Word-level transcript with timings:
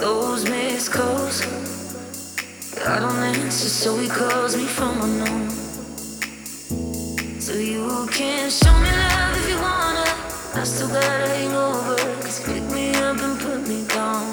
Those 0.00 0.48
missed 0.48 0.92
calls, 0.92 1.42
I 2.86 3.00
don't 3.00 3.22
answer, 3.22 3.68
so 3.68 3.98
he 3.98 4.08
calls 4.08 4.56
me 4.56 4.64
from 4.64 4.98
unknown. 4.98 5.50
So 7.38 7.52
you 7.52 8.08
can 8.10 8.48
show 8.48 8.72
me 8.80 8.90
love 8.90 9.36
if 9.36 9.48
you 9.50 9.56
wanna. 9.56 10.08
I 10.54 10.64
still 10.64 10.88
got 10.88 11.04
a 11.04 11.28
hangover, 11.28 11.96
cause 12.22 12.40
pick 12.46 12.62
me 12.72 12.94
up 12.94 13.20
and 13.20 13.38
put 13.40 13.68
me 13.68 13.84
down. 13.88 14.24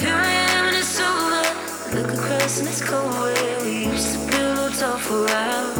Here 0.00 0.16
I 0.16 0.30
am 0.50 0.66
and 0.66 0.76
it's 0.76 0.98
over. 0.98 1.94
Look 1.94 2.18
across 2.18 2.58
and 2.58 2.68
it's 2.68 2.82
cold 2.82 3.12
where 3.22 3.60
we 3.62 3.86
used 3.86 4.14
to 4.14 4.30
build 4.32 4.72
a 4.82 4.98
for 4.98 5.28
hours. 5.28 5.79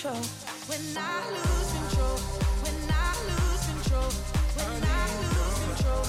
Control? 0.00 0.22
When 0.64 0.80
I 0.96 1.28
lose 1.36 1.70
control. 1.76 2.16
When 2.64 2.78
I 2.88 3.12
lose 3.28 3.64
control. 3.68 4.08
When 4.56 4.80
I 4.80 5.04
lose 5.20 5.58
control. 5.60 6.04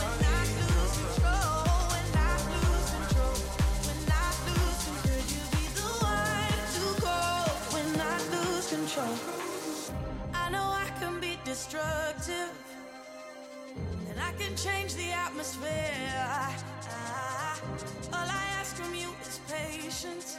When 0.00 0.16
I 0.24 0.48
lose 0.56 0.94
control. 0.96 1.52
I 2.14 2.40
control. 2.96 3.36
When 3.84 4.00
I 4.08 4.28
lose 4.48 4.80
control. 4.88 5.12
Could 5.12 5.28
you 5.36 5.44
be 5.52 5.64
the 5.76 5.88
one 6.00 6.58
to 6.76 6.84
call 7.04 7.44
when 7.74 7.90
I 8.00 8.16
lose 8.32 8.66
control? 8.72 9.14
I 10.32 10.48
know 10.50 10.64
I 10.64 10.88
can 10.98 11.20
be 11.20 11.38
destructive. 11.44 12.48
And 14.08 14.20
I 14.20 14.32
can 14.40 14.56
change 14.56 14.94
the 14.94 15.10
atmosphere. 15.12 15.92
Ah, 16.88 17.60
all 18.14 18.28
I 18.40 18.44
ask 18.60 18.74
from 18.76 18.94
you 18.94 19.08
is 19.20 19.38
patience. 19.48 20.38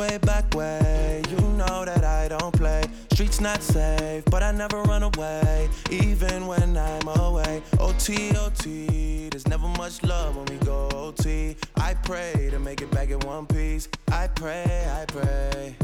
Way, 0.00 0.18
back 0.18 0.46
way. 0.54 1.22
You 1.30 1.40
know 1.60 1.84
that 1.84 2.04
I 2.04 2.28
don't 2.28 2.54
play. 2.54 2.82
Streets 3.12 3.40
not 3.40 3.62
safe, 3.62 4.24
but 4.30 4.42
I 4.42 4.50
never 4.50 4.80
run 4.82 5.02
away, 5.02 5.68
even 5.90 6.46
when 6.46 6.76
I'm 6.76 7.06
away. 7.24 7.62
OT, 7.78 8.34
OT, 8.44 9.28
there's 9.28 9.46
never 9.46 9.68
much 9.82 10.02
love 10.02 10.36
when 10.36 10.46
we 10.46 10.56
go 10.64 10.88
OT. 10.94 11.54
I 11.76 11.92
pray 12.08 12.48
to 12.50 12.58
make 12.58 12.80
it 12.80 12.90
back 12.90 13.10
in 13.10 13.20
one 13.20 13.44
piece. 13.46 13.88
I 14.10 14.28
pray, 14.28 14.64
I 15.00 15.04
pray. 15.06 15.76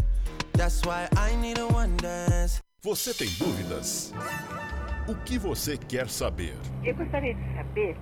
That's 0.54 0.80
why 0.86 1.08
I 1.16 1.36
need 1.36 1.58
a 1.58 1.66
one 1.66 1.94
dance. 1.98 2.60
Você 2.82 3.12
tem 3.12 3.28
dúvidas? 3.38 4.12
O 5.08 5.14
que 5.26 5.38
você 5.38 5.76
quer 5.76 6.08
saber? 6.08 6.54
Eu 6.82 6.94
gostaria 6.94 7.34
de 7.34 7.54
saber, 7.54 7.96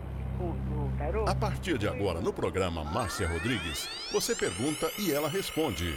tarô, 0.98 1.28
A 1.28 1.34
partir 1.34 1.78
de 1.78 1.88
agora, 1.88 2.20
no 2.20 2.32
programa 2.32 2.84
Márcia 2.84 3.28
Rodrigues, 3.28 3.88
você 4.12 4.34
pergunta 4.34 4.90
e 4.98 5.12
ela 5.12 5.28
responde. 5.28 5.96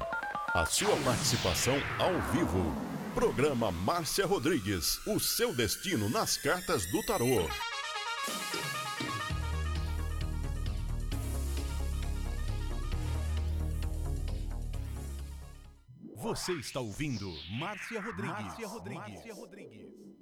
A 0.53 0.65
sua 0.65 0.96
participação 0.98 1.75
ao 2.00 2.20
vivo. 2.32 2.74
Programa 3.13 3.72
Márcia 3.72 4.25
Rodrigues, 4.25 5.06
o 5.08 5.20
seu 5.20 5.56
destino 5.56 6.10
nas 6.10 6.38
cartas 6.38 6.86
do 6.91 7.03
tarô. 7.03 7.48
Você 16.15 16.53
está 16.53 16.79
ouvindo 16.79 17.32
Márcia 17.58 18.01
Rodrigues. 18.01 18.32
Márcia 18.32 18.67
Rodrigues. 18.67 20.17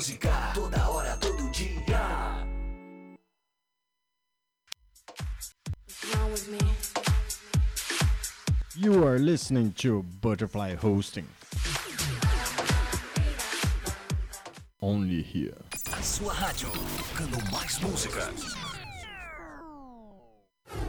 Música 0.00 0.32
toda 0.54 0.88
hora, 0.88 1.14
todo 1.18 1.50
dia. 1.50 2.46
You 8.74 9.06
are 9.06 9.18
listening 9.18 9.74
to 9.82 10.02
Butterfly 10.22 10.76
Hosting. 10.76 11.26
Only 14.80 15.20
here. 15.20 15.58
A 15.92 16.02
sua 16.02 16.32
rádio, 16.32 16.70
tocando 16.96 17.36
mais 17.52 17.78
músicas. 17.80 18.56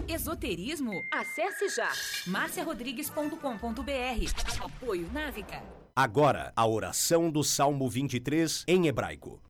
Esoterismo? 0.08 0.94
Acesse 1.12 1.68
já 1.76 1.92
marciarodrigues.com.br. 2.28 4.64
Apoio 4.64 5.12
Návica. 5.12 5.81
Agora, 5.95 6.53
a 6.55 6.67
oração 6.67 7.31
do 7.31 7.43
Salmo 7.43 7.89
23 7.89 8.65
em 8.69 8.87
hebraico. 8.87 9.41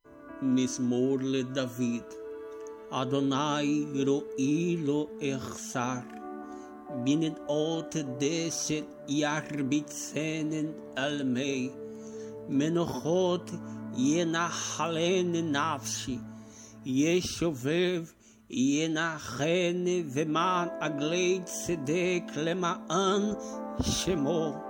מזמור 0.43 1.19
לדוד. 1.21 2.05
אדוני 2.91 3.87
רואי 4.07 4.77
לו 4.77 5.09
אחסר. 5.37 5.99
בנדעות 7.05 7.97
דשת 8.19 8.85
ירביצנן 9.09 10.67
על 10.97 11.23
מי. 11.23 11.71
מנוחות 12.49 13.51
ינחלן 13.97 15.33
נפשי. 15.33 16.19
ישובב 16.85 18.05
ינחן 18.51 19.85
ומען 20.13 20.69
עגלי 20.81 21.41
צדק 21.45 22.23
למען 22.37 23.23
שמו. 23.83 24.70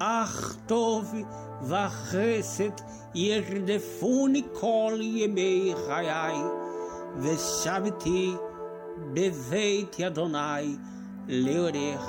Ach 0.00 0.56
tov 0.66 1.06
vachesed 1.62 2.82
yerdefuni 3.14 4.42
kol 4.54 4.98
yemei 4.98 5.74
chayai. 5.86 6.42
Veshaviti 7.22 8.36
beveit 9.14 9.94
Adonai 10.02 10.76
leorech 11.28 12.08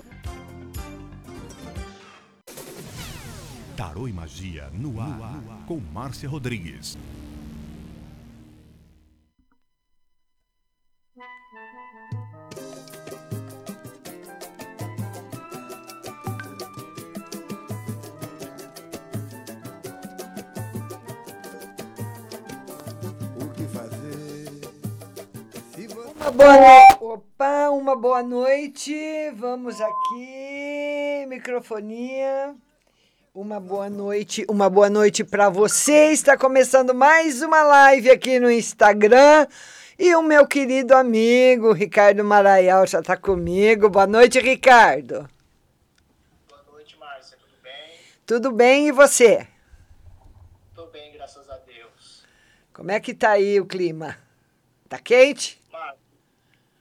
Tarô 3.81 4.07
e 4.07 4.13
Magia 4.13 4.69
no 4.73 5.01
ar, 5.01 5.41
com 5.65 5.79
Márcia 5.79 6.29
Rodrigues. 6.29 6.95
Uma 26.15 26.31
boa 26.31 27.13
Opa, 27.15 27.69
uma 27.71 27.95
boa 27.95 28.21
noite. 28.21 28.93
Vamos 29.31 29.81
aqui, 29.81 31.25
microfonia. 31.27 32.55
Uma 33.33 33.61
boa 33.61 33.89
noite, 33.89 34.45
uma 34.49 34.69
boa 34.69 34.89
noite 34.89 35.23
para 35.23 35.47
você. 35.47 36.11
Está 36.11 36.37
começando 36.37 36.93
mais 36.93 37.41
uma 37.41 37.63
live 37.63 38.11
aqui 38.11 38.41
no 38.41 38.51
Instagram. 38.51 39.47
E 39.97 40.13
o 40.17 40.21
meu 40.21 40.45
querido 40.45 40.93
amigo 40.93 41.71
Ricardo 41.71 42.25
Maraial 42.25 42.85
já 42.85 42.99
está 42.99 43.15
comigo. 43.15 43.89
Boa 43.89 44.05
noite, 44.05 44.37
Ricardo. 44.37 45.29
Boa 46.49 46.63
noite, 46.73 46.97
Márcia. 46.99 47.37
Tudo 47.37 47.61
bem? 47.63 47.99
Tudo 48.25 48.51
bem 48.51 48.87
e 48.89 48.91
você? 48.91 49.47
Tô 50.75 50.87
bem, 50.87 51.13
graças 51.13 51.49
a 51.49 51.55
Deus. 51.59 52.25
Como 52.73 52.91
é 52.91 52.99
que 52.99 53.13
tá 53.13 53.29
aí 53.29 53.61
o 53.61 53.65
clima? 53.65 54.17
Tá 54.89 54.99
quente? 54.99 55.63
Márcia, 55.71 55.97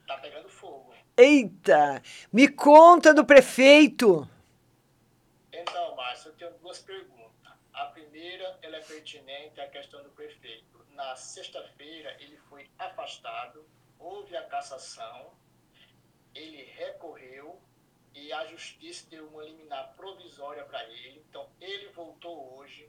tá 0.05 0.17
pegando 0.17 0.49
fogo. 0.49 0.93
Eita! 1.17 2.03
Me 2.33 2.49
conta 2.49 3.15
do 3.15 3.25
prefeito. 3.25 4.29
Então, 5.53 5.95
Márcia, 5.95 6.30
duas 6.71 6.79
perguntas. 6.79 7.53
A 7.73 7.87
primeira, 7.87 8.59
ela 8.63 8.77
é 8.77 8.81
pertinente 8.81 9.61
à 9.61 9.69
questão 9.69 10.03
do 10.05 10.11
prefeito. 10.11 10.87
Na 10.91 11.17
sexta-feira, 11.17 12.17
ele 12.21 12.37
foi 12.49 12.71
afastado, 12.79 13.69
houve 13.99 14.37
a 14.37 14.45
cassação, 14.45 15.35
ele 16.33 16.63
recorreu 16.63 17.61
e 18.15 18.33
a 18.33 18.47
justiça 18.47 19.09
deu 19.11 19.27
uma 19.29 19.43
liminar 19.43 19.95
provisória 19.97 20.65
para 20.65 20.85
ele. 20.85 21.25
Então, 21.29 21.49
ele 21.61 21.89
voltou 21.89 22.57
hoje, 22.57 22.89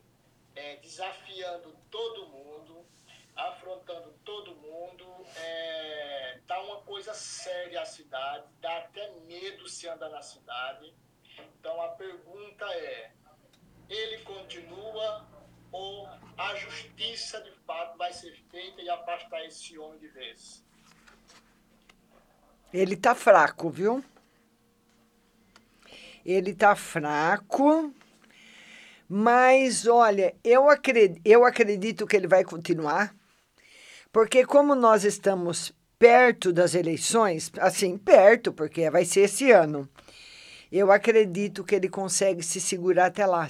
é, 0.54 0.76
desafiando 0.76 1.76
todo 1.90 2.28
mundo, 2.28 2.86
afrontando 3.34 4.12
todo 4.24 4.54
mundo. 4.54 5.26
É, 5.36 6.40
tá 6.46 6.60
uma 6.60 6.82
coisa 6.82 7.14
séria 7.14 7.82
a 7.82 7.86
cidade, 7.86 8.46
dá 8.60 8.78
até 8.78 9.10
medo 9.22 9.68
se 9.68 9.88
andar 9.88 10.10
na 10.10 10.22
cidade. 10.22 10.94
Então 11.58 11.80
a 11.80 11.88
pergunta 11.88 12.64
é: 12.74 13.12
ele 13.92 14.18
continua 14.22 15.26
ou 15.70 16.08
a 16.36 16.54
justiça 16.56 17.40
de 17.42 17.52
fato 17.66 17.96
vai 17.98 18.12
ser 18.12 18.34
feita 18.50 18.80
e 18.80 18.88
afastar 18.88 19.44
esse 19.44 19.78
homem 19.78 19.98
de 19.98 20.08
vez? 20.08 20.64
Ele 22.72 22.96
tá 22.96 23.14
fraco, 23.14 23.68
viu? 23.68 24.02
Ele 26.24 26.54
tá 26.54 26.74
fraco. 26.74 27.92
Mas 29.08 29.86
olha, 29.86 30.34
eu 30.42 30.70
acredito, 30.70 31.20
eu 31.22 31.44
acredito 31.44 32.06
que 32.06 32.16
ele 32.16 32.26
vai 32.26 32.44
continuar. 32.44 33.14
Porque 34.10 34.46
como 34.46 34.74
nós 34.74 35.04
estamos 35.04 35.74
perto 35.98 36.52
das 36.52 36.74
eleições, 36.74 37.52
assim, 37.58 37.96
perto, 37.98 38.52
porque 38.52 38.90
vai 38.90 39.04
ser 39.04 39.20
esse 39.20 39.50
ano. 39.50 39.88
Eu 40.70 40.90
acredito 40.90 41.62
que 41.62 41.74
ele 41.74 41.88
consegue 41.88 42.42
se 42.42 42.60
segurar 42.60 43.06
até 43.06 43.26
lá. 43.26 43.46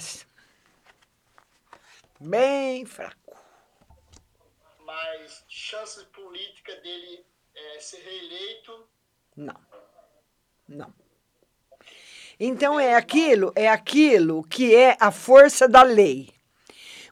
Bem 2.25 2.85
fraco. 2.85 3.35
Mas 4.85 5.43
chances 5.49 6.03
políticas 6.03 6.81
dele 6.81 7.25
é, 7.53 7.79
ser 7.81 7.97
reeleito? 7.97 8.87
Não. 9.35 9.59
Não. 10.69 10.93
Então 12.39 12.79
é 12.79 12.95
aquilo, 12.95 13.51
é 13.57 13.67
aquilo 13.67 14.41
que 14.43 14.73
é 14.73 14.95
a 15.01 15.11
força 15.11 15.67
da 15.67 15.83
lei. 15.83 16.33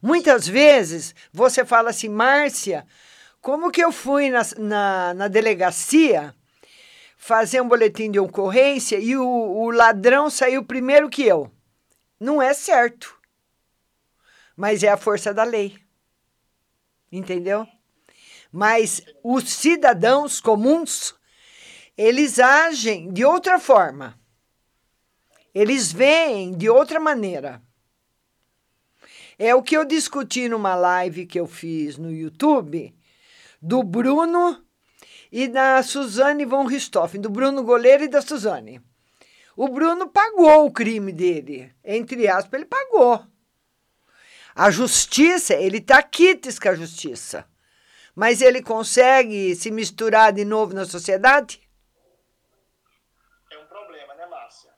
Muitas 0.02 0.48
vezes 0.48 1.14
você 1.34 1.66
fala 1.66 1.90
assim, 1.90 2.08
Márcia, 2.08 2.88
como 3.42 3.70
que 3.70 3.84
eu 3.84 3.92
fui 3.92 4.30
na, 4.30 4.44
na, 4.58 5.14
na 5.14 5.28
delegacia 5.28 6.34
fazer 7.18 7.60
um 7.60 7.68
boletim 7.68 8.10
de 8.10 8.20
ocorrência 8.20 8.98
e 8.98 9.18
o, 9.18 9.28
o 9.28 9.72
ladrão 9.72 10.30
saiu 10.30 10.64
primeiro 10.64 11.10
que 11.10 11.24
eu? 11.24 11.52
Não 12.18 12.42
é 12.42 12.54
certo. 12.54 13.21
Mas 14.56 14.84
é 14.84 14.90
a 14.90 14.98
força 14.98 15.34
da 15.34 15.44
lei. 15.44 15.78
Entendeu? 17.12 17.68
Mas 18.52 19.02
os 19.24 19.50
cidadãos 19.50 20.42
comuns, 20.42 21.16
eles 21.98 22.40
agem 22.40 23.12
de 23.12 23.24
outra 23.24 23.60
forma. 23.60 24.20
Eles 25.54 25.92
veem 25.92 26.54
de 26.54 26.70
outra 26.70 27.00
maneira. 27.00 27.62
É 29.38 29.56
o 29.56 29.64
que 29.64 29.76
eu 29.76 29.84
discuti 29.84 30.48
numa 30.48 30.76
live 30.76 31.26
que 31.26 31.40
eu 31.40 31.48
fiz 31.48 31.98
no 31.98 32.12
YouTube 32.12 32.96
do 33.62 33.84
Bruno 33.84 34.64
e 35.32 35.48
da 35.48 35.82
Suzane 35.82 36.46
von 36.46 36.66
Richthofen, 36.66 37.22
do 37.22 37.30
Bruno 37.30 37.64
Goleiro 37.64 38.04
e 38.04 38.08
da 38.08 38.22
Suzane. 38.22 38.82
O 39.56 39.68
Bruno 39.68 40.08
pagou 40.10 40.66
o 40.66 40.72
crime 40.72 41.12
dele, 41.12 41.74
entre 41.84 42.28
aspas, 42.28 42.60
ele 42.60 42.66
pagou. 42.66 43.31
A 44.62 44.70
justiça, 44.70 45.56
ele 45.56 45.80
está 45.80 46.04
quites 46.04 46.60
com 46.60 46.70
a 46.70 46.76
justiça. 46.76 47.50
Mas 48.16 48.44
ele 48.44 48.62
consegue 48.62 49.56
se 49.56 49.72
misturar 49.72 50.32
de 50.32 50.46
novo 50.46 50.72
na 50.76 50.86
sociedade? 50.86 51.68
É 53.50 53.58
um 53.58 53.66
problema, 53.66 54.14
né, 54.14 54.28
Márcia? 54.28 54.70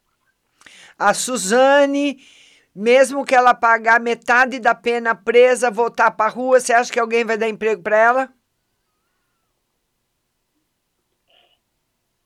A 0.98 1.14
Suzane, 1.14 2.26
mesmo 2.74 3.26
que 3.26 3.36
ela 3.36 3.54
pagar 3.54 4.00
metade 4.00 4.58
da 4.58 4.74
pena 4.74 5.14
presa, 5.14 5.70
voltar 5.70 6.12
para 6.12 6.28
a 6.28 6.34
rua, 6.34 6.62
você 6.62 6.72
acha 6.72 6.90
que 6.90 7.00
alguém 7.02 7.26
vai 7.26 7.38
dar 7.38 7.50
emprego 7.50 7.84
para 7.84 7.98
ela? 7.98 8.34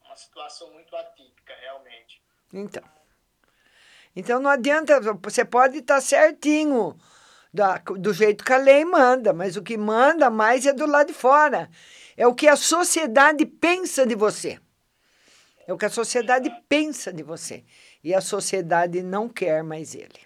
Uma 0.05 0.15
situação 0.15 0.71
muito 0.73 0.95
atípica, 0.95 1.55
realmente. 1.59 2.21
Então. 2.53 2.83
Então 4.15 4.39
não 4.39 4.51
adianta, 4.51 5.01
você 5.23 5.43
pode 5.43 5.79
estar 5.79 5.99
certinho 6.01 6.95
da, 7.53 7.77
do 7.77 8.13
jeito 8.13 8.43
que 8.43 8.53
a 8.53 8.57
lei 8.57 8.85
manda, 8.85 9.33
mas 9.33 9.55
o 9.55 9.63
que 9.63 9.77
manda 9.77 10.29
mais 10.29 10.65
é 10.65 10.73
do 10.73 10.85
lado 10.85 11.07
de 11.07 11.13
fora. 11.13 11.69
É 12.15 12.25
o 12.27 12.33
que 12.33 12.47
a 12.47 12.55
sociedade 12.55 13.45
pensa 13.45 14.05
de 14.05 14.15
você. 14.15 14.59
É 15.67 15.73
o 15.73 15.77
que 15.77 15.85
a 15.85 15.89
sociedade 15.89 16.49
pensa 16.69 17.11
de 17.11 17.21
você. 17.21 17.63
E 18.03 18.13
a 18.13 18.21
sociedade 18.21 19.03
não 19.03 19.27
quer 19.27 19.63
mais 19.63 19.93
ele. 19.93 20.25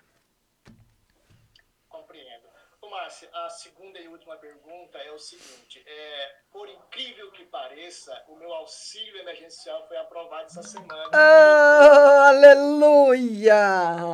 Compreendo. 1.89 2.47
Ô, 2.79 2.89
Márcia, 2.89 3.27
a, 3.33 3.49
segunda 3.49 3.99
e 3.99 4.07
última 4.07 4.35
pergunta 4.37 4.99
é 4.99 5.11
o 5.11 5.17
seguinte: 5.17 5.83
é, 5.85 6.35
por 6.51 6.69
incrível 6.69 7.31
que 7.31 7.43
pareça, 7.45 8.23
o 8.27 8.35
meu 8.35 8.53
auxílio 8.53 9.17
emergencial 9.19 9.87
foi 9.87 9.97
aprovado 9.97 10.45
essa 10.45 10.61
semana. 10.61 11.09
Ah, 11.11 12.27
aleluia! 12.29 13.57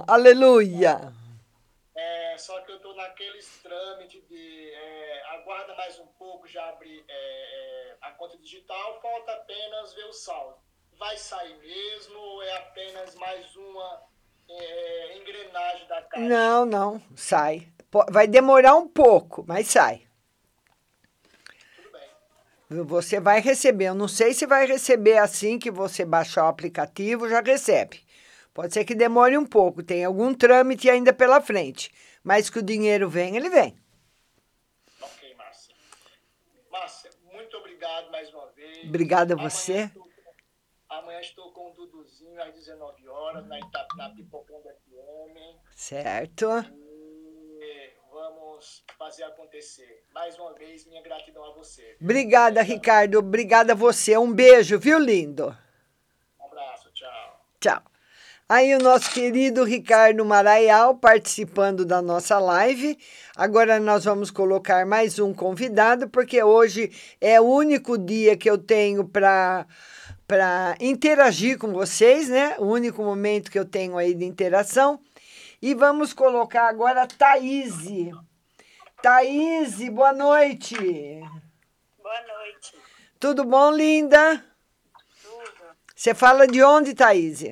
Aleluia! 0.08 1.27
É, 1.98 2.38
só 2.38 2.62
que 2.62 2.72
eu 2.72 2.76
estou 2.76 2.96
naqueles 2.96 3.60
trâmites 3.64 4.22
de 4.28 4.72
é, 4.72 5.24
aguarda 5.32 5.74
mais 5.76 5.98
um 5.98 6.06
pouco, 6.06 6.48
já 6.48 6.70
abri 6.70 7.04
é, 7.08 7.12
é, 7.12 7.98
a 8.02 8.12
conta 8.12 8.38
digital, 8.38 9.02
falta 9.02 9.32
apenas 9.34 9.96
ver 9.96 10.06
o 10.06 10.14
saldo. 10.14 10.58
Vai 11.00 11.18
sair 11.18 11.58
mesmo 11.58 12.20
ou 12.20 12.44
é 12.44 12.56
apenas 12.58 13.16
mais 13.16 13.56
uma 13.56 14.04
é, 14.48 15.18
engrenagem 15.18 15.88
da 15.88 16.02
caixa? 16.04 16.28
Não, 16.28 16.66
não, 16.68 17.02
sai. 17.16 17.68
Vai 18.12 18.28
demorar 18.28 18.76
um 18.76 18.88
pouco, 18.88 19.44
mas 19.48 19.68
sai. 19.68 20.08
Você 22.70 23.20
vai 23.20 23.40
receber. 23.40 23.86
Eu 23.86 23.96
não 23.96 24.10
sei 24.10 24.34
se 24.34 24.46
vai 24.46 24.68
receber 24.68 25.18
assim 25.18 25.58
que 25.58 25.72
você 25.72 26.06
baixar 26.06 26.46
o 26.46 26.50
aplicativo, 26.50 27.28
já 27.28 27.42
recebe. 27.42 28.06
Pode 28.58 28.74
ser 28.74 28.86
que 28.86 28.96
demore 28.96 29.38
um 29.38 29.46
pouco, 29.46 29.84
tem 29.84 30.04
algum 30.04 30.34
trâmite 30.34 30.90
ainda 30.90 31.14
pela 31.14 31.40
frente. 31.40 31.92
Mas 32.24 32.50
que 32.50 32.58
o 32.58 32.64
dinheiro 32.64 33.08
vem, 33.08 33.38
ele 33.38 33.52
vem. 33.52 33.78
Ok, 35.00 35.36
Márcia. 35.36 35.76
Márcia, 36.72 37.12
muito 37.32 37.56
obrigado 37.56 38.10
mais 38.10 38.34
uma 38.34 38.48
vez. 38.48 38.90
Obrigada 38.90 39.36
a 39.36 39.38
você. 39.38 39.92
Amanhã 40.90 41.20
estou 41.20 41.52
com 41.52 41.70
o 41.70 41.74
Duduzinho 41.76 42.42
às 42.42 42.52
19 42.56 43.08
horas 43.08 43.46
na, 43.46 43.60
Ita- 43.60 43.88
na 43.96 44.10
Pipocando 44.10 44.64
FM. 44.64 45.38
Certo? 45.76 46.48
E 47.62 47.94
vamos 48.12 48.84
fazer 48.98 49.22
acontecer. 49.26 50.04
Mais 50.16 50.36
uma 50.40 50.56
vez, 50.56 50.84
minha 50.88 51.04
gratidão 51.04 51.44
a 51.44 51.54
você. 51.54 51.96
Obrigada, 52.02 52.64
Ricardo. 52.64 53.20
Obrigada 53.20 53.74
a 53.74 53.76
você. 53.76 54.18
Um 54.18 54.34
beijo, 54.34 54.80
viu, 54.80 54.98
lindo? 54.98 55.56
Um 56.40 56.46
abraço, 56.48 56.92
tchau. 56.92 57.46
Tchau. 57.60 57.97
Aí 58.50 58.74
o 58.74 58.80
nosso 58.80 59.12
querido 59.12 59.66
Ricardo 59.66 60.24
Maraial 60.24 60.96
participando 60.96 61.84
da 61.84 62.02
nossa 62.02 62.40
live. 62.40 62.98
Agora 63.36 63.78
nós 63.78 64.06
vamos 64.06 64.32
colocar 64.32 64.86
mais 64.86 65.20
um 65.20 65.34
convidado, 65.34 66.08
porque 66.10 66.42
hoje 66.42 66.90
é 67.20 67.42
o 67.42 67.44
único 67.44 67.98
dia 67.98 68.38
que 68.38 68.50
eu 68.50 68.58
tenho 68.58 69.06
para 69.06 69.68
para 70.26 70.78
interagir 70.80 71.58
com 71.58 71.74
vocês, 71.74 72.30
né? 72.30 72.56
O 72.58 72.68
único 72.68 73.04
momento 73.04 73.52
que 73.52 73.60
eu 73.60 73.66
tenho 73.66 73.98
aí 73.98 74.14
de 74.14 74.24
interação. 74.24 74.98
E 75.62 75.74
vamos 75.74 76.14
colocar 76.14 76.70
agora 76.70 77.04
a 77.04 77.08
Thaís. 77.08 77.74
Thaís, 79.02 79.78
boa 79.90 80.14
noite. 80.14 80.76
Boa 82.02 82.22
noite. 82.22 82.78
Tudo 83.20 83.44
bom, 83.44 83.72
linda? 83.72 84.42
Tudo. 85.22 85.76
Você 85.94 86.14
fala 86.14 86.48
de 86.48 86.64
onde, 86.64 86.94
Thaís? 86.94 87.44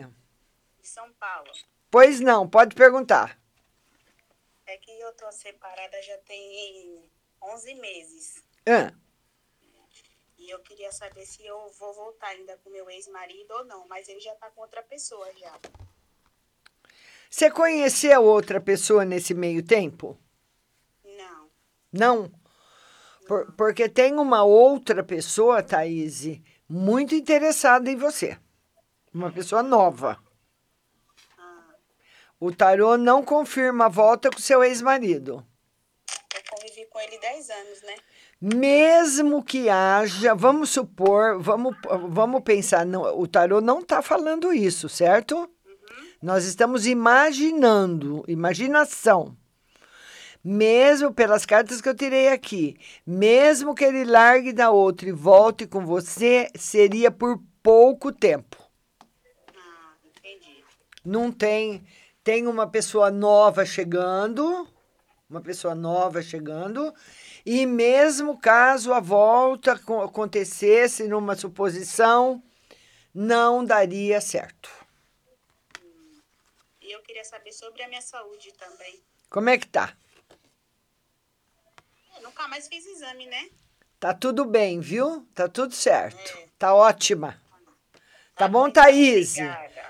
Paulo. 1.25 1.51
Pois 1.89 2.19
não, 2.19 2.47
pode 2.47 2.75
perguntar. 2.75 3.39
É 4.67 4.77
que 4.77 4.91
eu 4.99 5.11
tô 5.13 5.31
separada 5.31 5.99
já 6.03 6.17
tem 6.19 7.03
11 7.41 7.73
meses. 7.75 8.43
Ah, 8.67 8.93
E 10.37 10.49
eu 10.49 10.59
queria 10.59 10.91
saber 10.91 11.25
se 11.25 11.43
eu 11.43 11.71
vou 11.79 11.93
voltar 11.95 12.27
ainda 12.27 12.55
com 12.57 12.69
meu 12.69 12.87
ex-marido 12.89 13.51
ou 13.51 13.65
não. 13.65 13.87
Mas 13.87 14.07
ele 14.07 14.19
já 14.19 14.35
tá 14.35 14.51
com 14.51 14.61
outra 14.61 14.83
pessoa 14.83 15.27
já. 15.35 15.53
Você 17.29 17.49
conheceu 17.49 18.23
outra 18.23 18.61
pessoa 18.61 19.03
nesse 19.03 19.33
meio 19.33 19.65
tempo? 19.65 20.17
Não. 21.03 21.49
Não? 21.91 22.31
Por- 23.27 23.51
porque 23.53 23.89
tem 23.89 24.13
uma 24.13 24.43
outra 24.43 25.03
pessoa, 25.03 25.63
Thaís, 25.63 26.39
muito 26.69 27.15
interessada 27.15 27.89
em 27.89 27.95
você. 27.95 28.37
Uma 29.11 29.31
pessoa 29.31 29.63
nova. 29.63 30.23
O 32.45 32.53
tarô 32.53 32.95
não 32.95 33.23
confirma 33.23 33.85
a 33.85 33.89
volta 33.89 34.29
com 34.29 34.37
seu 34.37 34.63
ex-marido. 34.63 35.43
Eu 36.35 36.41
convivi 36.47 36.85
com 36.91 36.99
ele 36.99 37.17
10 37.17 37.49
anos, 37.49 37.81
né? 37.81 37.95
Mesmo 38.39 39.43
que 39.43 39.67
haja, 39.67 40.35
vamos 40.35 40.69
supor, 40.69 41.41
vamos, 41.41 41.75
vamos 42.07 42.43
pensar, 42.43 42.85
não, 42.85 43.19
o 43.19 43.25
tarô 43.27 43.59
não 43.61 43.79
está 43.79 43.99
falando 43.99 44.53
isso, 44.53 44.87
certo? 44.87 45.49
Nós 46.21 46.45
estamos 46.45 46.85
imaginando, 46.85 48.23
imaginação. 48.27 49.35
Mesmo 50.43 51.11
pelas 51.11 51.47
cartas 51.47 51.81
que 51.81 51.89
eu 51.89 51.95
tirei 51.95 52.27
aqui, 52.27 52.77
mesmo 53.07 53.73
que 53.73 53.83
ele 53.83 54.05
largue 54.05 54.53
da 54.53 54.69
outra 54.69 55.09
e 55.09 55.11
volte 55.11 55.65
com 55.65 55.83
você, 55.83 56.51
seria 56.53 57.09
por 57.09 57.41
pouco 57.63 58.11
tempo. 58.11 58.63
Não 61.03 61.31
tem, 61.31 61.83
tem 62.25 62.47
uma 62.47 62.65
pessoa 62.67 63.11
nova 63.11 63.63
chegando, 63.67 64.67
uma 65.29 65.41
pessoa 65.41 65.75
nova 65.75 66.23
chegando, 66.23 66.91
e 67.45 67.67
mesmo 67.67 68.35
caso 68.39 68.91
a 68.91 68.99
volta 68.99 69.77
co- 69.77 70.01
acontecesse 70.01 71.07
numa 71.07 71.35
suposição, 71.35 72.41
não 73.13 73.63
daria 73.63 74.19
certo. 74.19 74.71
E 76.81 76.91
eu 76.91 76.99
queria 77.03 77.23
saber 77.23 77.51
sobre 77.53 77.83
a 77.83 77.87
minha 77.87 78.01
saúde 78.01 78.51
também. 78.57 78.99
Como 79.29 79.47
é 79.51 79.59
que 79.59 79.67
tá? 79.67 79.95
Eu 82.17 82.23
nunca 82.23 82.47
mais 82.47 82.67
fiz 82.67 82.87
exame, 82.87 83.27
né? 83.27 83.49
Tá 83.99 84.15
tudo 84.15 84.45
bem, 84.45 84.79
viu? 84.79 85.27
Tá 85.35 85.47
tudo 85.47 85.75
certo. 85.75 86.35
Tá 86.57 86.73
ótima. 86.73 87.39
Tá 88.35 88.47
bom, 88.47 88.69
Thaís? 88.71 89.37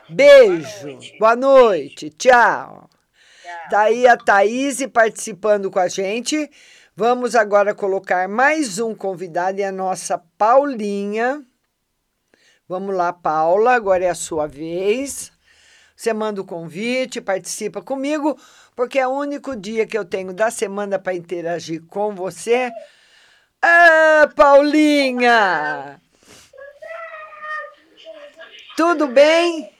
Beijo. 0.10 1.00
Boa 1.20 1.36
noite. 1.36 2.10
Tchau. 2.12 2.90
Tá 3.70 3.82
aí 3.82 4.08
a 4.08 4.16
Thaís 4.16 4.86
participando 4.88 5.72
com 5.72 5.80
a 5.80 5.88
gente. 5.88 6.50
Vamos 6.96 7.36
agora 7.36 7.74
colocar 7.76 8.30
mais 8.30 8.80
um 8.80 8.96
convidado, 8.96 9.60
é 9.60 9.66
a 9.66 9.72
nossa 9.72 10.18
Paulinha. 10.38 11.44
Vamos 12.70 12.96
lá, 12.96 13.12
Paula, 13.12 13.74
agora 13.74 14.06
é 14.06 14.10
a 14.10 14.16
sua 14.16 14.48
vez. 14.48 15.32
Você 15.96 16.14
manda 16.14 16.40
o 16.42 16.46
convite, 16.46 17.20
participa 17.20 17.82
comigo, 17.82 18.40
porque 18.76 19.00
é 19.00 19.08
o 19.08 19.12
único 19.12 19.56
dia 19.56 19.86
que 19.86 19.98
eu 19.98 20.06
tenho 20.06 20.34
da 20.34 20.50
semana 20.50 20.98
para 20.98 21.14
interagir 21.14 21.84
com 21.88 22.16
você. 22.16 22.72
Ah, 23.62 24.30
Paulinha! 24.36 26.00
Tudo 28.78 29.08
bem? 29.08 29.75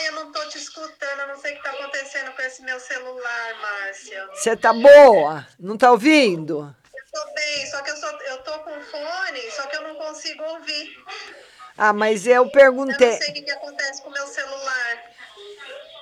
Ai, 0.00 0.08
eu 0.08 0.12
não 0.12 0.32
tô 0.32 0.42
te 0.48 0.56
escutando, 0.56 1.20
eu 1.20 1.28
não 1.28 1.38
sei 1.38 1.52
o 1.52 1.56
que 1.56 1.62
tá 1.62 1.70
acontecendo 1.72 2.32
com 2.32 2.40
esse 2.42 2.62
meu 2.62 2.80
celular, 2.80 3.60
Márcia. 3.60 4.26
Você 4.32 4.56
tá 4.56 4.72
boa? 4.72 5.46
Não 5.58 5.76
tá 5.76 5.90
ouvindo? 5.90 6.74
Eu 6.94 7.04
tô 7.12 7.34
bem, 7.34 7.66
só 7.66 7.82
que 7.82 7.90
eu, 7.90 7.96
sou, 7.96 8.10
eu 8.22 8.38
tô 8.38 8.58
com 8.60 8.80
fone, 8.80 9.50
só 9.50 9.66
que 9.66 9.76
eu 9.76 9.82
não 9.82 9.94
consigo 9.96 10.42
ouvir. 10.42 11.04
Ah, 11.76 11.92
mas 11.92 12.26
eu 12.26 12.32
Eu 12.32 12.44
não 12.44 12.50
perguntei. 12.50 13.12
sei 13.12 13.30
o 13.30 13.34
que, 13.34 13.42
que 13.42 13.50
acontece 13.50 14.02
com 14.02 14.08
o 14.08 14.12
meu 14.12 14.26
celular. 14.26 15.02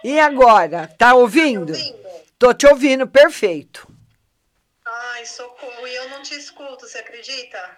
E 0.05 0.21
agora? 0.21 0.87
Tá 0.97 1.15
ouvindo? 1.15 1.73
Tô 2.39 2.55
te 2.55 2.69
ouvindo, 2.69 3.07
perfeito. 3.09 3.89
Ai, 4.87 5.27
socorro, 5.27 5.87
e 5.89 5.95
eu 5.97 6.09
não 6.11 6.23
te 6.23 6.37
escuto, 6.37 6.87
você 6.87 6.99
acredita? 6.99 7.77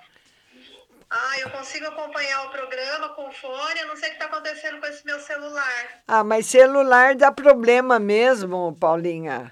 Ai, 1.12 1.42
eu 1.42 1.50
consigo 1.50 1.86
acompanhar 1.86 2.44
o 2.46 2.50
programa 2.50 3.08
com 3.10 3.30
fone, 3.32 3.80
eu 3.80 3.88
não 3.88 3.96
sei 3.96 4.10
o 4.10 4.12
que 4.12 4.18
tá 4.18 4.26
acontecendo 4.26 4.78
com 4.80 4.86
esse 4.86 5.04
meu 5.04 5.18
celular. 5.20 5.88
Ah, 6.06 6.22
mas 6.22 6.46
celular 6.46 7.16
dá 7.16 7.32
problema 7.32 7.98
mesmo, 7.98 8.76
Paulinha. 8.78 9.50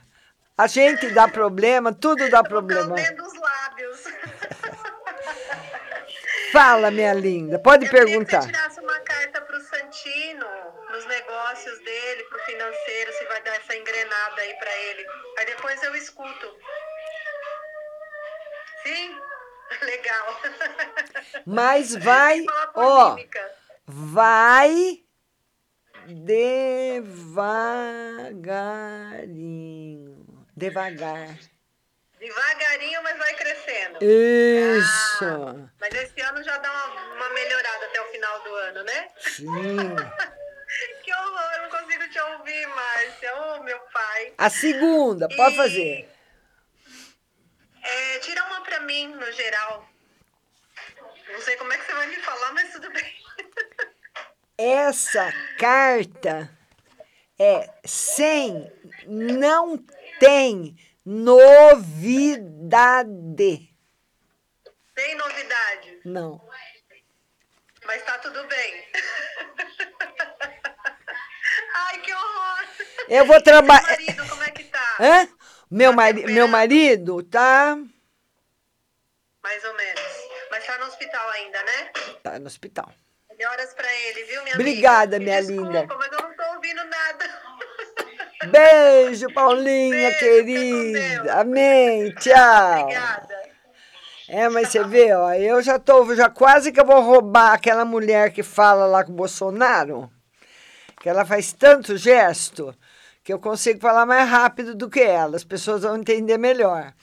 A 0.56 0.66
gente 0.68 1.10
dá 1.10 1.26
problema, 1.26 1.92
tudo 1.92 2.28
dá 2.30 2.42
problema. 2.44 2.94
Lendo 2.94 3.22
os 3.24 3.34
lábios. 3.34 4.04
Fala, 6.52 6.90
minha 6.90 7.12
linda, 7.12 7.58
pode 7.58 7.84
Eu 7.86 7.90
perguntar. 7.90 8.42
você 8.42 8.52
tirasse 8.52 8.80
uma 8.80 8.98
carta 9.00 9.40
pro 9.42 9.60
Santino, 9.60 10.46
nos 10.92 11.04
negócios 11.06 11.78
dele, 11.80 12.22
pro 12.24 12.38
financeiro, 12.40 13.12
se 13.12 13.24
vai 13.26 13.42
dar 13.42 13.54
essa 13.56 13.76
engrenada 13.76 14.40
aí 14.40 14.54
pra 14.54 14.74
ele. 14.76 15.06
Aí 15.38 15.46
depois 15.46 15.82
eu 15.82 15.94
escuto. 15.96 16.56
Sim? 18.84 19.14
Legal. 19.83 20.40
Mas 21.46 21.94
vai, 22.02 22.44
ó, 22.74 23.16
vai 23.87 25.02
devagarinho, 28.88 30.26
devagar. 30.57 31.37
Devagarinho, 32.18 33.02
mas 33.02 33.16
vai 33.18 33.35
crescendo. 33.35 33.98
Isso. 34.02 35.24
Ah, 35.24 35.68
mas 35.81 35.94
esse 35.94 36.20
ano 36.20 36.42
já 36.42 36.57
dá 36.59 36.70
uma, 36.70 37.14
uma 37.14 37.28
melhorada 37.31 37.87
até 37.87 38.00
o 38.00 38.07
final 38.07 38.42
do 38.42 38.54
ano, 38.54 38.83
né? 38.85 39.09
Sim. 39.18 39.46
que 41.04 41.14
horror, 41.14 41.50
eu 41.57 41.62
não 41.62 41.70
consigo 41.70 42.09
te 42.11 42.20
ouvir, 42.20 42.66
Márcia. 42.66 43.37
Ô, 43.37 43.62
meu 43.62 43.78
pai. 43.92 44.33
A 44.37 44.50
segunda, 44.50 45.28
pode 45.28 45.54
E- 45.54 45.57
fazer. 45.57 46.09
Assim, 48.98 49.09
no 49.09 49.33
geral. 49.33 49.88
Não 51.33 51.40
sei 51.40 51.57
como 51.57 51.72
é 51.72 51.79
que 51.79 51.85
você 51.87 51.94
vai 51.94 52.07
me 52.09 52.16
falar, 52.16 52.53
mas 52.53 52.72
tudo 52.72 52.90
bem. 52.90 53.16
Essa 54.57 55.33
carta 55.59 56.51
é 57.38 57.70
sem, 57.85 58.72
não 59.07 59.79
tem 60.18 60.77
novidade. 61.05 62.09
Tem 64.94 65.14
novidade, 65.14 66.01
Não. 66.05 66.44
mas 67.85 68.03
tá 68.03 68.18
tudo 68.18 68.44
bem. 68.48 68.85
Ai, 71.74 72.01
que 72.01 72.12
horror! 72.12 72.66
Eu 73.09 73.24
vou 73.27 73.40
trabalhar. 73.40 73.83
marido, 73.83 74.29
como 74.29 74.42
é 74.42 74.51
que 74.51 74.64
tá? 74.64 74.96
Hã? 74.98 75.29
Meu, 75.70 75.92
mari... 75.92 76.24
Meu 76.24 76.48
marido 76.48 77.22
tá, 77.22 77.76
Mais 79.42 79.64
ou 79.64 79.74
menos. 79.76 80.02
Mas 80.50 80.64
tá 80.66 80.78
no 80.78 80.87
hospital 80.87 81.28
ainda, 81.31 81.62
né? 81.62 81.90
tá 82.22 82.38
no 82.38 82.46
hospital. 82.46 82.90
Melhoras 83.31 83.72
pra 83.74 83.87
ele, 84.09 84.24
viu, 84.24 84.42
minha 84.42 84.54
Obrigada, 84.54 85.16
amiga? 85.16 85.31
minha 85.31 85.42
desculpa, 85.42 85.81
linda. 85.81 85.96
mas 85.96 86.12
eu 86.12 86.22
não 86.22 86.37
tô 86.37 86.54
ouvindo 86.54 86.85
nada. 86.85 87.40
Beijo, 88.50 89.33
Paulinha, 89.33 90.14
querida. 90.18 91.35
Amém. 91.40 92.12
Tchau. 92.18 92.81
Obrigada. 92.83 93.48
É, 94.28 94.48
mas 94.48 94.68
você 94.68 94.85
vê, 94.85 95.14
ó, 95.14 95.33
eu 95.35 95.62
já 95.62 95.78
tô, 95.78 96.14
já 96.14 96.28
quase 96.28 96.70
que 96.72 96.81
eu 96.81 96.85
vou 96.85 97.00
roubar 97.00 97.52
aquela 97.52 97.85
mulher 97.85 98.31
que 98.33 98.42
fala 98.42 98.85
lá 98.87 99.02
com 99.04 99.12
o 99.12 99.14
Bolsonaro, 99.14 100.11
que 101.00 101.09
ela 101.09 101.24
faz 101.24 101.52
tanto 101.52 101.96
gesto 101.96 102.76
que 103.28 103.32
eu 103.34 103.38
consigo 103.38 103.78
falar 103.78 104.06
mais 104.06 104.26
rápido 104.26 104.74
do 104.74 104.88
que 104.88 105.00
ela. 105.00 105.36
As 105.36 105.44
pessoas 105.44 105.82
vão 105.82 105.98
entender 105.98 106.38
melhor. 106.38 106.94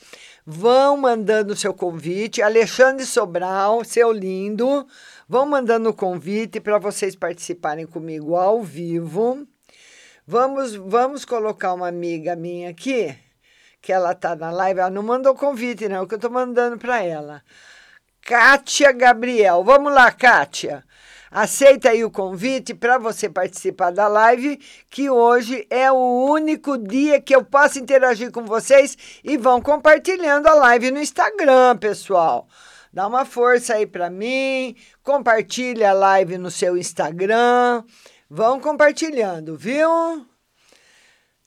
Vão 0.43 0.97
mandando 0.97 1.53
o 1.53 1.55
seu 1.55 1.71
convite. 1.71 2.41
Alexandre 2.41 3.05
Sobral, 3.05 3.83
seu 3.83 4.11
lindo, 4.11 4.87
vão 5.29 5.45
mandando 5.45 5.87
o 5.87 5.93
convite 5.93 6.59
para 6.59 6.79
vocês 6.79 7.15
participarem 7.15 7.85
comigo 7.85 8.35
ao 8.35 8.63
vivo. 8.63 9.47
Vamos, 10.25 10.73
vamos 10.73 11.25
colocar 11.25 11.75
uma 11.75 11.89
amiga 11.89 12.35
minha 12.35 12.71
aqui, 12.71 13.15
que 13.79 13.93
ela 13.93 14.15
tá 14.15 14.35
na 14.35 14.49
live. 14.49 14.79
Ela 14.79 14.89
não 14.89 15.03
mandou 15.03 15.35
convite, 15.35 15.87
não, 15.87 16.07
que 16.07 16.15
eu 16.15 16.19
tô 16.19 16.31
mandando 16.31 16.75
para 16.79 17.03
ela. 17.03 17.43
Kátia 18.23 18.91
Gabriel. 18.91 19.63
Vamos 19.63 19.93
lá, 19.93 20.11
Kátia. 20.11 20.83
Aceita 21.31 21.89
aí 21.89 22.03
o 22.03 22.11
convite 22.11 22.73
para 22.73 22.97
você 22.97 23.29
participar 23.29 23.91
da 23.91 24.07
live, 24.07 24.59
que 24.89 25.09
hoje 25.09 25.65
é 25.69 25.91
o 25.91 26.25
único 26.29 26.77
dia 26.77 27.19
que 27.19 27.35
eu 27.35 27.43
posso 27.43 27.79
interagir 27.79 28.31
com 28.31 28.45
vocês 28.45 28.97
e 29.23 29.37
vão 29.37 29.61
compartilhando 29.61 30.47
a 30.47 30.53
live 30.53 30.91
no 30.91 30.99
Instagram, 30.99 31.77
pessoal. 31.77 32.47
Dá 32.93 33.07
uma 33.07 33.25
força 33.25 33.73
aí 33.73 33.85
para 33.85 34.09
mim, 34.09 34.75
compartilha 35.03 35.89
a 35.89 35.93
live 35.93 36.37
no 36.37 36.49
seu 36.49 36.77
Instagram. 36.77 37.83
Vão 38.29 38.59
compartilhando, 38.59 39.57
viu? 39.57 40.25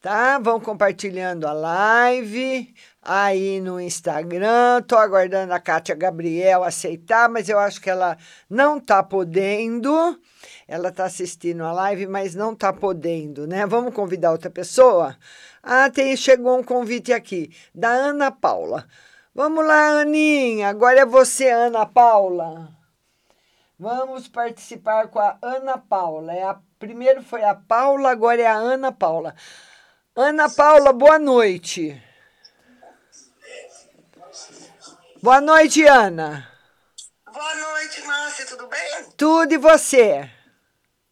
Tá? 0.01 0.39
Vão 0.39 0.61
compartilhando 0.61 1.47
a 1.47 1.53
live 1.53 2.75
aí 3.03 3.61
no 3.61 3.81
Instagram. 3.81 4.83
Tô 4.87 4.97
aguardando 4.97 5.53
a 5.53 5.61
Kátia 5.61 5.95
Gabriel 5.95 6.65
aceitar, 6.65 7.29
mas 7.29 7.49
eu 7.49 7.59
acho 7.59 7.81
que 7.81 7.91
ela 7.91 8.17
não 8.49 8.79
tá 8.79 9.03
podendo. 9.03 10.19
Ela 10.67 10.93
tá 10.93 11.05
assistindo 11.05 11.65
a 11.65 11.73
live, 11.73 12.07
mas 12.07 12.35
não 12.35 12.55
tá 12.55 12.73
podendo, 12.73 13.47
né? 13.47 13.67
Vamos 13.67 13.95
convidar 13.95 14.33
outra 14.33 14.51
pessoa? 14.51 15.17
Ah, 15.63 15.91
tem, 15.91 16.17
chegou 16.17 16.59
um 16.59 16.63
convite 16.63 17.13
aqui, 17.13 17.51
da 17.75 17.89
Ana 17.89 18.31
Paula. 18.31 18.87
Vamos 19.35 19.65
lá, 19.65 20.01
Aninha. 20.01 20.69
Agora 20.69 21.01
é 21.01 21.07
você, 21.07 21.49
Ana 21.49 21.87
Paula. 21.87 22.69
Vamos 23.79 24.27
participar 24.27 25.07
com 25.09 25.21
a 25.21 25.39
Ana 25.41 25.79
Paula. 25.79 26.33
É 26.33 26.43
a, 26.43 26.59
primeiro 26.79 27.23
foi 27.23 27.45
a 27.45 27.55
Paula, 27.55 28.11
agora 28.11 28.43
é 28.43 28.47
a 28.47 28.57
Ana 28.57 28.91
Paula. 28.91 29.35
Ana 30.17 30.51
Paula, 30.51 30.93
boa 30.93 31.19
noite. 31.19 32.03
Boa 35.23 35.41
noite, 35.41 35.85
Ana. 35.85 36.51
Boa 37.33 37.55
noite, 37.55 38.01
Márcia, 38.03 38.47
tudo 38.47 38.67
bem? 38.69 39.05
Tudo 39.17 39.53
e 39.55 39.59
você? 39.59 40.31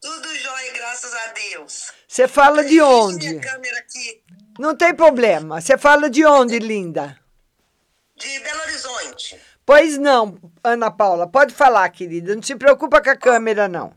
Tudo 0.01 0.35
jóia, 0.35 0.73
graças 0.73 1.13
a 1.13 1.27
Deus. 1.33 1.91
Você 2.07 2.27
fala 2.27 2.63
de 2.63 2.81
onde? 2.81 3.29
minha 3.29 3.41
câmera 3.41 3.79
aqui, 3.79 4.23
Não 4.59 4.75
tem 4.75 4.93
problema. 4.95 5.59
Você 5.59 5.77
fala 5.77 6.09
de 6.09 6.25
onde, 6.25 6.59
linda? 6.59 7.19
de 8.15 8.39
Belo 8.39 8.61
Horizonte. 8.61 9.39
Pois 9.65 9.95
não, 9.97 10.39
Ana 10.63 10.89
Paula. 10.89 11.29
Pode 11.29 11.53
falar, 11.53 11.87
querida. 11.89 12.33
Não 12.35 12.41
se 12.41 12.55
preocupa 12.55 12.99
com 13.01 13.09
a 13.11 13.15
câmera, 13.15 13.67
não. 13.67 13.93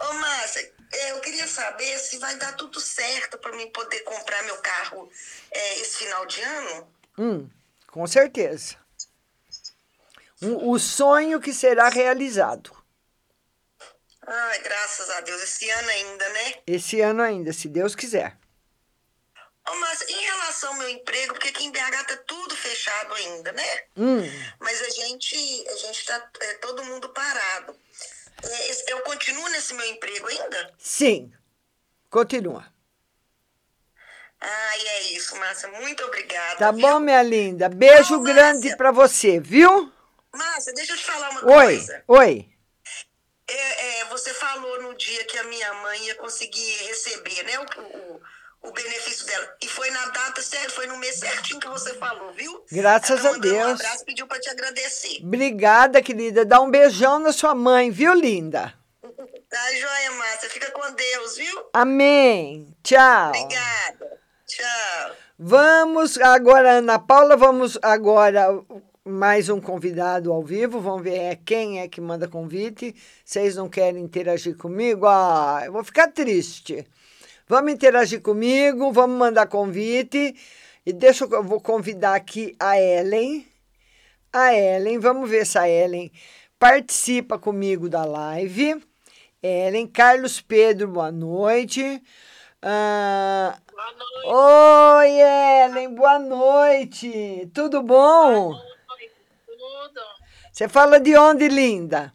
Ô, 0.00 0.12
Márcia, 0.14 0.72
eh, 0.92 1.10
eu 1.12 1.20
queria 1.20 1.46
saber 1.46 1.96
se 1.98 2.18
vai 2.18 2.34
dar 2.36 2.56
tudo 2.56 2.80
certo 2.80 3.38
para 3.38 3.54
mim 3.54 3.68
poder 3.70 4.00
comprar 4.00 4.42
meu 4.44 4.56
carro 4.56 5.08
eh, 5.52 5.80
esse 5.80 5.98
final 5.98 6.26
de 6.26 6.40
ano. 6.42 6.88
Hum, 7.18 7.50
com 7.92 8.04
certeza. 8.06 8.74
Um- 10.42 10.70
o 10.70 10.78
sonho 10.78 11.40
que 11.40 11.52
será 11.54 11.88
realizado. 11.88 12.76
Ai, 14.26 14.58
graças 14.60 15.10
a 15.10 15.20
Deus, 15.20 15.40
esse 15.42 15.68
ano 15.70 15.88
ainda, 15.88 16.28
né? 16.30 16.54
Esse 16.66 17.00
ano 17.00 17.22
ainda, 17.22 17.52
se 17.52 17.68
Deus 17.68 17.94
quiser. 17.94 18.36
Ô, 19.68 19.74
Márcia, 19.76 20.06
em 20.10 20.20
relação 20.24 20.70
ao 20.72 20.78
meu 20.78 20.88
emprego, 20.88 21.34
porque 21.34 21.48
aqui 21.48 21.64
em 21.64 21.70
BH 21.70 22.04
tá 22.04 22.16
tudo 22.26 22.56
fechado 22.56 23.14
ainda, 23.14 23.52
né? 23.52 23.84
Hum, 23.96 24.22
Mas 24.58 24.80
a 24.82 24.88
gente, 24.90 25.36
a 25.68 25.76
gente 25.76 26.04
tá 26.04 26.30
eh, 26.40 26.54
todo 26.54 26.84
mundo 26.84 27.08
parado. 27.10 27.78
Esse- 28.68 28.90
eu 28.90 29.00
continuo 29.02 29.48
nesse 29.50 29.74
meu 29.74 29.86
emprego 29.86 30.26
ainda? 30.26 30.74
sim. 30.78 31.32
Continua. 32.10 32.71
Ai, 34.44 34.80
é 34.88 35.02
isso, 35.12 35.36
Márcia. 35.36 35.68
Muito 35.68 36.02
obrigada. 36.04 36.56
Tá 36.56 36.72
viu? 36.72 36.80
bom, 36.80 36.98
minha 36.98 37.22
linda? 37.22 37.68
Beijo 37.68 38.16
Ô, 38.16 38.22
grande 38.22 38.76
pra 38.76 38.90
você, 38.90 39.38
viu? 39.38 39.92
Márcia, 40.34 40.72
deixa 40.74 40.92
eu 40.94 40.96
te 40.96 41.04
falar 41.04 41.30
uma 41.30 41.44
Oi, 41.44 41.64
coisa. 41.76 42.04
oi. 42.08 42.48
É, 43.48 44.00
é, 44.00 44.04
você 44.06 44.32
falou 44.34 44.82
no 44.82 44.94
dia 44.96 45.24
que 45.26 45.38
a 45.38 45.44
minha 45.44 45.72
mãe 45.74 46.06
ia 46.06 46.14
conseguir 46.16 46.72
receber, 46.88 47.42
né, 47.44 47.58
o, 47.58 47.82
o, 47.82 48.68
o 48.68 48.72
benefício 48.72 49.26
dela. 49.26 49.56
E 49.62 49.68
foi 49.68 49.90
na 49.90 50.06
data 50.06 50.40
certa, 50.42 50.70
foi 50.70 50.86
no 50.86 50.96
mês 50.96 51.16
certinho 51.20 51.60
que 51.60 51.68
você 51.68 51.94
falou, 51.94 52.32
viu? 52.32 52.64
Graças 52.72 53.24
a 53.24 53.32
mandou 53.32 53.36
Um 53.36 53.40
Deus. 53.40 53.80
abraço 53.80 54.04
pediu 54.04 54.26
pra 54.26 54.40
te 54.40 54.48
agradecer. 54.48 55.18
Obrigada, 55.22 56.02
querida. 56.02 56.44
Dá 56.44 56.60
um 56.60 56.70
beijão 56.70 57.18
na 57.18 57.32
sua 57.32 57.54
mãe, 57.54 57.90
viu, 57.90 58.14
linda? 58.14 58.74
Tá 59.50 59.72
joia, 59.74 60.10
Márcia. 60.12 60.48
Fica 60.48 60.70
com 60.70 60.90
Deus, 60.92 61.36
viu? 61.36 61.66
Amém. 61.74 62.74
Tchau. 62.82 63.28
Obrigada. 63.28 64.21
Tchau. 64.52 65.16
Vamos 65.38 66.18
agora, 66.18 66.72
Ana 66.72 66.98
Paula, 66.98 67.38
vamos 67.38 67.78
agora 67.80 68.62
mais 69.02 69.48
um 69.48 69.58
convidado 69.58 70.30
ao 70.30 70.42
vivo. 70.42 70.78
Vamos 70.78 71.04
ver 71.04 71.16
é, 71.16 71.36
quem 71.36 71.80
é 71.80 71.88
que 71.88 72.02
manda 72.02 72.28
convite. 72.28 72.94
Vocês 73.24 73.56
não 73.56 73.66
querem 73.66 74.04
interagir 74.04 74.54
comigo? 74.54 75.06
Ah, 75.06 75.62
eu 75.64 75.72
vou 75.72 75.82
ficar 75.82 76.08
triste. 76.08 76.86
Vamos 77.48 77.72
interagir 77.72 78.20
comigo, 78.20 78.92
vamos 78.92 79.16
mandar 79.18 79.46
convite. 79.46 80.36
E 80.84 80.92
deixa 80.92 81.24
eu, 81.24 81.30
eu 81.30 81.42
vou 81.42 81.58
convidar 81.58 82.14
aqui 82.14 82.54
a 82.60 82.78
Ellen. 82.78 83.46
A 84.30 84.54
Ellen, 84.54 84.98
vamos 84.98 85.30
ver 85.30 85.46
se 85.46 85.56
a 85.56 85.66
Ellen 85.66 86.12
participa 86.58 87.38
comigo 87.38 87.88
da 87.88 88.04
live. 88.04 88.84
Ellen, 89.42 89.86
Carlos 89.86 90.42
Pedro, 90.42 90.88
boa 90.88 91.10
noite. 91.10 92.02
Ah, 92.64 93.58
Oi, 94.24 95.10
Ellen, 95.20 95.96
boa 95.96 96.20
noite. 96.20 97.50
Tudo 97.52 97.82
bom? 97.82 98.54
Tudo. 99.44 100.00
Você 100.52 100.68
fala 100.68 101.00
de 101.00 101.16
onde, 101.16 101.48
linda? 101.48 102.14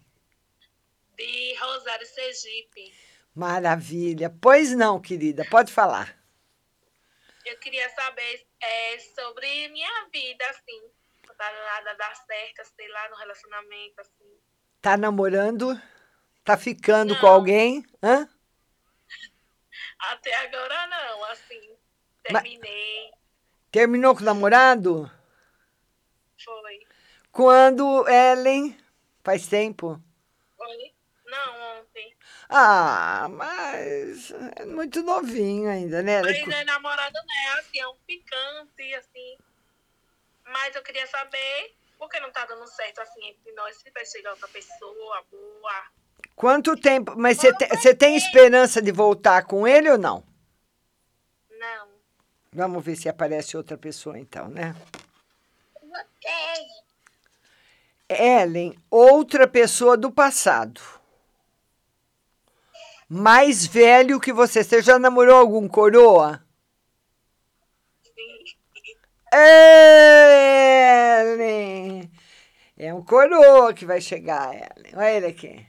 De 1.18 1.54
Rosário, 1.56 2.08
Sergipe. 2.08 2.94
Maravilha. 3.36 4.34
Pois 4.42 4.72
não, 4.74 5.02
querida, 5.02 5.44
pode 5.50 5.70
falar. 5.70 6.18
Eu 7.46 7.58
queria 7.60 7.90
saber 7.90 8.48
é, 8.62 9.00
sobre 9.00 9.68
minha 9.68 10.08
vida, 10.14 10.46
assim. 10.50 10.82
Pra 11.36 11.52
nada 11.52 11.94
dar 11.98 12.16
certo, 12.16 12.72
sei 12.74 12.88
lá, 12.88 13.10
no 13.10 13.18
relacionamento, 13.18 14.00
assim. 14.00 14.40
Tá 14.82 14.96
namorando? 14.96 15.80
Tá 16.46 16.56
ficando 16.58 17.20
com 17.20 17.28
alguém? 17.28 17.86
Hã? 18.02 18.30
Até 20.00 20.36
agora 20.36 20.88
não, 20.88 21.24
assim. 21.26 21.76
Mas- 22.32 22.44
Terminei. 22.44 23.12
Terminou 23.72 24.16
com 24.16 24.22
o 24.22 24.26
namorado? 24.26 25.12
Foi. 26.44 26.88
Quando, 27.32 28.08
Ellen? 28.08 28.78
Faz 29.24 29.48
tempo? 29.48 30.02
Foi? 30.56 30.94
Não, 31.26 31.80
ontem. 31.80 32.16
Ah, 32.50 33.28
mas 33.30 34.32
é 34.56 34.66
muito 34.66 35.04
novinho 35.04 35.70
ainda, 35.70 36.02
né? 36.02 36.22
Mas 36.22 36.46
não 36.48 36.54
é 36.58 36.64
namorado, 36.64 37.14
né? 37.14 37.60
Assim, 37.60 37.80
é 37.80 37.88
um 37.88 37.98
picante, 38.08 38.94
assim. 38.96 39.38
Mas 40.46 40.76
eu 40.76 40.82
queria 40.84 41.06
saber 41.08 41.76
por 41.98 42.10
que 42.10 42.20
não 42.20 42.32
tá 42.32 42.46
dando 42.46 42.66
certo 42.68 43.00
assim 43.00 43.28
entre 43.28 43.52
nós, 43.52 43.76
se 43.78 43.92
vai 43.92 44.06
chegar 44.06 44.32
outra 44.32 44.48
pessoa 44.48 45.24
boa. 45.30 45.92
Quanto 46.38 46.78
tempo? 46.78 47.16
Mas 47.18 47.38
você 47.40 47.52
te- 47.52 47.68
você 47.68 47.96
tem 47.96 48.16
esperança 48.16 48.80
de 48.80 48.92
voltar 48.92 49.46
com 49.46 49.68
ele 49.68 49.90
ou 49.90 49.98
não? 49.98 50.24
Não. 51.50 51.88
Vamos 52.54 52.86
ver 52.86 52.96
se 52.96 53.10
aparece 53.10 53.58
outra 53.58 53.76
pessoa 53.76 54.20
então, 54.20 54.48
né? 54.48 54.76
Ellen, 58.08 58.78
outra 58.92 59.48
pessoa 59.48 59.98
do 59.98 60.12
passado. 60.12 60.80
Mais 63.10 63.66
velho 63.66 64.20
que 64.20 64.32
você. 64.32 64.64
Você 64.64 64.80
já 64.84 65.00
namorou 65.00 65.36
algum 65.38 65.68
coroa? 65.68 66.46
Ellen! 71.34 72.12
É 72.78 72.94
um 72.94 73.04
coroa 73.04 73.74
que 73.74 73.88
vai 73.88 74.00
chegar, 74.00 74.54
Ellen. 74.54 74.94
Olha 74.96 75.12
ele 75.18 75.26
aqui. 75.26 75.66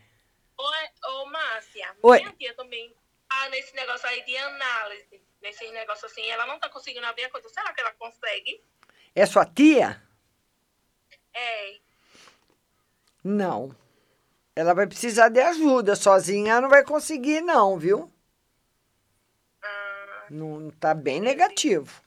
Oi, 0.60 0.88
ô, 1.04 1.26
Márcia, 1.26 1.96
Oi. 2.02 2.18
minha 2.18 2.32
tia 2.32 2.54
também 2.54 2.94
tá 3.28 3.48
nesse 3.50 3.74
negócio 3.74 4.08
aí 4.08 4.24
de 4.24 4.36
análise, 4.36 5.22
nesse 5.40 5.68
negócio 5.70 6.06
assim, 6.06 6.26
ela 6.26 6.46
não 6.46 6.58
tá 6.58 6.68
conseguindo 6.68 7.06
abrir 7.06 7.24
a 7.24 7.30
coisa. 7.30 7.48
Será 7.48 7.72
que 7.72 7.80
ela 7.80 7.92
consegue? 7.92 8.62
É 9.14 9.24
sua 9.24 9.46
tia? 9.46 10.02
É. 11.32 11.78
Não. 13.22 13.74
Ela 14.56 14.74
vai 14.74 14.86
precisar 14.86 15.28
de 15.28 15.40
ajuda. 15.40 15.94
Sozinha 15.94 16.52
ela 16.52 16.62
não 16.62 16.68
vai 16.68 16.84
conseguir, 16.84 17.40
não, 17.40 17.78
viu? 17.78 18.12
Não 20.30 20.70
tá 20.70 20.92
bem 20.94 21.20
negativo. 21.20 22.02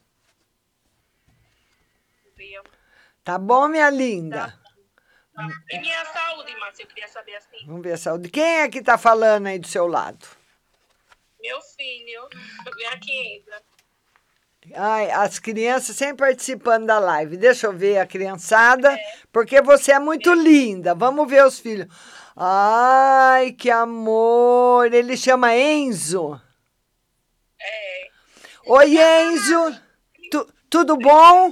Viu? 2.36 2.62
Tá 3.24 3.38
bom, 3.38 3.68
minha 3.68 3.90
linda? 3.90 4.48
Tá. 4.50 4.61
E 5.70 5.78
minha 5.78 6.04
saúde, 6.04 6.54
Márcia, 6.58 6.82
eu 6.84 6.88
queria 6.88 7.08
saber 7.08 7.36
assim. 7.36 7.66
Vamos 7.66 7.82
ver 7.82 7.92
a 7.92 7.96
saúde. 7.98 8.28
Quem 8.28 8.60
é 8.60 8.68
que 8.68 8.82
tá 8.82 8.98
falando 8.98 9.46
aí 9.46 9.58
do 9.58 9.66
seu 9.66 9.86
lado? 9.86 10.26
Meu 11.40 11.60
filho, 11.62 12.28
vem 12.76 12.86
aqui. 12.88 13.44
Ai, 14.76 15.10
as 15.10 15.38
crianças 15.40 15.96
sempre 15.96 16.26
participando 16.26 16.86
da 16.86 16.98
live. 16.98 17.36
Deixa 17.36 17.66
eu 17.66 17.72
ver 17.72 17.98
a 17.98 18.06
criançada, 18.06 18.96
porque 19.32 19.60
você 19.60 19.92
é 19.92 19.98
muito 19.98 20.32
linda. 20.34 20.94
Vamos 20.94 21.28
ver 21.28 21.44
os 21.44 21.58
filhos. 21.58 21.88
Ai, 22.36 23.52
que 23.52 23.70
amor. 23.70 24.92
Ele 24.94 25.16
chama 25.16 25.54
Enzo. 25.56 26.40
É. 27.60 28.08
Oi, 28.66 28.96
Enzo. 28.98 29.80
Tu- 30.30 30.52
tudo 30.70 30.96
bom? 30.96 31.50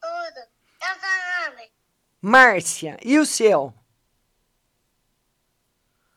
Tudo. 0.00 0.40
Eu 0.82 0.94
sou 1.00 1.50
nome. 1.50 1.72
Márcia, 2.26 2.96
e 3.04 3.18
o 3.18 3.26
seu? 3.26 3.74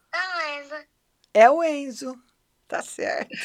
Beleza. 0.09 0.87
É 1.33 1.49
o 1.49 1.61
Enzo. 1.61 2.17
Tá 2.65 2.81
certo. 2.81 3.35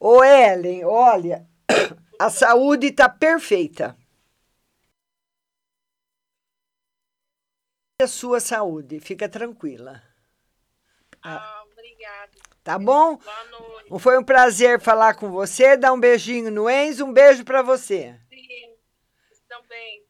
Ô, 0.00 0.24
Ellen, 0.24 0.84
olha, 0.84 1.48
a 2.18 2.28
saúde 2.30 2.90
tá 2.90 3.08
perfeita. 3.08 3.96
A 8.02 8.08
sua 8.08 8.40
saúde, 8.40 8.98
fica 8.98 9.28
tranquila. 9.28 10.02
Ah, 11.22 11.62
obrigada. 11.70 12.32
Tá 12.64 12.76
bom? 12.76 13.18
Boa 13.18 13.44
noite. 13.44 14.02
Foi 14.02 14.18
um 14.18 14.24
prazer 14.24 14.80
falar 14.80 15.14
com 15.14 15.30
você. 15.30 15.76
Dá 15.76 15.92
um 15.92 16.00
beijinho 16.00 16.50
no 16.50 16.68
Enzo, 16.68 17.04
um 17.04 17.12
beijo 17.12 17.44
pra 17.44 17.62
você. 17.62 18.18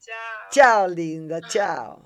Tchau. 0.06 0.48
Tchau, 0.52 0.86
linda, 0.86 1.40
tchau. 1.40 2.00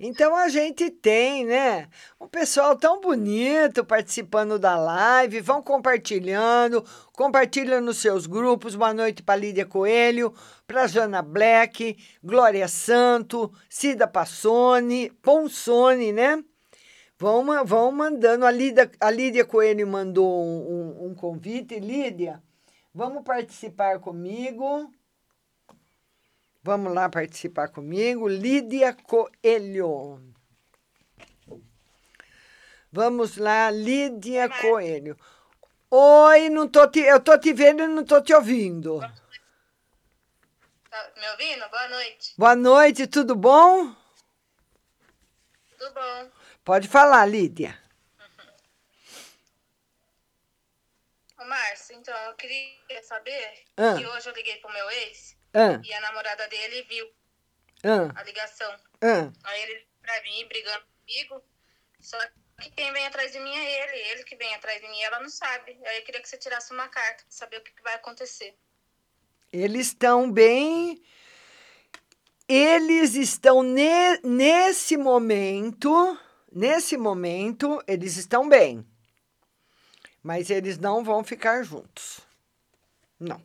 Então 0.00 0.34
a 0.34 0.48
gente 0.48 0.90
tem, 0.90 1.46
né? 1.46 1.88
Um 2.20 2.26
pessoal 2.26 2.76
tão 2.76 3.00
bonito 3.00 3.84
participando 3.84 4.58
da 4.58 4.76
live. 4.76 5.40
Vão 5.40 5.62
compartilhando, 5.62 6.84
compartilha 7.12 7.80
nos 7.80 7.98
seus 7.98 8.26
grupos. 8.26 8.74
Boa 8.74 8.92
noite 8.92 9.22
para 9.22 9.36
Lídia 9.38 9.64
Coelho, 9.64 10.34
para 10.66 10.88
Jana 10.88 11.22
Black, 11.22 11.96
Glória 12.22 12.66
Santo, 12.66 13.52
Cida 13.70 14.08
Passoni, 14.08 15.10
Ponsone, 15.22 16.12
né? 16.12 16.42
Vão, 17.16 17.64
vão 17.64 17.92
mandando. 17.92 18.44
A 18.44 18.50
Lídia, 18.50 18.90
a 18.98 19.08
Lídia 19.08 19.44
Coelho 19.44 19.86
mandou 19.86 20.26
um, 20.44 21.04
um- 21.04 21.06
um 21.10 21.14
convite. 21.14 21.78
Lídia, 21.78 22.42
vamos 22.92 23.22
participar 23.22 24.00
comigo. 24.00 24.90
Vamos 26.64 26.94
lá 26.94 27.10
participar 27.10 27.68
comigo. 27.68 28.26
Lídia 28.26 28.94
Coelho. 28.94 30.18
Vamos 32.90 33.36
lá, 33.36 33.70
Lídia 33.70 34.48
Coelho. 34.48 35.14
Oi, 35.90 36.48
não 36.48 36.66
tô 36.66 36.88
te, 36.88 37.00
eu 37.00 37.20
tô 37.20 37.36
te 37.38 37.52
vendo 37.52 37.82
e 37.82 37.86
não 37.86 38.02
tô 38.02 38.18
te 38.22 38.32
ouvindo. 38.32 38.98
Tá 40.88 41.12
me 41.18 41.28
ouvindo? 41.32 41.68
Boa 41.68 41.88
noite. 41.88 42.34
Boa 42.38 42.56
noite, 42.56 43.06
tudo 43.08 43.36
bom? 43.36 43.94
Tudo 45.78 45.92
bom? 45.92 46.30
Pode 46.64 46.88
falar, 46.88 47.26
Lídia. 47.26 47.78
Ô, 51.38 51.44
Márcio, 51.44 51.94
então, 51.96 52.16
eu 52.22 52.34
queria 52.36 53.02
saber 53.02 53.64
Ah. 53.76 53.96
que 53.98 54.06
hoje 54.06 54.30
eu 54.30 54.34
liguei 54.34 54.56
pro 54.56 54.72
meu 54.72 54.90
ex 54.90 55.33
Ah. 55.54 55.80
e 55.84 55.92
a 55.94 56.00
namorada 56.00 56.48
dele 56.48 56.82
viu 56.82 57.06
Ah, 57.84 58.12
a 58.20 58.22
ligação. 58.24 58.72
ah. 59.02 59.30
Aí 59.44 59.62
ele 59.62 59.86
pra 60.02 60.20
mim 60.22 60.46
brigando 60.48 60.84
comigo. 61.00 61.42
Só 62.00 62.18
que 62.60 62.70
quem 62.72 62.92
vem 62.92 63.06
atrás 63.06 63.32
de 63.32 63.38
mim 63.40 63.54
é 63.54 63.82
ele. 63.84 64.10
Ele 64.10 64.24
que 64.24 64.36
vem 64.36 64.54
atrás 64.54 64.80
de 64.80 64.88
mim, 64.88 65.00
ela 65.02 65.20
não 65.20 65.28
sabe. 65.30 65.78
Aí 65.86 65.98
eu 65.98 66.04
queria 66.04 66.20
que 66.20 66.28
você 66.28 66.36
tirasse 66.36 66.72
uma 66.72 66.88
carta 66.88 67.22
pra 67.24 67.30
saber 67.30 67.58
o 67.58 67.62
que, 67.62 67.72
que 67.72 67.82
vai 67.82 67.94
acontecer. 67.94 68.54
Eles 69.52 69.86
estão 69.88 70.30
bem. 70.30 71.02
Eles 72.48 73.14
estão 73.14 73.62
ne- 73.62 74.18
nesse 74.22 74.96
momento, 74.98 76.18
nesse 76.52 76.96
momento, 76.96 77.82
eles 77.86 78.16
estão 78.16 78.48
bem. 78.48 78.86
Mas 80.22 80.50
eles 80.50 80.76
não 80.78 81.02
vão 81.02 81.24
ficar 81.24 81.62
juntos. 81.62 82.20
Não. 83.18 83.42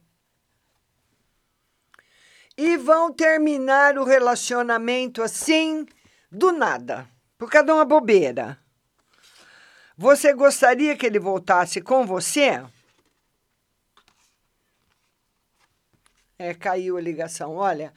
E 2.62 2.76
vão 2.76 3.14
terminar 3.14 3.98
o 3.98 4.04
relacionamento 4.04 5.24
assim, 5.24 5.86
do 6.30 6.52
nada, 6.52 7.10
por 7.38 7.50
causa 7.50 7.68
de 7.68 7.72
uma 7.72 7.86
bobeira. 7.86 8.60
Você 9.96 10.34
gostaria 10.34 10.98
que 10.98 11.06
ele 11.06 11.20
voltasse 11.20 11.80
com 11.80 12.06
você? 12.06 12.62
É, 16.38 16.54
caiu 16.54 16.98
a 16.98 17.02
ligação. 17.02 17.56
Olha, 17.56 17.94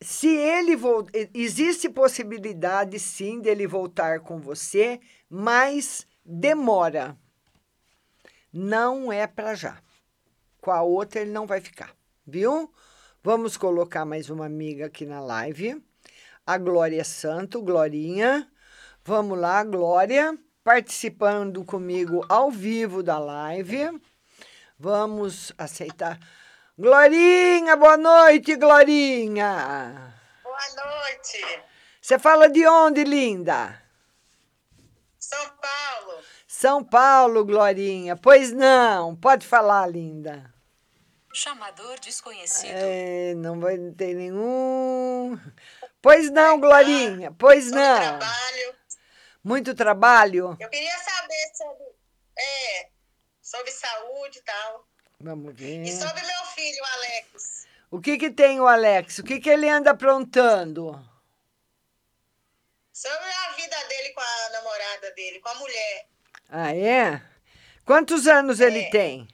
se 0.00 0.26
ele 0.26 0.74
vol... 0.74 1.06
existe 1.32 1.88
possibilidade 1.88 2.98
sim 2.98 3.40
dele 3.40 3.64
voltar 3.64 4.18
com 4.18 4.40
você, 4.40 5.00
mas 5.30 6.04
demora. 6.24 7.16
Não 8.52 9.12
é 9.12 9.28
para 9.28 9.54
já. 9.54 9.80
Com 10.60 10.72
a 10.72 10.82
outra 10.82 11.20
ele 11.20 11.30
não 11.30 11.46
vai 11.46 11.60
ficar, 11.60 11.94
viu? 12.26 12.74
Vamos 13.26 13.56
colocar 13.56 14.04
mais 14.04 14.28
uma 14.28 14.44
amiga 14.44 14.84
aqui 14.84 15.06
na 15.06 15.18
live. 15.18 15.82
A 16.46 16.58
Glória 16.58 17.02
Santo, 17.04 17.62
Glorinha. 17.62 18.46
Vamos 19.02 19.38
lá, 19.38 19.64
Glória, 19.64 20.38
participando 20.62 21.64
comigo 21.64 22.22
ao 22.28 22.50
vivo 22.50 23.02
da 23.02 23.18
live. 23.18 23.98
Vamos 24.78 25.54
aceitar. 25.56 26.18
Glorinha, 26.78 27.74
boa 27.76 27.96
noite, 27.96 28.56
Glorinha. 28.56 30.14
Boa 30.42 30.84
noite. 30.84 31.62
Você 32.02 32.18
fala 32.18 32.46
de 32.50 32.66
onde, 32.68 33.04
linda? 33.04 33.82
São 35.18 35.48
Paulo. 35.48 36.18
São 36.46 36.84
Paulo, 36.84 37.42
Glorinha. 37.42 38.16
Pois 38.16 38.52
não, 38.52 39.16
pode 39.16 39.46
falar, 39.46 39.86
linda. 39.86 40.53
Chamador 41.34 41.98
desconhecido. 42.00 42.70
É, 42.72 43.34
não 43.34 43.58
vai 43.60 43.76
ter 43.96 44.14
nenhum. 44.14 45.38
Pois 46.00 46.30
não, 46.30 46.60
Glorinha, 46.60 47.32
pois 47.32 47.70
não. 47.70 47.96
Trabalho. 48.18 48.74
Muito 49.42 49.74
trabalho? 49.74 50.56
Eu 50.60 50.68
queria 50.70 50.96
saber 50.98 51.50
sobre, 51.54 51.84
é, 52.38 52.88
sobre 53.42 53.70
saúde 53.72 54.38
e 54.38 54.42
tal. 54.42 54.86
Vamos 55.20 55.54
ver. 55.54 55.82
E 55.82 55.92
sobre 55.92 56.22
meu 56.22 56.44
filho, 56.54 56.84
Alex. 56.94 57.66
O 57.90 58.00
que 58.00 58.16
que 58.16 58.30
tem 58.30 58.60
o 58.60 58.66
Alex? 58.66 59.18
O 59.18 59.24
que 59.24 59.40
que 59.40 59.50
ele 59.50 59.68
anda 59.68 59.90
aprontando? 59.90 60.92
Sobre 62.92 63.28
a 63.28 63.52
vida 63.52 63.76
dele 63.88 64.10
com 64.10 64.20
a 64.20 64.50
namorada 64.50 65.10
dele, 65.12 65.40
com 65.40 65.48
a 65.48 65.54
mulher. 65.56 66.06
Ah, 66.48 66.74
é? 66.74 67.22
Quantos 67.84 68.26
anos 68.26 68.60
ele 68.60 68.80
É. 68.82 68.90
tem? 68.90 69.28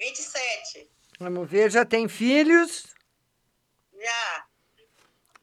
27. 0.00 0.88
Vamos 1.18 1.48
ver, 1.48 1.70
já 1.70 1.84
tem 1.84 2.08
filhos? 2.08 2.86
Já. 3.92 4.44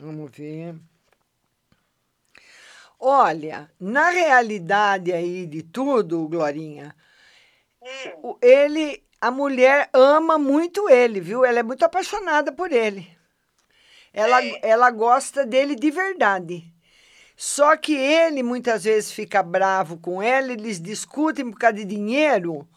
Vamos 0.01 0.31
ver. 0.31 0.75
Olha, 2.99 3.69
na 3.79 4.09
realidade 4.09 5.13
aí 5.13 5.45
de 5.45 5.61
tudo, 5.61 6.27
Glorinha, 6.27 6.95
o- 8.23 8.37
ele, 8.41 9.03
a 9.21 9.29
mulher 9.29 9.87
ama 9.93 10.39
muito 10.39 10.89
ele, 10.89 11.21
viu? 11.21 11.45
Ela 11.45 11.59
é 11.59 11.63
muito 11.63 11.85
apaixonada 11.85 12.51
por 12.51 12.71
ele. 12.71 13.15
Ela, 14.11 14.43
ela 14.63 14.89
gosta 14.89 15.45
dele 15.45 15.75
de 15.75 15.91
verdade. 15.91 16.73
Só 17.35 17.77
que 17.77 17.93
ele 17.95 18.41
muitas 18.41 18.83
vezes 18.85 19.11
fica 19.11 19.43
bravo 19.43 19.97
com 19.99 20.19
ela, 20.23 20.51
eles 20.51 20.81
discutem 20.81 21.51
por 21.51 21.59
causa 21.59 21.75
de 21.75 21.85
dinheiro, 21.85 22.67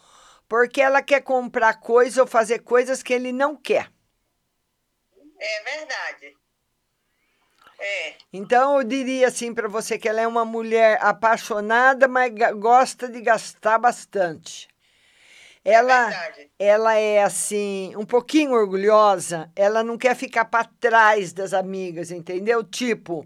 porque 0.50 0.80
ela 0.80 1.00
quer 1.00 1.20
comprar 1.20 1.74
coisas 1.74 2.18
ou 2.18 2.26
fazer 2.26 2.58
coisas 2.58 3.04
que 3.04 3.14
ele 3.14 3.30
não 3.30 3.54
quer. 3.54 3.88
É 5.38 5.62
verdade. 5.62 6.36
É. 7.78 8.14
Então 8.32 8.76
eu 8.76 8.82
diria 8.82 9.28
assim 9.28 9.54
para 9.54 9.68
você 9.68 9.96
que 9.96 10.08
ela 10.08 10.20
é 10.20 10.26
uma 10.26 10.44
mulher 10.44 10.98
apaixonada, 11.00 12.08
mas 12.08 12.32
gosta 12.56 13.08
de 13.08 13.20
gastar 13.20 13.78
bastante. 13.78 14.68
Ela, 15.64 16.10
ela 16.58 16.94
é 16.94 17.22
assim, 17.22 17.94
um 17.96 18.04
pouquinho 18.04 18.50
orgulhosa, 18.50 19.52
ela 19.54 19.84
não 19.84 19.96
quer 19.96 20.16
ficar 20.16 20.46
para 20.46 20.68
trás 20.80 21.32
das 21.32 21.54
amigas, 21.54 22.10
entendeu? 22.10 22.64
Tipo, 22.64 23.24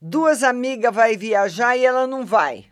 duas 0.00 0.42
amigas 0.42 0.94
vai 0.94 1.18
viajar 1.18 1.76
e 1.76 1.84
ela 1.84 2.06
não 2.06 2.24
vai. 2.24 2.71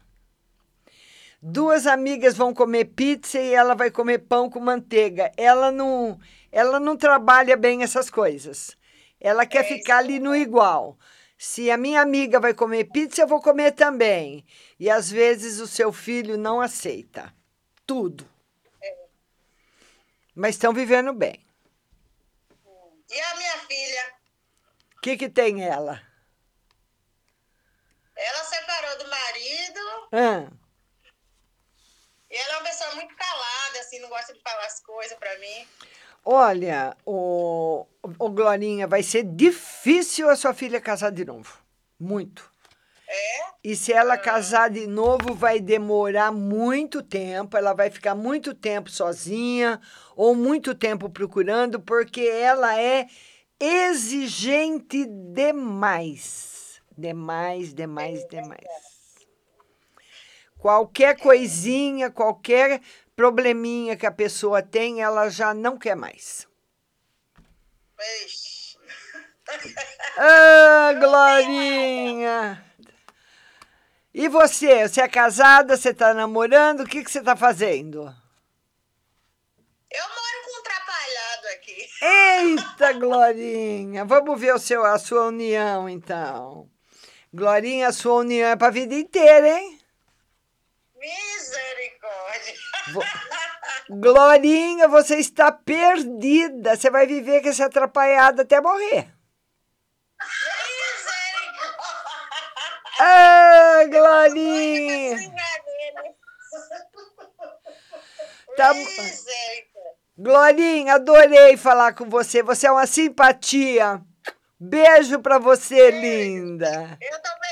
Duas 1.43 1.87
amigas 1.87 2.37
vão 2.37 2.53
comer 2.53 2.85
pizza 2.87 3.39
e 3.39 3.55
ela 3.55 3.75
vai 3.75 3.91
comer 3.91 4.19
pão 4.19 4.51
com 4.51 4.61
manteiga. 4.61 5.33
Ela 5.37 5.73
não, 5.73 6.21
ela 6.53 6.79
não 6.79 6.97
trabalha 6.97 7.57
bem 7.57 7.83
essas 7.83 8.11
coisas. 8.11 8.77
Ela 9.19 9.47
quer 9.47 9.65
ficar 9.65 9.99
ali 9.99 10.19
no 10.19 10.37
igual. 10.37 10.99
Se 11.39 11.71
a 11.71 11.77
minha 11.79 12.03
amiga 12.03 12.39
vai 12.39 12.53
comer 12.53 12.85
pizza, 12.85 13.23
eu 13.23 13.27
vou 13.27 13.41
comer 13.41 13.73
também. 13.73 14.45
E 14.79 14.91
às 14.91 15.11
vezes 15.11 15.61
o 15.61 15.67
seu 15.67 15.91
filho 15.93 16.37
não 16.37 16.61
aceita 16.61 17.35
tudo. 17.87 18.29
Mas 20.35 20.57
estão 20.57 20.75
vivendo 20.75 21.15
bem. 21.15 21.43
E 23.11 23.21
a 23.21 23.35
minha 23.37 23.59
filha? 23.59 24.15
O 24.97 25.01
que, 25.01 25.17
que 25.17 25.29
tem 25.31 25.65
ela? 25.65 26.01
Ela 28.15 28.45
separou 28.45 28.99
do 28.99 29.09
marido 29.09 29.81
Ah, 30.13 30.60
ela 32.41 32.55
é 32.55 32.57
uma 32.59 32.65
pessoa 32.65 32.95
muito 32.95 33.15
calada, 33.15 33.81
assim, 33.81 33.99
não 34.01 34.09
gosta 34.09 34.33
de 34.33 34.41
falar 34.41 34.65
as 34.65 34.81
coisas 34.81 35.17
pra 35.19 35.39
mim. 35.39 35.67
olha, 36.25 36.97
o, 37.05 37.87
o 38.19 38.31
Glorinha, 38.31 38.87
vai 38.87 39.03
ser 39.03 39.25
difícil 39.25 40.29
a 40.29 40.37
sua 40.37 40.55
filha 40.55 40.81
casar 40.81 41.11
de 41.11 41.25
novo. 41.25 41.59
Muito. 41.99 42.51
É? 43.07 43.51
E 43.65 43.75
se 43.75 43.93
ela 43.93 44.17
casar 44.17 44.71
de 44.71 44.87
novo, 44.87 45.35
vai 45.35 45.61
demorar 45.61 46.31
muito 46.31 47.03
tempo, 47.03 47.57
ela 47.57 47.73
vai 47.73 47.91
ficar 47.91 48.15
muito 48.15 48.55
tempo 48.55 48.89
sozinha 48.89 49.81
ou 50.15 50.35
muito 50.35 50.75
tempo 50.75 51.11
procurando, 51.11 51.81
porque 51.81 52.21
ela 52.21 52.81
é 52.81 53.07
exigente 53.59 55.05
demais. 55.07 56.81
Demais, 56.97 57.75
demais, 57.75 58.27
demais. 58.29 59.00
Qualquer 60.61 61.19
coisinha, 61.19 62.11
qualquer 62.11 62.83
probleminha 63.17 63.97
que 63.97 64.07
a 64.07 64.13
pessoa 64.13 64.63
tem, 64.63 65.03
ela 65.03 65.29
já 65.31 65.55
não 65.55 65.79
quer 65.79 65.97
mais. 65.97 66.47
Ah, 70.19 70.93
Glorinha! 70.99 72.65
E 74.13 74.29
você? 74.29 74.87
Você 74.87 75.01
é 75.01 75.09
casada? 75.09 75.77
Você 75.77 75.95
tá 75.95 76.13
namorando? 76.13 76.81
O 76.81 76.87
que, 76.87 77.03
que 77.03 77.11
você 77.11 77.23
tá 77.23 77.35
fazendo? 77.35 78.01
Eu 79.91 80.05
moro 80.05 80.45
com 80.45 80.57
um 80.57 80.61
atrapalhado 80.61 81.47
aqui. 81.55 81.89
Eita, 82.03 82.93
Glorinha! 82.95 84.05
Vamos 84.05 84.39
ver 84.39 84.55
o 84.55 84.59
seu, 84.59 84.85
a 84.85 84.99
sua 84.99 85.27
união, 85.27 85.89
então. 85.89 86.69
Glorinha, 87.33 87.89
a 87.89 87.93
sua 87.93 88.15
união 88.15 88.51
é 88.51 88.57
pra 88.57 88.71
vida 88.71 88.95
inteira, 88.95 89.59
hein? 89.59 89.80
Misericórdia. 91.01 92.55
Glorinha, 93.89 94.87
você 94.87 95.17
está 95.17 95.51
perdida. 95.51 96.77
Você 96.77 96.91
vai 96.91 97.07
viver 97.07 97.43
com 97.43 97.49
essa 97.49 97.67
atrapalhada 97.67 98.43
até 98.43 98.61
morrer. 98.61 99.09
Ah, 102.99 103.85
Glorinha! 103.89 105.17
Tá... 108.57 108.75
Glorinha, 110.19 110.97
adorei 110.97 111.57
falar 111.57 111.95
com 111.95 112.11
você. 112.11 112.43
Você 112.43 112.67
é 112.67 112.71
uma 112.71 112.87
simpatia. 112.87 114.03
Beijo 114.59 115.21
pra 115.21 115.39
você, 115.39 115.91
linda. 115.91 116.99
Eu 117.01 117.23
também. 117.23 117.50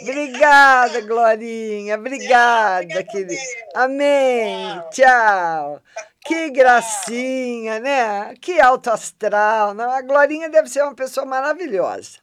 Obrigada, 0.00 1.00
Glorinha. 1.00 1.96
Obrigada, 1.96 3.02
querida. 3.04 3.34
Amém. 3.74 4.82
Tchau. 4.90 5.80
Que 6.24 6.50
gracinha, 6.50 7.78
né? 7.78 8.34
Que 8.40 8.60
alto 8.60 8.90
astral. 8.90 9.74
Não, 9.74 9.90
A 9.90 10.02
Glorinha 10.02 10.48
deve 10.48 10.68
ser 10.68 10.82
uma 10.82 10.94
pessoa 10.94 11.26
maravilhosa. 11.26 12.18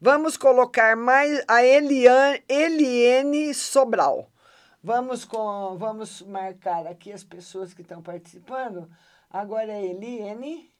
Vamos 0.00 0.36
colocar 0.36 0.96
mais 0.96 1.42
a 1.46 1.62
Eliane, 1.62 2.42
Eliene 2.48 3.52
Sobral. 3.52 4.30
Vamos 4.82 5.26
com, 5.26 5.76
vamos 5.76 6.22
marcar 6.22 6.86
aqui 6.86 7.12
as 7.12 7.22
pessoas 7.22 7.74
que 7.74 7.82
estão 7.82 8.00
participando. 8.00 8.88
Agora 9.30 9.72
é 9.72 9.84
Eliene, 9.84 10.70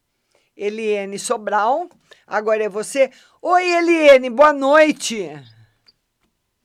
Eliene 0.57 1.19
Sobral. 1.19 1.89
Agora 2.27 2.65
é 2.65 2.69
você. 2.69 3.11
Oi, 3.43 3.71
Eliene, 3.73 4.31
boa 4.31 4.53
noite. 4.53 5.31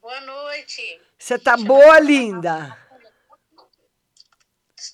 Boa 0.06 0.22
noite. 0.22 1.02
Você 1.18 1.40
tá 1.40 1.58
boa, 1.58 2.00
linda? 2.00 2.78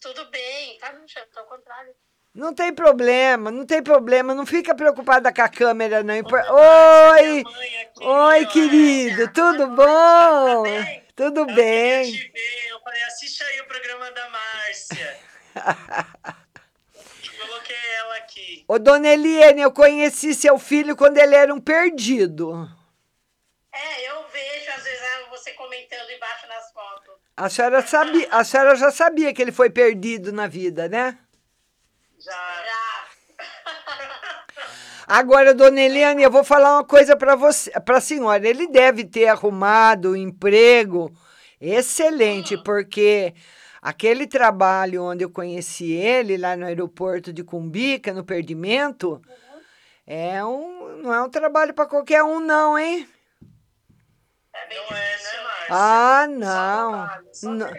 Tudo 0.01 0.23
bem, 0.31 0.77
tá? 0.79 0.95
Chefe, 1.05 1.37
ao 1.37 1.43
contrário. 1.47 1.93
Não 2.33 2.53
tem 2.55 2.73
problema, 2.73 3.51
não 3.51 3.65
tem 3.65 3.83
problema. 3.83 4.33
Não 4.33 4.45
fica 4.45 4.73
preocupada 4.73 5.33
com 5.33 5.41
a 5.41 5.49
câmera, 5.49 6.01
não. 6.01 6.15
Oi, 6.15 7.43
oi, 7.99 8.45
querido, 8.45 9.27
tudo 9.33 9.67
bom? 9.67 10.63
Tudo 11.13 11.45
bem? 11.47 12.31
Eu 12.69 12.79
falei, 12.79 13.03
assiste 13.03 13.43
aí 13.43 13.59
o 13.59 13.65
programa 13.65 14.09
da 14.11 14.29
Márcia. 14.29 15.19
Coloquei 17.37 17.75
ela 17.97 18.15
aqui. 18.15 18.63
Ô, 18.65 18.79
dona 18.79 19.09
Eliane, 19.09 19.61
eu 19.61 19.73
conheci 19.73 20.33
seu 20.33 20.57
filho 20.57 20.95
quando 20.95 21.17
ele 21.17 21.35
era 21.35 21.53
um 21.53 21.59
perdido. 21.59 22.65
É, 23.73 24.09
eu 24.09 24.27
vejo 24.27 24.70
comentando 25.81 26.09
embaixo 26.11 26.47
nas 26.47 26.71
fotos. 26.71 27.13
A 27.35 27.49
senhora, 27.49 27.81
sabia, 27.81 28.27
a 28.31 28.43
senhora 28.43 28.75
já 28.75 28.91
sabia 28.91 29.33
que 29.33 29.41
ele 29.41 29.51
foi 29.51 29.69
perdido 29.69 30.31
na 30.31 30.47
vida, 30.47 30.87
né? 30.87 31.17
Já. 32.19 32.61
Agora, 35.07 35.53
dona 35.53 35.81
Eliane, 35.81 36.23
eu 36.23 36.31
vou 36.31 36.43
falar 36.43 36.75
uma 36.75 36.85
coisa 36.85 37.17
para 37.17 37.35
você, 37.35 37.71
para 37.81 37.97
a 37.97 38.01
senhora. 38.01 38.47
Ele 38.47 38.67
deve 38.67 39.03
ter 39.03 39.27
arrumado 39.27 40.11
um 40.11 40.15
emprego 40.15 41.11
excelente, 41.59 42.57
porque 42.63 43.33
aquele 43.81 44.27
trabalho 44.27 45.03
onde 45.03 45.23
eu 45.25 45.29
conheci 45.29 45.91
ele, 45.91 46.37
lá 46.37 46.55
no 46.55 46.65
aeroporto 46.65 47.33
de 47.33 47.43
Cumbica, 47.43 48.13
no 48.13 48.23
Perdimento, 48.23 49.21
é 50.05 50.43
um, 50.45 50.97
não 50.97 51.13
é 51.13 51.21
um 51.21 51.29
trabalho 51.29 51.73
para 51.73 51.87
qualquer 51.87 52.23
um, 52.23 52.39
não, 52.39 52.77
hein? 52.77 53.07
Não 54.75 54.97
é, 54.97 55.17
né, 55.17 55.43
Márcia? 55.43 55.67
Ah, 55.69 56.27
não. 56.27 57.09
Não, 57.43 57.71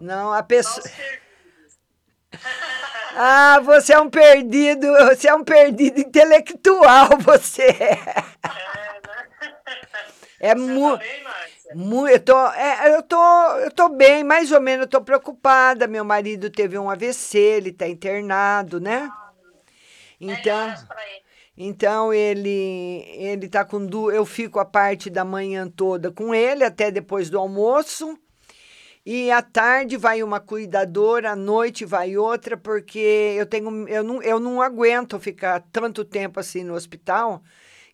não, 0.00 0.32
a 0.32 0.42
pessoa. 0.42 0.84
Ah, 3.14 3.60
você 3.62 3.92
é 3.92 4.00
um 4.00 4.08
perdido, 4.08 4.86
você 5.06 5.28
é 5.28 5.34
um 5.34 5.44
perdido 5.44 6.00
intelectual, 6.00 7.10
você 7.20 7.64
é. 7.64 7.98
É 10.40 10.54
muito. 10.54 11.04
Mu 11.74 12.08
eu, 12.08 12.20
tô, 12.20 12.46
é, 12.52 12.96
eu, 12.96 13.02
tô, 13.02 13.16
eu 13.58 13.70
tô 13.70 13.88
bem, 13.88 14.24
mais 14.24 14.50
ou 14.50 14.60
menos, 14.60 14.84
eu 14.84 14.90
tô 14.90 15.00
preocupada. 15.00 15.86
Meu 15.86 16.04
marido 16.04 16.50
teve 16.50 16.78
um 16.78 16.90
AVC, 16.90 17.38
ele 17.38 17.72
tá 17.72 17.86
internado, 17.86 18.80
né? 18.80 19.10
Então, 20.20 20.74
então 21.56 22.12
ele 22.12 23.04
ele 23.16 23.48
tá 23.48 23.64
com 23.64 23.84
du 23.84 24.10
eu 24.10 24.24
fico 24.24 24.58
a 24.58 24.64
parte 24.64 25.10
da 25.10 25.24
manhã 25.24 25.68
toda 25.68 26.10
com 26.10 26.34
ele 26.34 26.64
até 26.64 26.90
depois 26.90 27.30
do 27.30 27.38
almoço. 27.38 28.18
E 29.04 29.32
à 29.32 29.42
tarde 29.42 29.96
vai 29.96 30.22
uma 30.22 30.38
cuidadora, 30.38 31.32
à 31.32 31.36
noite 31.36 31.84
vai 31.84 32.16
outra, 32.16 32.56
porque 32.56 33.34
eu 33.36 33.46
tenho 33.46 33.88
eu 33.88 34.04
não, 34.04 34.22
eu 34.22 34.38
não 34.38 34.62
aguento 34.62 35.18
ficar 35.18 35.60
tanto 35.72 36.04
tempo 36.04 36.38
assim 36.38 36.62
no 36.62 36.74
hospital. 36.74 37.42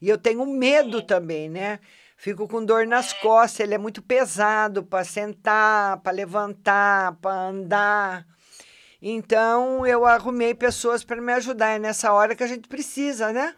E 0.00 0.08
eu 0.08 0.18
tenho 0.18 0.44
medo 0.46 1.02
também, 1.02 1.48
né? 1.48 1.80
Fico 2.16 2.48
com 2.48 2.64
dor 2.64 2.86
nas 2.86 3.12
costas, 3.12 3.60
ele 3.60 3.74
é 3.74 3.78
muito 3.78 4.02
pesado 4.02 4.82
para 4.84 5.04
sentar, 5.04 5.98
para 6.00 6.12
levantar, 6.12 7.16
para 7.20 7.48
andar. 7.48 8.26
Então 9.00 9.86
eu 9.86 10.04
arrumei 10.04 10.54
pessoas 10.54 11.04
para 11.04 11.20
me 11.20 11.32
ajudar. 11.34 11.70
É 11.70 11.78
nessa 11.78 12.12
hora 12.12 12.34
que 12.34 12.42
a 12.42 12.46
gente 12.46 12.68
precisa, 12.68 13.32
né? 13.32 13.54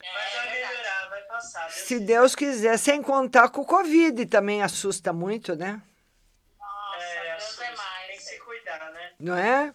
Mas 0.00 0.34
vai 0.34 0.50
melhorar, 0.50 1.08
vai 1.08 1.22
passar. 1.22 1.60
Deus 1.60 1.74
Se 1.74 2.00
Deus 2.00 2.34
quiser, 2.34 2.78
sem 2.78 3.02
contar 3.02 3.48
com 3.50 3.60
o 3.60 3.66
Covid 3.66 4.26
também 4.26 4.62
assusta 4.62 5.12
muito, 5.12 5.54
né? 5.54 5.80
é, 6.98 7.32
assusta, 7.32 7.64
tem 8.08 8.16
que 8.16 8.22
se 8.22 8.38
cuidar, 8.40 8.90
né? 8.92 9.12
Não 9.20 9.36
é? 9.36 9.72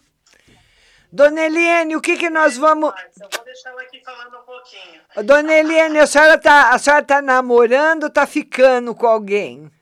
Dona 1.10 1.40
Eliane, 1.40 1.96
o 1.96 2.02
que, 2.02 2.18
que 2.18 2.28
nós 2.28 2.58
vamos. 2.58 2.92
Eu 3.18 3.28
vou 3.34 3.44
deixar 3.46 3.70
ela 3.70 3.80
aqui 3.80 4.02
falando 4.04 4.36
um 4.36 4.42
pouquinho. 4.42 5.00
Dona 5.24 5.54
Eliane, 5.54 5.98
a 6.00 6.06
senhora 6.06 6.38
tá, 6.38 6.70
a 6.70 6.78
senhora 6.78 7.02
tá 7.02 7.22
namorando 7.22 8.04
ou 8.04 8.10
tá 8.10 8.26
ficando 8.26 8.94
com 8.94 9.06
alguém? 9.06 9.72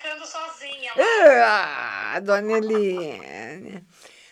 Não, 0.00 0.26
ficando 0.26 0.26
sozinha. 0.26 0.92
Ah, 1.44 2.20
dona 2.20 2.52
Eliane. 2.58 3.86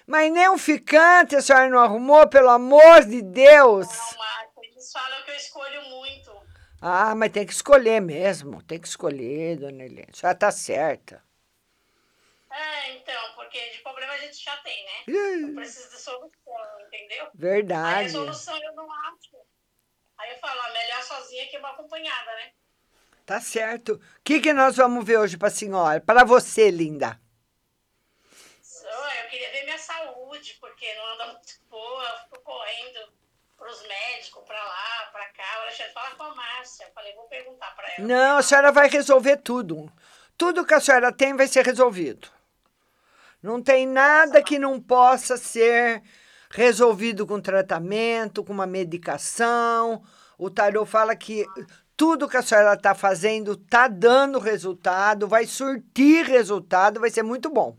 Mas 0.07 0.33
nem 0.33 0.49
um 0.49 0.57
ficante 0.57 1.37
a 1.37 1.43
senhora 1.43 1.69
não 1.69 1.81
arrumou, 1.81 2.27
pelo 2.29 2.49
amor 2.49 3.05
de 3.05 3.21
Deus. 3.21 3.87
Não, 3.87 4.19
Marta, 4.19 4.61
eles 4.63 4.91
falam 4.91 5.23
que 5.23 5.31
eu 5.31 5.35
escolho 5.35 5.83
muito. 5.83 6.33
Ah, 6.81 7.15
mas 7.15 7.31
tem 7.31 7.45
que 7.45 7.53
escolher 7.53 8.01
mesmo. 8.01 8.63
Tem 8.63 8.81
que 8.81 8.89
escolher, 8.89 9.59
dona 9.59 9.85
Eliane. 9.85 10.09
A 10.11 10.17
senhora 10.17 10.39
tá 10.39 10.51
certa. 10.51 11.23
É, 12.51 12.93
então, 12.95 13.35
porque 13.35 13.61
de 13.71 13.79
problema 13.81 14.15
a 14.15 14.19
gente 14.19 14.43
já 14.43 14.57
tem, 14.59 14.85
né? 14.85 15.05
Ih. 15.07 15.43
Eu 15.51 15.55
preciso 15.55 15.91
de 15.91 16.01
solução, 16.01 16.81
entendeu? 16.87 17.25
Aí 17.25 17.31
Verdade. 17.35 18.07
a 18.07 18.11
solução 18.11 18.63
eu 18.63 18.73
não 18.73 18.91
acho. 18.91 19.37
Aí 20.17 20.33
eu 20.33 20.39
falo, 20.39 20.73
melhor 20.73 21.03
sozinha 21.03 21.47
que 21.49 21.59
mal 21.59 21.75
acompanhada, 21.75 22.35
né? 22.37 22.53
Tá 23.29 23.43
certo. 23.43 23.93
O 23.93 24.01
que, 24.25 24.41
que 24.41 24.55
nós 24.55 24.79
vamos 24.79 25.05
ver 25.05 25.19
hoje 25.19 25.37
para 25.37 25.49
a 25.49 25.51
senhora? 25.51 26.01
Para 26.01 26.25
você, 26.25 26.71
linda. 26.71 27.21
Eu 29.23 29.29
queria 29.29 29.53
ver 29.53 29.65
minha 29.65 29.77
saúde, 29.77 30.57
porque 30.59 30.87
não 30.95 31.13
anda 31.13 31.27
muito 31.27 31.53
boa, 31.69 32.05
eu 32.05 32.19
fico 32.21 32.41
correndo 32.41 33.13
pros 33.55 33.83
médicos, 33.87 34.43
pra 34.47 34.57
lá, 34.57 35.11
pra 35.13 35.27
cá. 35.27 35.59
O 35.59 35.63
Alexandre 35.65 35.93
fala 35.93 36.15
com 36.15 36.23
a 36.23 36.35
Márcia. 36.35 36.87
Eu 36.87 36.93
falei, 36.95 37.15
vou 37.15 37.25
perguntar 37.25 37.77
pra 37.77 37.87
ela. 37.99 38.09
Não, 38.09 38.39
a 38.39 38.43
senhora 38.43 38.73
vai 38.73 38.89
resolver 38.89 39.37
tudo. 39.37 39.93
Tudo 40.35 40.65
que 40.65 40.73
a 40.73 40.81
senhora 40.81 41.13
tem 41.13 41.37
vai 41.37 41.47
ser 41.47 41.67
resolvido. 41.67 42.31
Não 43.43 43.63
tem 43.63 43.87
nada 43.87 44.43
que 44.43 44.59
não 44.59 44.81
possa 44.81 45.37
ser 45.37 46.03
resolvido 46.51 47.27
com 47.27 47.43
tratamento, 47.43 48.43
com 48.43 48.55
uma 48.55 48.67
medicação. 48.67 50.03
O 50.39 50.49
tarô 50.49 50.87
fala 50.87 51.15
que 51.15 51.45
tudo 51.99 52.29
que 52.29 52.37
a 52.37 52.43
senhora 52.43 52.75
está 52.75 52.95
fazendo 52.95 53.55
está 53.55 53.89
dando 53.89 54.39
resultado, 54.39 55.27
vai 55.27 55.47
surtir 55.47 56.25
resultado, 56.25 57.01
vai 57.01 57.11
ser 57.11 57.25
muito 57.25 57.51
bom. 57.51 57.77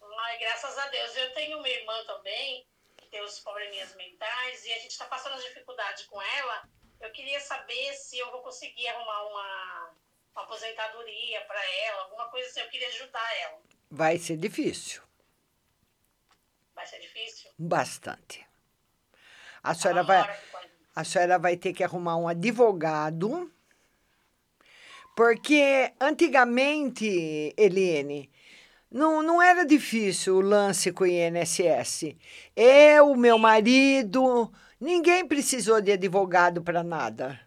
Ai, 0.00 0.38
graças 0.38 0.78
a 0.78 0.86
Deus. 0.86 1.16
Eu 1.16 1.34
tenho 1.34 1.58
uma 1.58 1.68
irmã 1.68 1.92
também, 2.06 2.64
que 2.96 3.06
tem 3.06 3.20
os 3.24 3.40
probleminhas 3.40 3.96
mentais, 3.96 4.64
e 4.64 4.72
a 4.72 4.78
gente 4.78 4.92
está 4.92 5.06
passando 5.06 5.34
as 5.34 5.42
dificuldades 5.42 6.04
com 6.06 6.22
ela. 6.22 6.68
Eu 7.00 7.10
queria 7.10 7.40
saber 7.40 7.92
se 7.94 8.16
eu 8.16 8.30
vou 8.30 8.42
conseguir 8.42 8.86
arrumar 8.86 9.22
uma, 9.24 9.90
uma 10.36 10.42
aposentadoria 10.44 11.40
para 11.46 11.60
ela, 11.86 12.02
alguma 12.04 12.28
coisa 12.30 12.48
assim. 12.48 12.60
Eu 12.60 12.68
queria 12.68 12.88
ajudar 12.88 13.36
ela. 13.42 13.58
Vai 13.90 14.18
ser 14.18 14.36
difícil, 14.36 15.02
Vai 16.76 16.86
ser 16.86 17.00
difícil? 17.00 17.50
bastante. 17.58 18.46
A 19.62 19.74
senhora 19.74 20.02
vai, 20.04 20.22
a 20.94 21.04
senhora 21.04 21.38
vai 21.38 21.56
ter 21.56 21.72
que 21.72 21.82
arrumar 21.82 22.16
um 22.16 22.28
advogado, 22.28 23.50
porque 25.16 25.92
antigamente, 26.00 27.52
Eliane, 27.56 28.30
não, 28.90 29.22
não 29.22 29.42
era 29.42 29.64
difícil 29.64 30.36
o 30.36 30.40
lance 30.40 30.92
com 30.92 31.04
o 31.04 31.06
INSS. 31.06 32.14
Eu, 32.54 33.14
meu 33.16 33.36
marido, 33.38 34.52
ninguém 34.80 35.26
precisou 35.26 35.80
de 35.80 35.92
advogado 35.92 36.62
para 36.62 36.82
nada. 36.82 37.40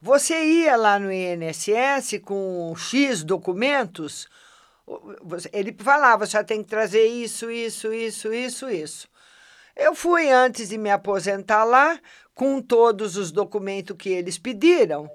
Você 0.00 0.40
ia 0.40 0.76
lá 0.76 0.98
no 0.98 1.10
INSS 1.10 2.20
com 2.24 2.72
X 2.76 3.24
documentos, 3.24 4.28
ele 5.52 5.74
falava, 5.76 6.24
você 6.24 6.42
tem 6.44 6.62
que 6.62 6.68
trazer 6.68 7.06
isso, 7.06 7.50
isso, 7.50 7.92
isso, 7.92 8.32
isso, 8.32 8.70
isso. 8.70 9.08
Eu 9.74 9.94
fui 9.94 10.30
antes 10.30 10.68
de 10.68 10.78
me 10.78 10.90
aposentar 10.90 11.64
lá, 11.64 11.98
com 12.38 12.62
todos 12.62 13.16
os 13.16 13.32
documentos 13.32 13.96
que 13.98 14.10
eles 14.10 14.38
pediram. 14.38 15.10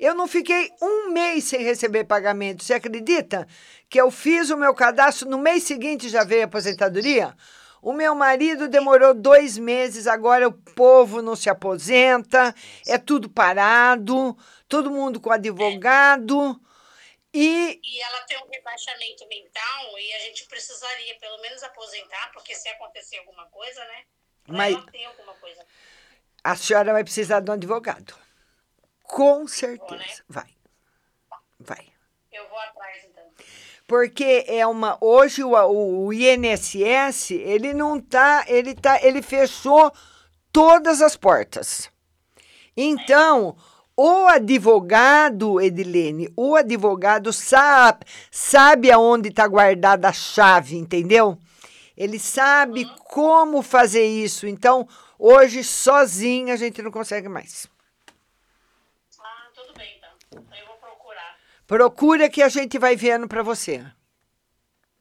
Eu 0.00 0.14
não 0.14 0.26
fiquei 0.26 0.70
um 0.80 1.10
mês 1.10 1.44
sem 1.44 1.62
receber 1.62 2.04
pagamento. 2.04 2.64
Você 2.64 2.72
acredita 2.72 3.46
que 3.90 4.00
eu 4.00 4.10
fiz 4.10 4.48
o 4.48 4.56
meu 4.56 4.74
cadastro, 4.74 5.28
no 5.28 5.36
mês 5.36 5.64
seguinte 5.64 6.08
já 6.08 6.24
veio 6.24 6.40
a 6.42 6.44
aposentadoria? 6.46 7.36
O 7.82 7.92
meu 7.92 8.14
marido 8.14 8.68
demorou 8.68 9.12
dois 9.12 9.58
meses, 9.58 10.06
agora 10.06 10.48
o 10.48 10.52
povo 10.52 11.20
não 11.20 11.36
se 11.36 11.50
aposenta, 11.50 12.54
é 12.86 12.96
tudo 12.96 13.28
parado, 13.28 14.34
todo 14.66 14.90
mundo 14.90 15.20
com 15.20 15.30
advogado. 15.30 16.58
E 17.34 17.78
E 17.84 18.00
ela 18.00 18.20
tem 18.22 18.38
um 18.38 18.48
rebaixamento 18.50 19.28
mental 19.28 19.98
e 19.98 20.12
a 20.14 20.18
gente 20.20 20.46
precisaria 20.46 21.18
pelo 21.20 21.38
menos 21.42 21.62
aposentar, 21.62 22.30
porque 22.32 22.54
se 22.54 22.66
acontecer 22.70 23.18
alguma 23.18 23.44
coisa, 23.48 23.84
né? 23.84 24.04
Mas- 24.48 24.74
ela 24.74 24.86
tem 24.90 25.04
alguma 25.04 25.34
coisa. 25.34 25.62
A 26.42 26.56
senhora 26.56 26.92
vai 26.92 27.04
precisar 27.04 27.40
de 27.40 27.50
um 27.50 27.54
advogado. 27.54 28.14
Com 29.04 29.46
certeza. 29.46 30.22
Vai. 30.28 30.48
Vai. 31.58 31.86
Eu 32.32 32.48
vou 32.48 32.58
atrás, 32.58 33.04
então. 33.04 33.24
Porque 33.86 34.44
é 34.48 34.66
uma 34.66 34.96
hoje 35.00 35.44
o, 35.44 35.52
o, 35.54 36.06
o 36.06 36.12
INSS, 36.12 37.32
ele 37.32 37.74
não 37.74 38.00
tá, 38.00 38.44
ele 38.48 38.74
tá, 38.74 38.98
ele 39.02 39.20
fechou 39.22 39.92
todas 40.50 41.02
as 41.02 41.16
portas. 41.16 41.90
Então, 42.76 43.56
o 43.96 44.26
advogado, 44.26 45.60
Edilene, 45.60 46.32
o 46.34 46.56
advogado 46.56 47.32
sabe, 47.32 48.06
sabe 48.30 48.90
aonde 48.90 49.28
está 49.28 49.46
guardada 49.46 50.08
a 50.08 50.12
chave, 50.12 50.76
entendeu? 50.76 51.38
Ele 51.94 52.18
sabe 52.18 52.90
como 53.04 53.60
fazer 53.60 54.04
isso. 54.04 54.46
Então, 54.46 54.88
hoje, 55.22 55.62
sozinha, 55.62 56.54
a 56.54 56.56
gente 56.56 56.82
não 56.82 56.90
consegue 56.90 57.28
mais. 57.28 57.66
Ah, 59.20 59.48
tudo 59.54 59.72
bem, 59.74 59.94
então. 59.96 60.10
Então 60.32 60.58
eu 60.58 60.66
vou 60.66 60.76
procurar. 60.76 61.38
Procura 61.66 62.28
que 62.28 62.42
a 62.42 62.48
gente 62.48 62.78
vai 62.78 62.96
vendo 62.96 63.28
para 63.28 63.42
você. 63.42 63.84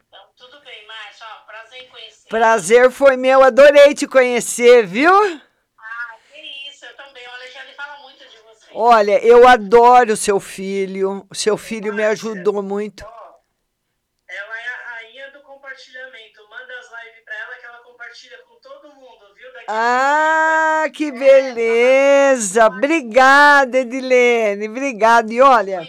Então, 0.08 0.26
tudo 0.38 0.60
bem, 0.64 0.86
Márcia. 0.88 1.26
Ó, 1.26 1.46
prazer 1.46 1.82
em 1.84 1.90
conhecer. 1.90 2.30
Prazer 2.30 2.92
foi 2.92 3.18
meu, 3.18 3.44
adorei 3.44 3.94
te 3.96 4.08
conhecer, 4.08 4.86
viu? 4.86 5.12
Ah, 5.12 6.16
que 6.32 6.70
isso, 6.70 6.86
eu 6.86 6.96
também. 6.96 7.28
O 7.28 7.32
Alexandre 7.32 7.74
fala 7.74 7.98
muito 8.02 8.20
de 8.20 8.38
você. 8.38 8.68
Olha, 8.74 9.26
eu 9.26 9.48
adoro 9.48 10.14
o 10.14 10.18
seu 10.18 10.40
filho. 10.40 11.26
O 11.30 11.36
seu 11.36 11.58
filho 11.58 11.94
me 11.94 12.04
ajudou 12.04 12.62
muito. 12.62 13.04
Ela 13.04 14.60
é 14.60 14.68
a 14.68 14.90
rainha 14.92 15.32
do 15.32 15.42
compartilhamento. 15.42 16.48
Manda 16.48 16.80
as 16.80 16.90
lives 17.04 17.24
pra 17.26 17.36
ela 17.36 17.56
que 17.58 17.66
ela 17.66 17.80
compartilha 17.80 18.38
com 18.48 18.56
todo 18.62 18.94
mundo, 18.96 19.34
viu? 19.36 19.52
Daqui 19.54 19.61
Ah, 19.74 20.90
que 20.92 21.14
beleza! 21.14 22.68
Obrigada, 22.68 23.80
Edilene. 23.80 24.68
Obrigada. 24.68 25.34
E 25.34 25.40
olha, 25.40 25.88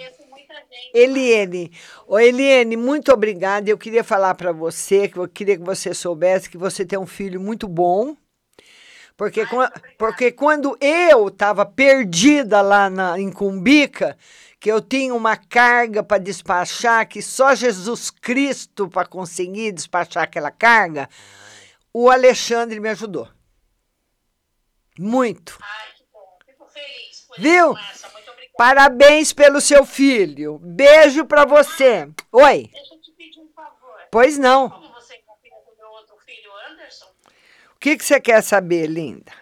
Eliene, 0.94 1.72
ô 2.06 2.16
Eliene, 2.16 2.76
muito 2.76 3.12
obrigada. 3.12 3.68
Eu 3.68 3.76
queria 3.76 4.04
falar 4.04 4.36
para 4.36 4.52
você, 4.52 5.08
que 5.08 5.16
eu 5.16 5.26
queria 5.26 5.56
que 5.58 5.64
você 5.64 5.92
soubesse 5.92 6.48
que 6.48 6.56
você 6.56 6.84
tem 6.84 6.96
um 6.96 7.08
filho 7.08 7.40
muito 7.40 7.66
bom. 7.66 8.16
Porque, 9.16 9.42
porque 9.98 10.30
quando 10.30 10.78
eu 10.80 11.26
estava 11.26 11.66
perdida 11.66 12.60
lá 12.62 12.88
na, 12.88 13.18
em 13.18 13.32
Cumbica, 13.32 14.16
que 14.60 14.70
eu 14.70 14.80
tinha 14.80 15.12
uma 15.12 15.36
carga 15.36 16.04
para 16.04 16.22
despachar, 16.22 17.08
que 17.08 17.20
só 17.20 17.52
Jesus 17.52 18.12
Cristo 18.12 18.88
para 18.88 19.08
conseguir 19.08 19.72
despachar 19.72 20.22
aquela 20.22 20.52
carga, 20.52 21.08
o 21.92 22.08
Alexandre 22.08 22.78
me 22.78 22.88
ajudou. 22.88 23.26
Muito. 25.02 25.58
Fico 26.46 26.64
feliz. 26.68 27.22
por 27.22 27.40
Viu? 27.40 27.72
isso, 27.72 27.74
Márcia. 27.74 28.08
Muito 28.10 28.30
obrigada. 28.30 28.56
Parabéns 28.56 29.32
pelo 29.32 29.60
seu 29.60 29.84
filho. 29.84 30.58
Beijo 30.60 31.26
para 31.26 31.44
você. 31.44 32.08
Oi. 32.30 32.68
Deixa 32.72 32.94
eu 32.94 33.00
te 33.00 33.10
pedir 33.12 33.40
um 33.40 33.48
favor. 33.52 34.00
Pois 34.12 34.38
não. 34.38 34.70
Como 34.70 34.92
você 34.94 35.18
confia 35.18 35.50
do 35.50 35.76
meu 35.76 35.88
outro 35.90 36.16
filho, 36.18 36.52
Anderson? 36.70 37.06
O 37.74 37.78
que, 37.80 37.96
que 37.96 38.04
você 38.04 38.20
quer 38.20 38.42
saber, 38.42 38.86
linda? 38.86 39.32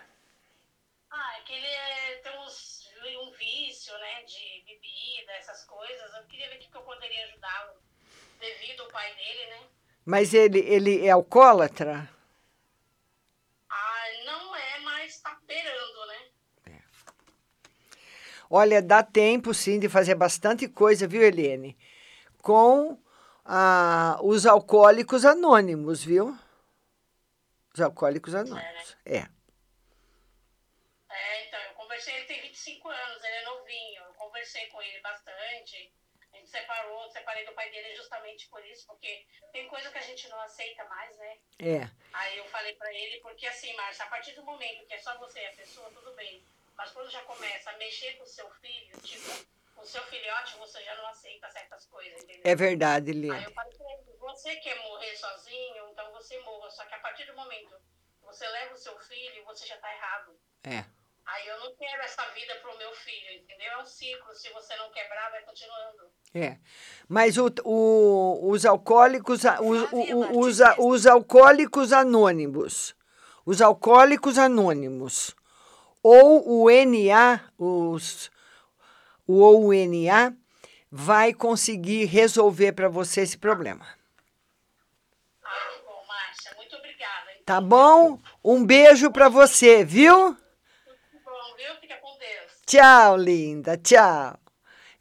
Ah, 1.10 1.38
é 1.38 1.42
que 1.42 1.52
ele 1.52 1.66
é, 1.66 2.16
tem 2.22 2.38
uns, 2.38 2.88
um 3.22 3.30
vício, 3.32 3.92
né, 3.98 4.22
de 4.22 4.64
bebida, 4.64 5.32
essas 5.38 5.64
coisas. 5.66 6.14
Eu 6.14 6.24
queria 6.24 6.48
ver 6.48 6.56
o 6.56 6.58
que 6.58 6.70
que 6.70 6.76
eu 6.76 6.82
poderia 6.82 7.24
ajudá-lo. 7.24 7.74
pai 8.92 9.14
dele, 9.14 9.46
né? 9.50 9.60
Mas 10.06 10.32
ele, 10.32 10.60
ele 10.60 11.06
é 11.06 11.10
alcoólatra? 11.10 12.08
Ah, 13.68 14.04
não 14.24 14.56
é, 14.56 14.78
mas 14.80 15.20
tá 15.20 15.38
beirando, 15.46 16.06
né? 16.06 16.30
Olha, 18.52 18.82
dá 18.82 19.00
tempo 19.00 19.54
sim 19.54 19.78
de 19.78 19.88
fazer 19.88 20.16
bastante 20.16 20.66
coisa, 20.66 21.06
viu, 21.06 21.22
Helene? 21.22 21.78
Com 22.42 22.98
ah, 23.44 24.18
os 24.24 24.44
alcoólicos 24.44 25.24
anônimos, 25.24 26.02
viu? 26.02 26.36
Os 27.72 27.80
alcoólicos 27.80 28.34
anônimos. 28.34 28.96
É. 29.06 29.28
É, 31.08 31.46
então, 31.46 31.60
eu 31.60 31.74
conversei, 31.74 32.16
ele 32.16 32.24
tem 32.24 32.42
25 32.42 32.88
anos, 32.88 33.22
ele 33.22 33.36
é 33.36 33.44
novinho. 33.44 34.02
Eu 34.02 34.14
conversei 34.14 34.66
com 34.66 34.82
ele 34.82 35.00
bastante. 35.00 35.92
A 36.32 36.36
gente 36.36 36.50
separou, 36.50 37.08
separei 37.12 37.46
do 37.46 37.52
pai 37.52 37.70
dele 37.70 37.94
justamente 37.94 38.48
por 38.48 38.66
isso, 38.66 38.84
porque 38.88 39.26
tem 39.52 39.68
coisa 39.68 39.90
que 39.90 39.98
a 39.98 40.02
gente 40.02 40.28
não 40.28 40.40
aceita 40.40 40.84
mais, 40.86 41.16
né? 41.18 41.38
É. 41.60 41.90
Aí 42.12 42.36
eu 42.38 42.44
falei 42.46 42.74
pra 42.74 42.92
ele, 42.92 43.20
porque 43.20 43.46
assim, 43.46 43.72
Márcia, 43.76 44.06
a 44.06 44.08
partir 44.08 44.32
do 44.32 44.42
momento 44.42 44.86
que 44.86 44.94
é 44.94 44.98
só 44.98 45.16
você 45.18 45.38
e 45.40 45.46
a 45.46 45.52
pessoa, 45.52 45.88
tudo 45.92 46.12
bem. 46.14 46.42
Mas 46.80 46.92
quando 46.92 47.10
já 47.10 47.20
começa 47.24 47.68
a 47.70 47.76
mexer 47.76 48.14
com 48.16 48.24
o 48.24 48.26
seu 48.26 48.48
filho, 48.52 48.98
tipo, 49.02 49.30
com 49.74 49.82
o 49.82 49.84
seu 49.84 50.02
filhote, 50.04 50.56
você 50.56 50.82
já 50.82 50.96
não 50.96 51.06
aceita 51.08 51.46
certas 51.50 51.84
coisas, 51.84 52.22
entendeu? 52.22 52.40
É 52.42 52.54
verdade, 52.54 53.10
Aí 53.10 53.16
Helene. 53.18 53.44
eu 53.44 53.52
falei 53.52 53.76
pra 53.76 53.92
ele, 53.92 54.16
você 54.18 54.56
quer 54.56 54.82
morrer 54.88 55.14
sozinho, 55.14 55.88
então 55.92 56.10
você 56.12 56.38
morra. 56.40 56.70
Só 56.70 56.82
que 56.86 56.94
a 56.94 56.98
partir 57.00 57.26
do 57.26 57.36
momento 57.36 57.68
que 58.18 58.24
você 58.24 58.48
leva 58.48 58.72
o 58.72 58.78
seu 58.78 58.98
filho, 59.00 59.44
você 59.44 59.66
já 59.66 59.76
tá 59.76 59.92
errado. 59.94 60.32
É. 60.64 60.82
Aí 61.26 61.46
eu 61.48 61.60
não 61.60 61.76
quero 61.76 62.02
essa 62.02 62.24
vida 62.30 62.54
pro 62.62 62.76
meu 62.78 62.92
filho, 62.94 63.30
entendeu? 63.42 63.72
É 63.72 63.78
um 63.82 63.84
ciclo. 63.84 64.34
Se 64.34 64.48
você 64.54 64.74
não 64.76 64.90
quebrar, 64.90 65.30
vai 65.32 65.42
continuando. 65.42 66.10
É. 66.34 66.56
Mas 67.06 67.36
o, 67.36 67.48
o- 67.62 68.50
os 68.50 68.64
alcoólicos, 68.64 69.42
os, 69.44 69.92
o- 69.92 70.38
os, 70.40 70.58
os 70.78 71.06
alcoólicos 71.06 71.92
anônimos, 71.92 72.96
os 73.44 73.60
alcoólicos 73.60 74.38
anônimos, 74.38 75.36
ou 76.02 76.64
o 76.64 76.70
NA, 76.70 77.40
os, 77.58 78.30
o 79.26 79.40
OUNA, 79.40 80.36
vai 80.90 81.32
conseguir 81.32 82.06
resolver 82.06 82.72
para 82.72 82.88
você 82.88 83.22
esse 83.22 83.38
problema. 83.38 83.86
Bom, 85.86 86.04
Márcia, 86.08 86.54
muito 86.56 86.76
obrigada. 86.76 87.30
Tá 87.44 87.60
bom? 87.60 88.18
Um 88.42 88.64
beijo 88.64 89.10
para 89.10 89.28
você, 89.28 89.84
viu? 89.84 90.16
Bom, 91.24 91.56
viu? 91.56 91.74
Fica 91.80 91.96
com 91.96 92.18
Deus. 92.18 92.52
Tchau, 92.66 93.16
linda. 93.16 93.76
Tchau. 93.76 94.39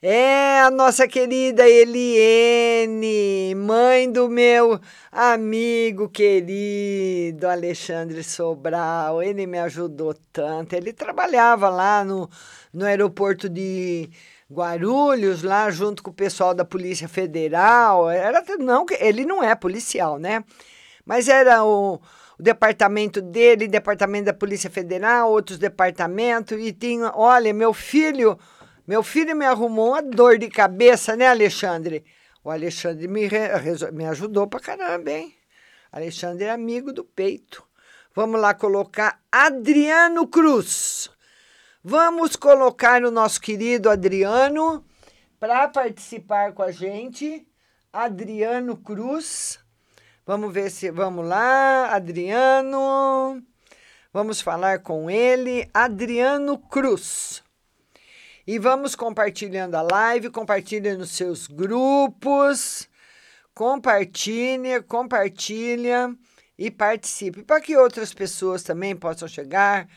É 0.01 0.61
a 0.61 0.71
nossa 0.71 1.05
querida 1.09 1.67
Eliene, 1.67 3.53
mãe 3.53 4.09
do 4.09 4.29
meu 4.29 4.79
amigo 5.11 6.07
querido 6.07 7.45
Alexandre 7.45 8.23
Sobral. 8.23 9.21
Ele 9.21 9.45
me 9.45 9.59
ajudou 9.59 10.15
tanto. 10.31 10.73
Ele 10.73 10.93
trabalhava 10.93 11.67
lá 11.67 12.05
no, 12.05 12.29
no 12.73 12.85
aeroporto 12.85 13.49
de 13.49 14.09
Guarulhos, 14.49 15.43
lá 15.43 15.69
junto 15.69 16.01
com 16.01 16.11
o 16.11 16.13
pessoal 16.13 16.53
da 16.53 16.63
Polícia 16.63 17.09
Federal. 17.09 18.09
Era, 18.09 18.41
não, 18.57 18.85
ele 19.01 19.25
não 19.25 19.43
é 19.43 19.53
policial, 19.53 20.17
né? 20.17 20.45
Mas 21.05 21.27
era 21.27 21.65
o, 21.65 21.95
o 21.95 22.41
departamento 22.41 23.21
dele, 23.21 23.67
departamento 23.67 24.27
da 24.27 24.33
Polícia 24.33 24.69
Federal, 24.69 25.29
outros 25.29 25.57
departamentos, 25.57 26.57
e 26.57 26.71
tinha, 26.71 27.11
olha, 27.13 27.53
meu 27.53 27.73
filho, 27.73 28.39
meu 28.89 29.03
filho 29.03 29.35
me 29.35 29.45
arrumou 29.45 29.89
uma 29.89 30.01
dor 30.01 30.39
de 30.39 30.49
cabeça, 30.49 31.15
né, 31.15 31.27
Alexandre? 31.27 32.03
O 32.43 32.49
Alexandre 32.49 33.07
me, 33.07 33.27
re- 33.27 33.51
me 33.93 34.03
ajudou 34.07 34.47
pra 34.47 34.59
caramba, 34.59 35.11
hein? 35.11 35.35
Alexandre 35.91 36.45
é 36.45 36.49
amigo 36.49 36.91
do 36.91 37.03
peito. 37.03 37.63
Vamos 38.15 38.41
lá 38.41 38.51
colocar 38.55 39.21
Adriano 39.31 40.27
Cruz. 40.27 41.07
Vamos 41.83 42.35
colocar 42.35 43.03
o 43.03 43.11
nosso 43.11 43.39
querido 43.39 43.91
Adriano 43.91 44.83
para 45.39 45.67
participar 45.67 46.53
com 46.53 46.63
a 46.63 46.71
gente. 46.71 47.47
Adriano 47.93 48.75
Cruz. 48.75 49.59
Vamos 50.25 50.51
ver 50.51 50.71
se. 50.71 50.89
Vamos 50.89 51.27
lá, 51.27 51.93
Adriano. 51.93 53.39
Vamos 54.11 54.41
falar 54.41 54.79
com 54.79 55.11
ele, 55.11 55.69
Adriano 55.71 56.57
Cruz. 56.57 57.43
E 58.51 58.57
vamos 58.57 58.95
compartilhando 58.95 59.75
a 59.75 59.83
live, 59.83 60.31
compartilha 60.31 60.97
nos 60.97 61.11
seus 61.11 61.45
grupos, 61.45 62.89
compartilha, 63.53 64.81
compartilha 64.81 66.15
e 66.57 66.71
participe 66.71 67.43
para 67.43 67.61
que 67.61 67.77
outras 67.77 68.11
pessoas 68.11 68.63
também 68.63 68.95
possam 68.95 69.27
chegar. 69.27 69.87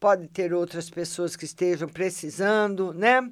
Pode 0.00 0.26
ter 0.26 0.52
outras 0.52 0.90
pessoas 0.90 1.36
que 1.36 1.44
estejam 1.44 1.88
precisando, 1.88 2.92
né? 2.92 3.30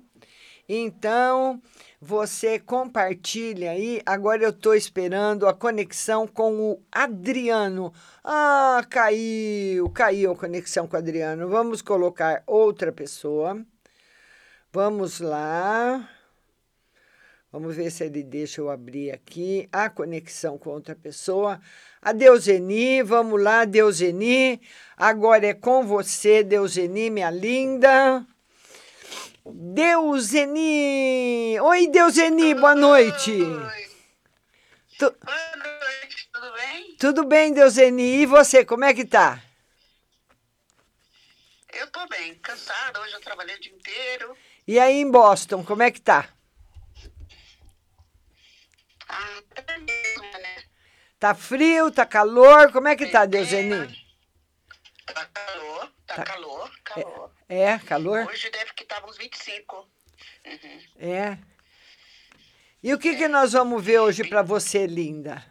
Então, 0.69 1.61
você 2.01 2.61
compartilha 2.61 3.73
aí. 3.73 4.01
Agora 4.07 4.45
eu 4.45 4.51
estou 4.51 4.77
esperando 4.77 5.49
a 5.49 5.53
conexão 5.53 6.25
com 6.25 6.53
o 6.57 6.83
Adriano. 6.93 7.93
Ah, 8.23 8.87
caiu, 8.89 9.91
caiu 9.91 10.31
a 10.31 10.37
conexão 10.37 10.87
com 10.87 10.95
o 10.95 11.01
Adriano. 11.01 11.49
Vamos 11.49 11.83
colocar 11.83 12.45
outra 12.47 12.93
pessoa. 12.93 13.61
Vamos 14.73 15.21
lá. 15.21 16.09
Vamos 17.51 17.75
ver 17.75 17.91
se 17.91 18.05
ele 18.05 18.23
deixa 18.23 18.61
eu 18.61 18.69
abrir 18.71 19.11
aqui 19.11 19.67
a 19.73 19.89
conexão 19.89 20.59
com 20.59 20.69
outra 20.71 20.95
pessoa. 20.95 21.59
A 22.03 22.13
Deuseni, 22.13 23.03
vamos 23.03 23.43
lá, 23.43 23.65
Deuseni. 23.65 24.61
Agora 24.97 25.47
é 25.47 25.55
com 25.55 25.87
você, 25.87 26.45
Deuseni, 26.45 27.09
minha 27.09 27.31
linda. 27.31 28.25
Deuseni! 29.47 31.59
Oi, 31.59 31.87
Deuseni, 31.87 32.55
boa 32.55 32.75
noite. 32.75 33.39
Tu- 34.99 35.17
Boa 35.25 35.57
noite, 35.57 36.29
tudo 36.31 36.53
bem? 36.53 36.97
Tudo 36.99 37.25
bem, 37.25 37.53
Deuseni? 37.55 38.21
E 38.21 38.27
você, 38.27 38.63
como 38.63 38.85
é 38.85 38.93
que 38.93 39.07
tá? 39.07 39.43
Eu 41.73 41.91
tô 41.91 42.07
bem, 42.09 42.35
cansada, 42.35 43.01
hoje 43.01 43.15
eu 43.15 43.21
trabalhei 43.23 43.57
o 43.57 43.61
dia 43.61 43.73
inteiro. 43.73 44.37
E 44.69 44.79
aí 44.79 44.97
em 44.97 45.11
Boston, 45.11 45.65
como 45.65 45.83
é 45.83 45.91
que 45.91 45.99
tá? 45.99 46.29
Ah, 49.09 49.43
é 49.57 49.79
mesmo, 49.79 50.23
né? 50.25 50.65
Tá 51.19 51.35
frio, 51.35 51.91
tá 51.91 52.05
calor? 52.05 52.71
Como 52.71 52.87
é 52.87 52.95
que 52.95 53.07
tá, 53.07 53.25
Deuseni? 53.25 53.89
Tá 55.07 55.25
calor, 55.25 55.93
tá, 56.07 56.23
calor, 56.23 56.71
calor. 56.85 57.33
É, 57.49 57.79
calor? 57.79 58.27
Hoje 58.27 58.51
deve 58.51 58.75
que 58.75 58.85
tava 58.85 59.07
uns 59.07 59.17
25. 59.17 59.89
Uhum. 60.45 60.83
É. 60.99 61.39
E 62.83 62.93
o 62.93 62.99
que, 62.99 63.17
que 63.17 63.27
nós 63.27 63.55
vamos 63.55 63.83
ver 63.83 64.01
hoje 64.01 64.29
pra 64.29 64.43
você, 64.43 64.87
linda? 64.87 65.43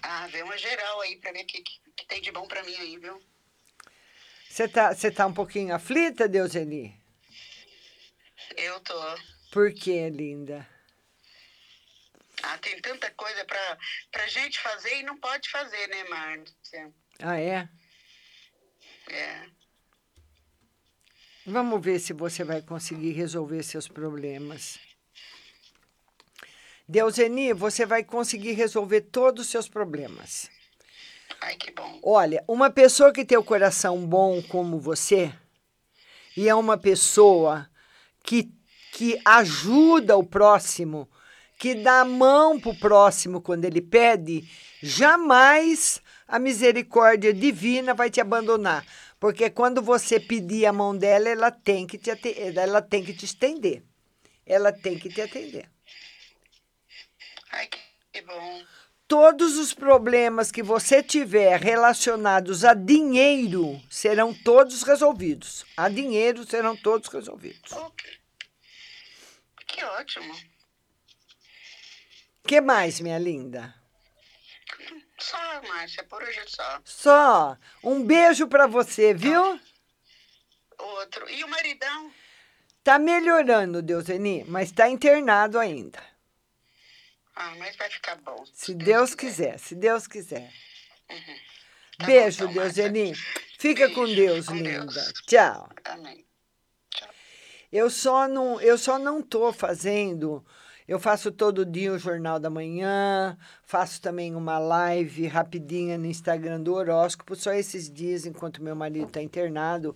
Ah, 0.00 0.26
vê 0.28 0.42
uma 0.42 0.56
geral 0.56 1.02
aí 1.02 1.16
pra 1.16 1.30
ver 1.32 1.42
o 1.42 1.46
que, 1.46 1.60
que, 1.60 1.78
que 1.94 2.06
tem 2.06 2.22
de 2.22 2.32
bom 2.32 2.48
pra 2.48 2.62
mim 2.62 2.74
aí, 2.76 2.96
viu? 2.96 3.20
Você 4.48 4.66
tá, 4.66 4.94
você 4.94 5.10
tá 5.10 5.26
um 5.26 5.34
pouquinho 5.34 5.74
aflita, 5.74 6.26
Deuseni? 6.26 6.97
Eu 8.58 8.80
tô. 8.80 9.00
Por 9.52 9.72
quê, 9.72 10.10
linda? 10.10 10.66
Ah, 12.42 12.58
tem 12.58 12.80
tanta 12.80 13.10
coisa 13.12 13.44
pra, 13.44 13.78
pra 14.10 14.26
gente 14.26 14.58
fazer 14.58 14.98
e 14.98 15.02
não 15.04 15.16
pode 15.18 15.48
fazer, 15.48 15.86
né, 15.88 16.04
Márcia? 16.04 16.92
Ah, 17.20 17.38
é? 17.38 17.68
É. 19.08 19.46
Vamos 21.46 21.82
ver 21.82 21.98
se 22.00 22.12
você 22.12 22.42
vai 22.42 22.60
conseguir 22.60 23.12
resolver 23.12 23.62
seus 23.62 23.86
problemas. 23.86 24.78
Deuseni, 26.88 27.52
você 27.52 27.86
vai 27.86 28.02
conseguir 28.02 28.52
resolver 28.52 29.02
todos 29.02 29.46
os 29.46 29.50
seus 29.50 29.68
problemas. 29.68 30.50
Ai, 31.40 31.54
que 31.56 31.70
bom. 31.70 32.00
Olha, 32.02 32.42
uma 32.48 32.70
pessoa 32.70 33.12
que 33.12 33.24
tem 33.24 33.38
o 33.38 33.44
coração 33.44 34.04
bom 34.06 34.42
como 34.42 34.80
você 34.80 35.32
e 36.36 36.48
é 36.48 36.54
uma 36.54 36.76
pessoa 36.76 37.68
que, 38.28 38.52
que 38.92 39.18
ajuda 39.24 40.14
o 40.18 40.22
próximo, 40.22 41.08
que 41.58 41.74
dá 41.74 42.00
a 42.00 42.04
mão 42.04 42.60
para 42.60 42.70
o 42.70 42.78
próximo 42.78 43.40
quando 43.40 43.64
ele 43.64 43.80
pede, 43.80 44.46
jamais 44.82 46.02
a 46.26 46.38
misericórdia 46.38 47.32
divina 47.32 47.94
vai 47.94 48.10
te 48.10 48.20
abandonar. 48.20 48.84
Porque 49.18 49.48
quando 49.48 49.80
você 49.80 50.20
pedir 50.20 50.66
a 50.66 50.74
mão 50.74 50.94
dela, 50.94 51.26
ela 51.26 51.50
tem 51.50 51.86
que 51.86 51.96
te, 51.96 52.10
ela 52.54 52.82
tem 52.82 53.02
que 53.02 53.14
te 53.14 53.24
estender. 53.24 53.82
Ela 54.44 54.72
tem 54.72 54.98
que 54.98 55.08
te 55.08 55.22
atender. 55.22 55.66
Ai, 57.50 57.66
que 58.12 58.20
bom. 58.20 58.62
Todos 59.08 59.56
os 59.56 59.72
problemas 59.72 60.52
que 60.52 60.62
você 60.62 61.02
tiver 61.02 61.58
relacionados 61.58 62.62
a 62.62 62.74
dinheiro 62.74 63.80
serão 63.88 64.34
todos 64.34 64.82
resolvidos. 64.82 65.64
A 65.74 65.88
dinheiro 65.88 66.46
serão 66.46 66.76
todos 66.76 67.08
resolvidos. 67.08 67.72
Que 69.78 69.84
ótimo. 69.84 70.34
que 72.44 72.60
mais, 72.60 72.98
minha 72.98 73.18
linda? 73.18 73.72
Só, 75.20 75.62
Márcia, 75.68 76.02
por 76.04 76.20
hoje 76.22 76.40
só. 76.46 76.80
Só. 76.84 77.58
Um 77.82 78.04
beijo 78.04 78.48
pra 78.48 78.66
você, 78.66 79.14
viu? 79.14 79.60
Outro. 80.78 81.28
E 81.30 81.44
o 81.44 81.48
maridão? 81.48 82.12
Tá 82.82 82.98
melhorando, 82.98 83.82
Deuseni, 83.82 84.44
mas 84.48 84.72
tá 84.72 84.88
internado 84.88 85.58
ainda. 85.58 86.02
Ah, 87.36 87.54
mas 87.56 87.76
vai 87.76 87.88
ficar 87.88 88.16
bom. 88.16 88.44
Se 88.52 88.74
Deus 88.74 89.14
quiser, 89.14 89.58
se 89.58 89.76
Deus 89.76 90.08
quiser. 90.08 90.52
Tá 91.98 92.06
Beijo, 92.06 92.46
bom, 92.46 92.50
então, 92.50 92.62
Deuseni. 92.64 93.14
Fica 93.58 93.90
com 93.90 94.06
Deus, 94.06 94.46
linda. 94.48 95.12
Tchau. 95.26 95.68
Amém. 95.84 96.27
Eu 97.72 97.90
só 97.90 98.26
não, 98.26 98.60
eu 98.60 98.78
só 98.78 98.98
não 98.98 99.20
tô 99.22 99.52
fazendo. 99.52 100.44
Eu 100.86 100.98
faço 100.98 101.30
todo 101.30 101.66
dia 101.66 101.92
o 101.92 101.98
Jornal 101.98 102.40
da 102.40 102.48
Manhã, 102.48 103.36
faço 103.62 104.00
também 104.00 104.34
uma 104.34 104.58
live 104.58 105.26
rapidinha 105.26 105.98
no 105.98 106.06
Instagram 106.06 106.62
do 106.62 106.72
horóscopo. 106.72 107.36
Só 107.36 107.52
esses 107.52 107.90
dias, 107.92 108.24
enquanto 108.24 108.62
meu 108.62 108.74
marido 108.74 109.08
está 109.08 109.20
internado, 109.20 109.94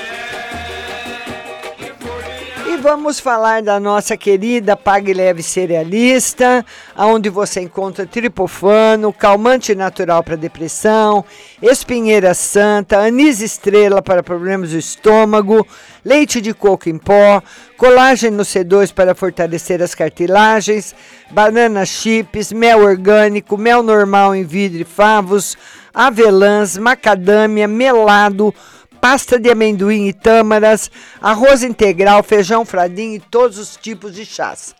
vamos 2.80 3.18
falar 3.18 3.60
da 3.60 3.80
nossa 3.80 4.16
querida 4.16 4.76
Pague 4.76 5.12
Leve 5.12 5.42
Cerealista, 5.42 6.64
onde 6.96 7.28
você 7.28 7.60
encontra 7.60 8.06
tripofano, 8.06 9.12
calmante 9.12 9.74
natural 9.74 10.22
para 10.22 10.36
depressão, 10.36 11.24
espinheira 11.60 12.34
santa, 12.34 12.98
anis 12.98 13.40
estrela 13.40 14.00
para 14.00 14.22
problemas 14.22 14.70
do 14.70 14.78
estômago, 14.78 15.66
leite 16.04 16.40
de 16.40 16.54
coco 16.54 16.88
em 16.88 16.98
pó, 16.98 17.42
colágeno 17.76 18.44
C2 18.44 18.92
para 18.94 19.14
fortalecer 19.14 19.82
as 19.82 19.94
cartilagens, 19.94 20.94
banana 21.30 21.84
chips, 21.84 22.52
mel 22.52 22.80
orgânico, 22.80 23.58
mel 23.58 23.82
normal 23.82 24.36
em 24.36 24.44
vidro 24.44 24.82
e 24.82 24.84
favos, 24.84 25.56
avelãs, 25.92 26.78
macadâmia, 26.78 27.66
melado, 27.66 28.54
pasta 29.00 29.38
de 29.38 29.50
amendoim 29.50 30.06
e 30.06 30.12
tâmaras, 30.12 30.90
arroz 31.20 31.62
integral, 31.62 32.22
feijão 32.22 32.64
fradinho 32.64 33.16
e 33.16 33.20
todos 33.20 33.58
os 33.58 33.76
tipos 33.76 34.14
de 34.14 34.24
chás. 34.24 34.74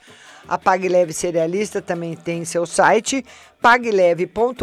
A 0.49 0.57
Pague 0.57 0.89
Leve 0.89 1.13
Cerealista 1.13 1.83
também 1.83 2.17
tem 2.17 2.43
seu 2.45 2.65
site, 2.65 3.23
pagleve.com.br, 3.61 4.63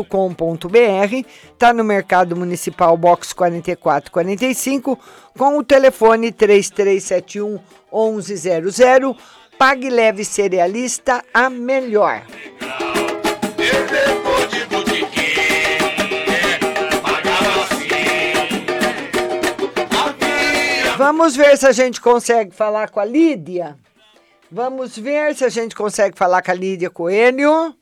está 1.54 1.72
no 1.72 1.84
Mercado 1.84 2.36
Municipal 2.36 2.98
Box 2.98 3.34
4445, 3.34 5.00
com 5.38 5.60
o 5.60 5.64
telefone 5.64 6.32
3371 6.32 7.60
1100. 7.92 9.16
Pague 9.60 9.90
Leve 9.90 10.26
Cerealista, 10.26 11.24
a 11.34 11.50
melhor. 11.50 12.24
Vamos 21.08 21.36
ver 21.36 21.56
se 21.56 21.68
a 21.68 21.72
gente 21.72 22.02
consegue 22.02 22.52
falar 22.52 22.90
com 22.90 23.00
a 23.00 23.06
Lídia. 23.06 23.78
Vamos 24.50 24.98
ver 24.98 25.36
se 25.36 25.46
a 25.46 25.50
gente 25.50 25.76
consegue 25.76 26.18
falar 26.18 26.42
com 26.42 26.50
a 26.50 26.54
Lídia 26.56 26.90
Coelho. 26.90 27.78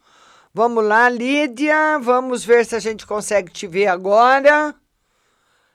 Vamos 0.54 0.84
lá, 0.84 1.08
Lídia. 1.08 1.98
Vamos 2.00 2.44
ver 2.44 2.66
se 2.66 2.76
a 2.76 2.80
gente 2.80 3.08
consegue 3.08 3.50
te 3.50 3.66
ver 3.66 3.88
agora. 3.88 4.76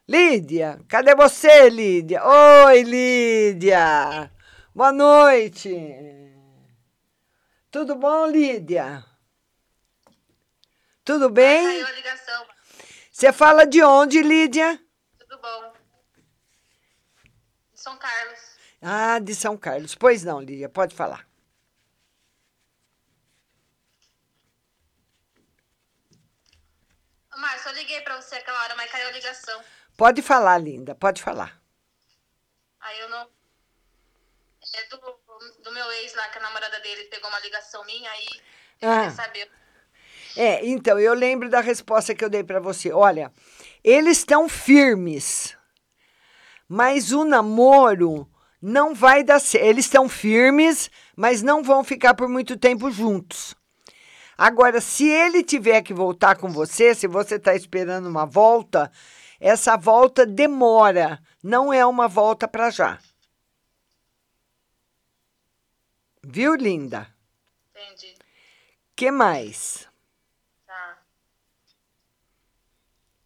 Lídia, 0.07 0.79
cadê 0.87 1.15
você, 1.15 1.71
Lídia? 1.71 2.23
Oi, 2.23 2.83
Lídia. 2.83 4.31
Boa 4.75 4.93
noite. 4.93 5.75
Tudo 7.71 7.95
bom, 7.95 8.27
Lídia? 8.27 9.03
Tudo 11.03 11.31
bem? 11.31 11.83
Você 13.11 13.33
fala 13.33 13.65
de 13.65 13.83
onde, 13.83 14.21
Lídia? 14.21 14.79
Tudo 15.19 15.41
bom. 15.41 15.79
De 17.78 17.78
São 17.89 17.97
Carlos. 17.97 18.39
Ah, 18.83 19.19
de 19.19 19.35
São 19.35 19.57
Carlos. 19.57 19.95
Pois 19.95 20.23
não, 20.23 20.41
Lídia, 20.43 20.69
pode 20.69 20.95
falar. 20.95 21.27
Márcio, 27.37 27.71
eu 27.71 27.75
liguei 27.75 28.01
pra 28.03 28.21
você 28.21 28.35
aquela 28.35 28.63
hora, 28.65 28.75
mas 28.77 28.91
caiu 28.91 29.09
a 29.09 29.13
ligação. 29.13 29.63
Pode 29.97 30.21
falar, 30.23 30.59
linda, 30.59 30.95
pode 30.95 31.23
falar. 31.23 31.61
Aí 32.81 33.01
eu 33.01 33.09
não. 33.09 33.29
É 34.75 34.87
do, 34.89 35.63
do 35.63 35.73
meu 35.73 35.91
ex 35.93 36.15
lá, 36.15 36.29
que 36.29 36.39
a 36.39 36.43
namorada 36.43 36.79
dele 36.81 37.05
pegou 37.05 37.31
uma 37.31 37.39
ligação 37.41 37.85
minha, 37.85 38.11
aí 38.11 38.27
eu 38.83 38.91
Ah. 38.91 39.11
saber. 39.11 39.51
É, 40.37 40.65
então, 40.67 40.99
eu 41.01 41.15
lembro 41.15 41.49
da 41.49 41.61
resposta 41.61 42.15
que 42.15 42.25
eu 42.25 42.29
dei 42.29 42.45
para 42.45 42.61
você. 42.61 42.93
Olha, 42.93 43.33
eles 43.83 44.19
estão 44.19 44.49
firmes, 44.49 45.57
mas 46.69 47.13
o 47.13 47.25
namoro 47.25 48.29
não 48.61 48.95
vai 48.95 49.23
dar 49.23 49.41
certo. 49.41 49.65
Eles 49.65 49.87
estão 49.87 50.09
firmes, 50.09 50.91
mas 51.17 51.43
não 51.43 51.63
vão 51.63 51.83
ficar 51.83 52.15
por 52.15 52.29
muito 52.29 52.57
tempo 52.57 52.91
juntos. 52.91 53.57
Agora, 54.37 54.81
se 54.81 55.09
ele 55.09 55.43
tiver 55.43 55.83
que 55.83 55.95
voltar 55.95 56.37
com 56.37 56.49
você, 56.49 56.95
se 56.95 57.09
você 57.09 57.37
está 57.37 57.55
esperando 57.55 58.09
uma 58.09 58.25
volta, 58.25 58.93
essa 59.41 59.77
volta 59.77 60.25
demora, 60.27 61.21
não 61.43 61.73
é 61.73 61.85
uma 61.85 62.07
volta 62.07 62.47
para 62.47 62.71
já. 62.71 62.99
Viu, 66.23 66.55
linda? 66.55 67.09
Entendi. 67.71 68.15
Que 68.95 69.11
mais? 69.11 69.89
Tá. 70.67 70.99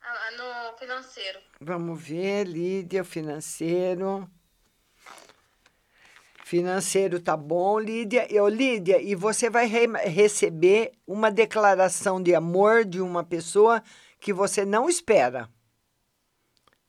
Ah, 0.01 0.30
no 0.30 0.78
financeiro. 0.78 1.40
Vamos 1.64 2.02
ver, 2.02 2.44
Lídia, 2.46 3.04
financeiro. 3.04 4.28
Financeiro 6.44 7.20
tá 7.20 7.36
bom, 7.36 7.78
Lídia. 7.78 8.26
Eu, 8.30 8.48
Lídia, 8.48 9.00
e 9.00 9.14
você 9.14 9.48
vai 9.48 9.66
re- 9.66 9.86
receber 10.08 10.92
uma 11.06 11.30
declaração 11.30 12.22
de 12.22 12.34
amor 12.34 12.84
de 12.84 13.00
uma 13.00 13.22
pessoa 13.24 13.82
que 14.20 14.32
você 14.32 14.64
não 14.64 14.88
espera. 14.88 15.48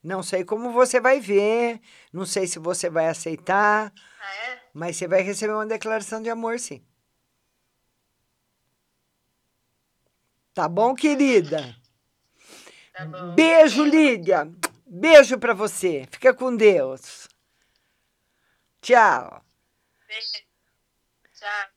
Não 0.02 0.22
sei 0.22 0.44
como 0.44 0.70
você 0.72 1.00
vai 1.00 1.18
ver, 1.18 1.80
não 2.12 2.26
sei 2.26 2.46
se 2.46 2.58
você 2.58 2.90
vai 2.90 3.08
aceitar, 3.08 3.90
Ah, 4.20 4.34
é? 4.52 4.60
mas 4.74 4.96
você 4.96 5.08
vai 5.08 5.22
receber 5.22 5.54
uma 5.54 5.64
declaração 5.66 6.20
de 6.20 6.28
amor, 6.28 6.58
sim. 6.60 6.84
Tá 10.52 10.68
bom, 10.68 10.94
querida? 10.94 11.74
Tá 12.94 13.04
bom. 13.06 13.34
Beijo, 13.34 13.84
Lídia. 13.84 14.48
Beijo 14.86 15.36
pra 15.38 15.52
você. 15.52 16.06
Fica 16.10 16.32
com 16.32 16.54
Deus. 16.56 17.28
Tchau. 18.80 19.42
Beijo. 20.06 20.44
Tchau. 21.34 21.74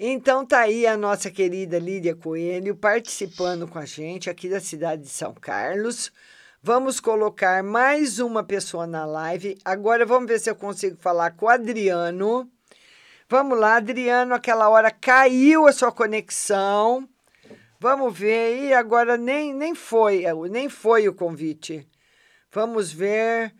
Então 0.00 0.46
tá 0.46 0.60
aí 0.60 0.86
a 0.86 0.96
nossa 0.96 1.28
querida 1.28 1.76
Lídia 1.76 2.14
Coelho 2.14 2.76
participando 2.76 3.66
com 3.66 3.80
a 3.80 3.84
gente 3.84 4.30
aqui 4.30 4.48
da 4.48 4.60
cidade 4.60 5.02
de 5.02 5.08
São 5.08 5.34
Carlos. 5.34 6.12
Vamos 6.62 7.00
colocar 7.00 7.64
mais 7.64 8.20
uma 8.20 8.44
pessoa 8.44 8.86
na 8.86 9.04
live. 9.04 9.58
Agora 9.64 10.06
vamos 10.06 10.28
ver 10.28 10.38
se 10.38 10.48
eu 10.48 10.54
consigo 10.54 10.96
falar 11.00 11.32
com 11.32 11.46
o 11.46 11.48
Adriano. 11.48 12.48
Vamos 13.28 13.58
lá, 13.58 13.76
Adriano, 13.76 14.34
aquela 14.34 14.68
hora 14.68 14.90
caiu 14.90 15.66
a 15.66 15.72
sua 15.72 15.90
conexão. 15.90 17.08
Vamos 17.80 18.18
ver. 18.18 18.64
E 18.64 18.74
agora 18.74 19.16
nem, 19.16 19.54
nem 19.54 19.74
foi, 19.74 20.24
nem 20.50 20.68
foi 20.68 21.08
o 21.08 21.14
convite. 21.14 21.88
Vamos 22.50 22.92
ver. 22.92 23.54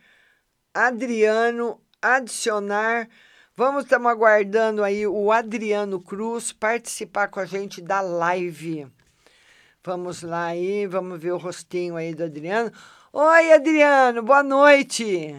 Adriano, 0.74 1.80
adicionar. 2.00 3.08
Vamos, 3.54 3.84
estamos 3.84 4.10
aguardando 4.10 4.84
aí 4.84 5.06
o 5.06 5.32
Adriano 5.32 6.00
Cruz 6.00 6.52
participar 6.52 7.28
com 7.28 7.40
a 7.40 7.44
gente 7.44 7.80
da 7.80 8.00
live. 8.00 8.86
Vamos 9.82 10.22
lá 10.22 10.46
aí, 10.46 10.86
vamos 10.86 11.20
ver 11.20 11.32
o 11.32 11.38
rostinho 11.38 11.96
aí 11.96 12.14
do 12.14 12.24
Adriano. 12.24 12.70
Oi, 13.12 13.52
Adriano, 13.52 14.22
boa 14.22 14.42
noite. 14.42 15.34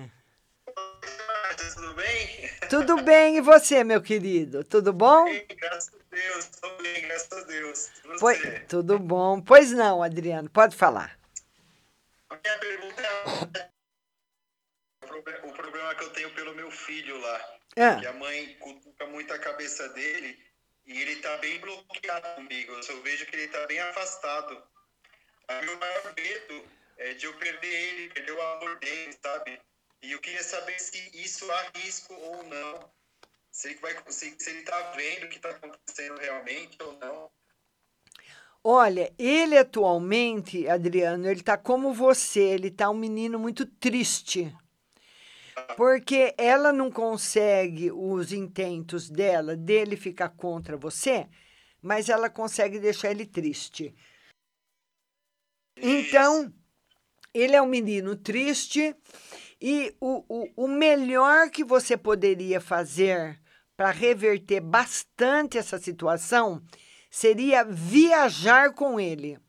Tudo 1.57 1.93
bem? 1.93 2.49
Tudo 2.69 3.03
bem, 3.03 3.37
e 3.37 3.41
você, 3.41 3.83
meu 3.83 4.01
querido? 4.01 4.63
Tudo 4.63 4.93
bom? 4.93 5.25
Bem, 5.25 5.45
graças 5.47 5.93
a 5.93 6.15
Deus, 6.15 6.45
tudo 6.45 6.83
bem, 6.83 7.01
graças 7.01 7.31
a 7.31 7.43
Deus. 7.43 7.91
Pois, 8.19 8.39
tudo 8.67 8.99
bom. 8.99 9.41
Pois 9.41 9.71
não, 9.71 10.03
Adriano, 10.03 10.49
pode 10.49 10.75
falar. 10.75 11.17
A 12.29 12.35
minha 12.35 12.59
pergunta 12.59 13.01
é 13.01 13.69
o 15.43 15.53
problema 15.53 15.95
que 15.95 16.03
eu 16.03 16.09
tenho 16.11 16.29
pelo 16.35 16.53
meu 16.53 16.69
filho 16.69 17.17
lá. 17.19 17.57
Ah. 17.77 17.95
Que 17.99 18.07
a 18.07 18.13
mãe 18.13 18.55
cutuca 18.59 19.07
muito 19.07 19.33
a 19.33 19.39
cabeça 19.39 19.89
dele 19.89 20.37
e 20.85 21.01
ele 21.01 21.15
tá 21.17 21.37
bem 21.37 21.59
bloqueado 21.59 22.27
comigo. 22.35 22.73
Eu 22.73 22.83
só 22.83 22.93
vejo 23.01 23.25
que 23.25 23.35
ele 23.35 23.47
tá 23.47 23.65
bem 23.65 23.79
afastado. 23.79 24.61
O 25.49 25.65
meu 25.65 25.79
maior 25.79 26.13
medo 26.15 26.63
é 26.97 27.13
de 27.13 27.25
eu 27.25 27.33
perder 27.35 27.67
ele, 27.67 28.09
perder 28.09 28.33
o 28.33 28.41
amor 28.41 28.77
dele, 28.79 29.17
sabe? 29.23 29.59
E 30.01 30.11
eu 30.11 30.19
queria 30.19 30.43
saber 30.43 30.79
se 30.79 30.97
isso 31.13 31.49
há 31.51 31.71
risco 31.75 32.13
ou 32.13 32.43
não. 32.43 32.89
Se 33.51 33.69
ele, 33.69 33.79
vai, 33.79 33.95
se, 34.07 34.35
se 34.39 34.49
ele 34.49 34.61
tá 34.61 34.91
vendo 34.91 35.25
o 35.25 35.29
que 35.29 35.39
tá 35.39 35.49
acontecendo 35.49 36.17
realmente 36.19 36.77
ou 36.81 36.97
não. 36.99 37.31
Olha, 38.63 39.13
ele 39.17 39.57
atualmente, 39.57 40.67
Adriano, 40.67 41.29
ele 41.29 41.41
tá 41.41 41.57
como 41.57 41.93
você, 41.93 42.41
ele 42.41 42.69
tá 42.69 42.89
um 42.89 42.97
menino 42.97 43.39
muito 43.39 43.65
triste. 43.65 44.53
Porque 45.75 46.33
ela 46.37 46.71
não 46.71 46.91
consegue 46.91 47.91
os 47.91 48.31
intentos 48.31 49.09
dela, 49.09 49.55
dele 49.55 49.95
ficar 49.95 50.29
contra 50.29 50.77
você, 50.77 51.27
mas 51.81 52.09
ela 52.09 52.29
consegue 52.29 52.79
deixar 52.79 53.11
ele 53.11 53.25
triste. 53.25 53.95
Então, 55.77 56.53
ele 57.33 57.55
é 57.55 57.61
um 57.61 57.67
menino 57.67 58.15
triste 58.15 58.95
e 59.61 59.95
o, 59.99 60.23
o, 60.29 60.65
o 60.65 60.67
melhor 60.67 61.49
que 61.49 61.63
você 61.63 61.97
poderia 61.97 62.61
fazer 62.61 63.39
para 63.75 63.91
reverter 63.91 64.61
bastante 64.61 65.57
essa 65.57 65.77
situação 65.77 66.61
seria 67.09 67.63
viajar 67.63 68.73
com 68.73 68.99
ele. 68.99 69.39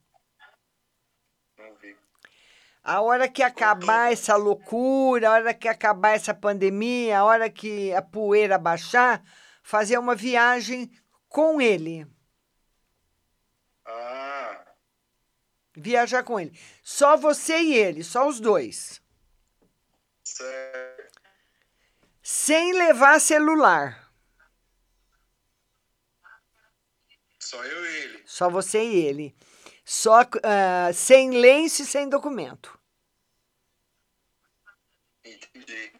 A 2.83 3.01
hora 3.03 3.29
que 3.29 3.43
acabar 3.43 4.13
essa 4.13 4.35
loucura, 4.37 5.29
a 5.29 5.33
hora 5.33 5.55
que 5.55 5.69
acabar 5.69 6.11
essa 6.11 6.33
pandemia, 6.33 7.19
a 7.19 7.25
hora 7.25 7.51
que 7.51 7.93
a 7.93 8.01
poeira 8.01 8.59
baixar, 8.59 9.23
fazer 9.63 9.99
uma 9.99 10.15
viagem 10.15 10.91
com 11.29 11.61
ele. 11.61 12.07
Ah. 13.85 14.65
Viajar 15.77 16.25
com 16.25 16.41
ele. 16.41 16.59
Só 16.83 17.17
você 17.17 17.59
e 17.59 17.75
ele, 17.75 18.03
só 18.03 18.27
os 18.27 18.41
dois. 18.41 19.00
Certo. 20.31 21.21
Sem 22.23 22.73
levar 22.73 23.21
celular. 23.21 24.13
Só 27.39 27.65
eu 27.65 27.85
e 27.85 27.97
ele. 27.97 28.23
Só 28.25 28.49
você 28.49 28.81
e 28.83 29.07
ele. 29.07 29.35
Só 29.85 30.23
uh, 30.23 30.95
sem 30.95 31.31
lenço 31.31 31.83
e 31.83 31.87
sem 31.87 32.09
documento. 32.09 32.79
Entendi. 35.25 35.93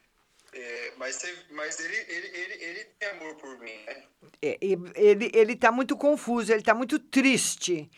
É, 0.53 0.93
mas 0.97 1.21
mas 1.51 1.79
ele, 1.79 1.95
ele, 1.95 2.27
ele, 2.27 2.63
ele 2.63 2.83
tem 2.85 3.09
amor 3.09 3.35
por 3.35 3.57
mim, 3.59 3.77
né? 3.85 4.03
É, 4.41 4.57
ele 4.61 5.31
ele 5.33 5.53
está 5.53 5.71
muito 5.71 5.97
confuso, 5.97 6.51
ele 6.51 6.59
está 6.59 6.73
muito 6.73 6.99
triste. 6.99 7.89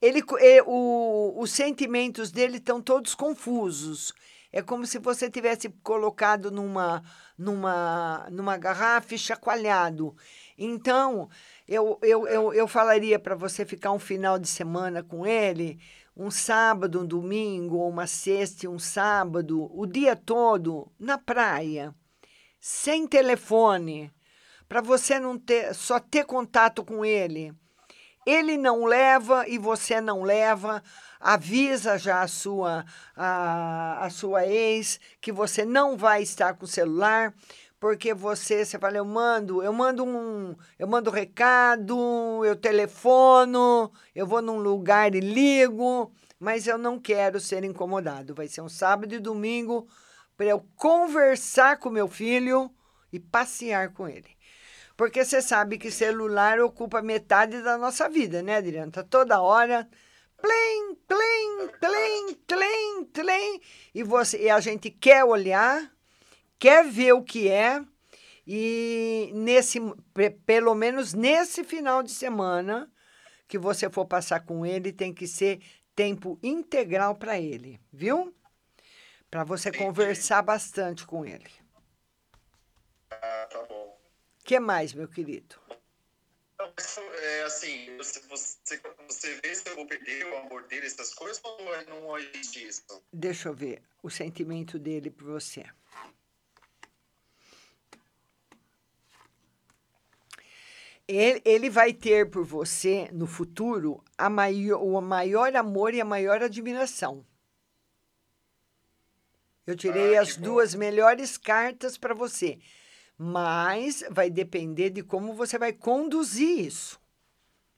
Ele, 0.00 0.22
o, 0.66 1.34
os 1.36 1.50
sentimentos 1.52 2.30
dele 2.30 2.56
estão 2.56 2.80
todos 2.80 3.14
confusos. 3.14 4.14
É 4.52 4.60
como 4.60 4.86
se 4.86 4.98
você 4.98 5.30
tivesse 5.30 5.68
colocado 5.82 6.50
numa, 6.50 7.02
numa, 7.38 8.26
numa 8.30 8.56
garrafa 8.56 9.14
e 9.14 9.18
chacoalhado. 9.18 10.14
Então, 10.58 11.28
eu, 11.68 11.98
eu, 12.02 12.26
eu, 12.26 12.52
eu 12.52 12.66
falaria 12.66 13.18
para 13.18 13.34
você 13.34 13.64
ficar 13.64 13.92
um 13.92 13.98
final 13.98 14.38
de 14.38 14.48
semana 14.48 15.02
com 15.02 15.24
ele, 15.24 15.78
um 16.16 16.30
sábado, 16.30 17.00
um 17.00 17.06
domingo, 17.06 17.88
uma 17.88 18.06
sexta 18.06 18.68
um 18.68 18.78
sábado, 18.78 19.70
o 19.72 19.86
dia 19.86 20.16
todo 20.16 20.90
na 20.98 21.16
praia, 21.16 21.94
sem 22.58 23.06
telefone, 23.06 24.12
para 24.68 24.80
você 24.80 25.18
não 25.18 25.38
ter, 25.38 25.74
só 25.74 25.98
ter 25.98 26.24
contato 26.24 26.84
com 26.84 27.04
ele. 27.04 27.54
Ele 28.30 28.56
não 28.56 28.84
leva 28.84 29.44
e 29.48 29.58
você 29.58 30.00
não 30.00 30.22
leva. 30.22 30.80
Avisa 31.18 31.98
já 31.98 32.22
a 32.22 32.28
sua, 32.28 32.84
a, 33.16 34.04
a 34.04 34.08
sua 34.10 34.46
ex 34.46 35.00
que 35.20 35.32
você 35.32 35.64
não 35.64 35.96
vai 35.96 36.22
estar 36.22 36.54
com 36.54 36.64
o 36.64 36.68
celular, 36.68 37.34
porque 37.80 38.14
você, 38.14 38.64
você 38.64 38.78
fala, 38.78 38.98
eu 38.98 39.04
mando, 39.04 39.62
eu 39.64 39.72
mando 39.72 40.04
um, 40.04 40.54
eu 40.78 40.86
mando 40.86 41.10
recado, 41.10 42.44
eu 42.44 42.54
telefono, 42.54 43.90
eu 44.14 44.26
vou 44.26 44.40
num 44.40 44.58
lugar 44.58 45.12
e 45.14 45.20
ligo, 45.20 46.12
mas 46.38 46.68
eu 46.68 46.78
não 46.78 47.00
quero 47.00 47.40
ser 47.40 47.64
incomodado. 47.64 48.32
Vai 48.32 48.46
ser 48.46 48.60
um 48.60 48.68
sábado 48.68 49.12
e 49.12 49.18
domingo 49.18 49.88
para 50.36 50.46
eu 50.46 50.64
conversar 50.76 51.78
com 51.78 51.90
meu 51.90 52.06
filho 52.06 52.70
e 53.12 53.18
passear 53.18 53.92
com 53.92 54.06
ele. 54.06 54.39
Porque 55.00 55.24
você 55.24 55.40
sabe 55.40 55.78
que 55.78 55.90
celular 55.90 56.60
ocupa 56.60 57.00
metade 57.00 57.62
da 57.62 57.78
nossa 57.78 58.06
vida, 58.06 58.42
né, 58.42 58.56
Adriana? 58.58 58.92
Tá 58.92 59.02
toda 59.02 59.40
hora 59.40 59.88
plim, 60.36 60.94
plim, 61.08 61.68
plim, 61.80 62.34
plim, 62.46 63.04
plim, 63.06 63.60
e 63.94 64.02
você 64.02 64.42
e 64.42 64.50
a 64.50 64.60
gente 64.60 64.90
quer 64.90 65.24
olhar, 65.24 65.90
quer 66.58 66.84
ver 66.86 67.14
o 67.14 67.24
que 67.24 67.48
é, 67.48 67.82
e 68.46 69.30
nesse 69.32 69.80
pelo 70.44 70.74
menos 70.74 71.14
nesse 71.14 71.64
final 71.64 72.02
de 72.02 72.10
semana 72.10 72.92
que 73.48 73.56
você 73.56 73.88
for 73.88 74.04
passar 74.04 74.40
com 74.40 74.66
ele, 74.66 74.92
tem 74.92 75.14
que 75.14 75.26
ser 75.26 75.62
tempo 75.96 76.38
integral 76.42 77.14
para 77.14 77.40
ele, 77.40 77.80
viu? 77.90 78.34
Para 79.30 79.44
você 79.44 79.72
conversar 79.72 80.42
bastante 80.42 81.06
com 81.06 81.24
ele. 81.24 81.59
Que 84.50 84.58
mais, 84.58 84.92
meu 84.92 85.06
querido? 85.06 85.54
É 86.58 87.42
assim, 87.44 87.96
você, 87.96 88.18
você, 88.28 88.80
você 89.06 89.40
vê 89.40 89.54
se 89.54 89.68
eu 89.68 89.76
vou 89.76 89.86
perder 89.86 90.26
o 90.26 90.38
amor 90.38 90.66
dele, 90.66 90.86
essas 90.86 91.14
coisas, 91.14 91.40
ou 91.44 91.56
não 91.86 92.18
existe 92.18 92.66
isso? 92.66 92.82
Deixa 93.12 93.48
eu 93.48 93.54
ver 93.54 93.80
o 94.02 94.10
sentimento 94.10 94.76
dele 94.76 95.08
por 95.08 95.26
você. 95.26 95.64
Ele, 101.06 101.40
ele 101.44 101.70
vai 101.70 101.92
ter 101.92 102.28
por 102.28 102.44
você, 102.44 103.08
no 103.12 103.28
futuro, 103.28 104.02
a 104.18 104.28
maior, 104.28 104.82
o 104.82 105.00
maior 105.00 105.54
amor 105.54 105.94
e 105.94 106.00
a 106.00 106.04
maior 106.04 106.42
admiração. 106.42 107.24
Eu 109.64 109.76
tirei 109.76 110.16
ah, 110.16 110.22
as 110.22 110.36
bom. 110.36 110.42
duas 110.42 110.74
melhores 110.74 111.38
cartas 111.38 111.96
para 111.96 112.14
você 112.14 112.58
mas 113.22 114.02
vai 114.10 114.30
depender 114.30 114.88
de 114.88 115.02
como 115.02 115.34
você 115.34 115.58
vai 115.58 115.74
conduzir 115.74 116.58
isso, 116.58 116.98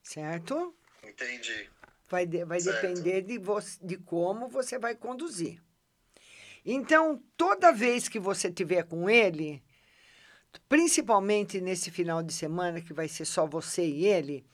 certo? 0.01 0.73
Entendi. 1.03 1.69
Vai, 2.09 2.25
de, 2.25 2.45
vai 2.45 2.63
depender 2.63 3.23
de, 3.23 3.39
você, 3.39 3.77
de 3.83 3.97
como 3.97 4.49
você 4.49 4.79
vai 4.79 4.95
conduzir. 4.95 5.61
Então, 6.65 7.21
toda 7.37 7.73
vez 7.73 8.09
que 8.09 8.21
você 8.21 8.53
tiver 8.53 8.85
com 8.85 9.11
ele, 9.11 9.61
principalmente 10.69 11.61
nesse 11.61 11.91
final 11.91 12.23
de 12.23 12.33
semana, 12.33 12.81
que 12.81 12.93
vai 12.93 13.09
ser 13.09 13.25
só 13.25 13.45
você 13.45 13.85
e 13.85 14.07
ele, 14.07 14.47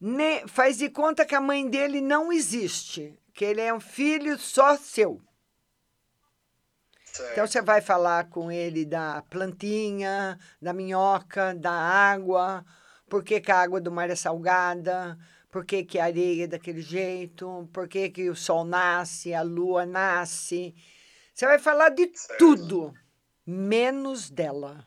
ne, 0.00 0.46
faz 0.46 0.78
de 0.78 0.88
conta 0.88 1.26
que 1.26 1.34
a 1.34 1.40
mãe 1.40 1.68
dele 1.68 2.00
não 2.00 2.32
existe, 2.32 3.18
que 3.34 3.44
ele 3.44 3.60
é 3.60 3.74
um 3.74 3.80
filho 3.80 4.38
só 4.38 4.76
seu. 4.76 5.20
Certo. 7.16 7.32
Então 7.32 7.46
você 7.46 7.62
vai 7.62 7.80
falar 7.80 8.28
com 8.28 8.52
ele 8.52 8.84
da 8.84 9.22
plantinha, 9.30 10.38
da 10.60 10.74
minhoca, 10.74 11.54
da 11.54 11.72
água, 11.72 12.64
por 13.08 13.24
que, 13.24 13.40
que 13.40 13.50
a 13.50 13.58
água 13.58 13.80
do 13.80 13.90
mar 13.90 14.10
é 14.10 14.14
salgada, 14.14 15.16
por 15.50 15.64
que, 15.64 15.82
que 15.82 15.98
a 15.98 16.04
areia 16.04 16.44
é 16.44 16.46
daquele 16.46 16.82
jeito, 16.82 17.68
por 17.72 17.88
que, 17.88 18.10
que 18.10 18.28
o 18.28 18.36
sol 18.36 18.64
nasce, 18.64 19.32
a 19.32 19.40
lua 19.40 19.86
nasce. 19.86 20.74
Você 21.32 21.46
vai 21.46 21.58
falar 21.58 21.88
de 21.88 22.10
certo. 22.14 22.38
tudo, 22.38 22.94
menos 23.46 24.28
dela. 24.28 24.86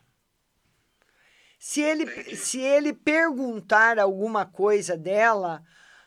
Se 1.58 1.80
ele, 1.80 2.06
se 2.36 2.60
ele 2.60 2.92
perguntar 2.92 3.98
alguma 3.98 4.46
coisa 4.46 4.96
dela, 4.96 5.62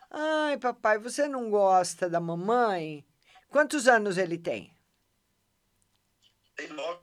ai, 0.10 0.58
papai, 0.58 0.98
você 0.98 1.28
não 1.28 1.50
gosta 1.50 2.10
da 2.10 2.20
mamãe? 2.20 3.06
Quantos 3.50 3.88
anos 3.88 4.18
ele 4.18 4.38
tem? 4.38 4.73
Tem 6.56 6.68
nove. 6.70 7.00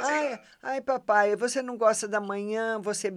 Ai, 0.00 0.40
ai, 0.62 0.80
papai, 0.80 1.36
você 1.36 1.62
não 1.62 1.76
gosta 1.76 2.06
da 2.08 2.20
manhã, 2.20 2.80
você 2.80 3.10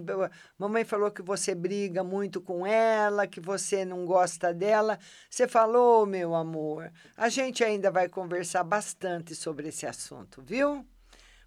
mamãe 0.58 0.84
falou 0.84 1.10
que 1.10 1.22
você 1.22 1.54
briga 1.54 2.02
muito 2.02 2.40
com 2.40 2.66
ela, 2.66 3.26
que 3.26 3.40
você 3.40 3.84
não 3.84 4.06
gosta 4.06 4.54
dela. 4.54 4.98
Você 5.28 5.46
falou, 5.46 6.06
meu 6.06 6.34
amor. 6.34 6.90
A 7.16 7.28
gente 7.28 7.62
ainda 7.62 7.90
vai 7.90 8.08
conversar 8.08 8.64
bastante 8.64 9.34
sobre 9.34 9.68
esse 9.68 9.86
assunto, 9.86 10.42
viu? 10.42 10.86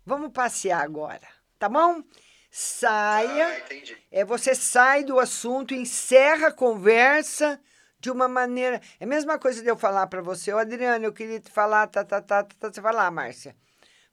Vamos 0.06 0.32
passear 0.32 0.84
agora, 0.84 1.28
tá 1.58 1.68
bom? 1.68 2.04
Saia. 2.52 3.48
Ah. 3.48 3.96
É 4.12 4.24
você 4.24 4.54
sai 4.54 5.04
do 5.04 5.20
assunto, 5.20 5.74
encerra 5.74 6.48
a 6.48 6.54
conversa 6.54 7.60
de 8.00 8.12
uma 8.12 8.28
maneira. 8.28 8.80
É 9.00 9.06
a 9.06 9.08
mesma 9.08 9.40
coisa 9.40 9.62
de 9.62 9.68
eu 9.68 9.76
falar 9.76 10.08
para 10.08 10.22
você, 10.22 10.54
ô 10.54 10.58
Adriana, 10.60 11.04
eu 11.04 11.14
queria 11.14 11.40
te 11.40 11.52
falar, 11.52 11.88
tá, 11.88 12.04
tá, 12.06 12.22
tá, 12.22 12.44
tá, 12.44 12.56
tá. 12.60 12.72
Você 12.72 12.80
vai 12.80 12.94
lá, 12.94 13.10
Márcia. 13.10 13.56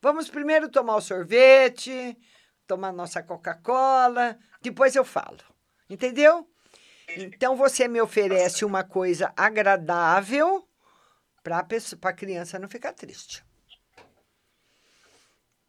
Vamos 0.03 0.29
primeiro 0.29 0.69
tomar 0.69 0.97
o 0.97 1.01
sorvete, 1.01 2.19
tomar 2.67 2.93
nossa 2.93 3.23
Coca-Cola, 3.23 4.37
depois 4.61 4.97
eu 4.97 5.05
falo. 5.05 5.39
Entendeu? 5.89 6.51
Então 7.09 7.55
você 7.57 7.87
me 7.87 8.01
oferece 8.01 8.65
uma 8.65 8.83
coisa 8.83 9.33
agradável 9.37 10.69
para 11.45 11.65
a 12.03 12.13
criança 12.13 12.59
não 12.59 12.69
ficar 12.69 12.93
triste. 12.93 13.45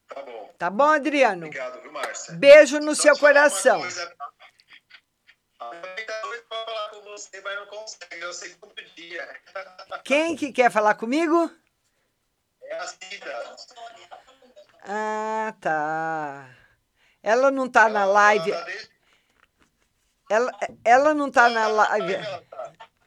Tá 0.07 0.21
bom. 0.23 0.53
Tá 0.57 0.69
bom, 0.69 0.89
Adriano? 0.89 1.45
Obrigado, 1.45 1.81
viu, 1.81 1.91
Márcia? 1.91 2.33
Beijo 2.33 2.79
no 2.79 2.95
Só 2.95 3.03
seu 3.03 3.17
coração. 3.17 3.81
coisa. 3.81 4.15
Quem 10.03 10.35
que 10.35 10.51
quer 10.51 10.71
falar 10.71 10.95
comigo? 10.95 11.51
É 12.73 12.79
a 12.79 12.87
Cida. 12.87 13.55
Ah, 14.81 15.55
tá. 15.61 16.49
Ela 17.21 17.51
não 17.51 17.69
tá 17.69 17.87
na 17.87 18.03
live. 18.05 18.51
Ela 18.51 18.59
tá 18.59 18.65
desde... 18.65 18.89
Ela, 20.29 20.51
ela 20.83 21.13
não 21.13 21.29
tá 21.29 21.49
na 21.49 21.67
live. 21.67 22.15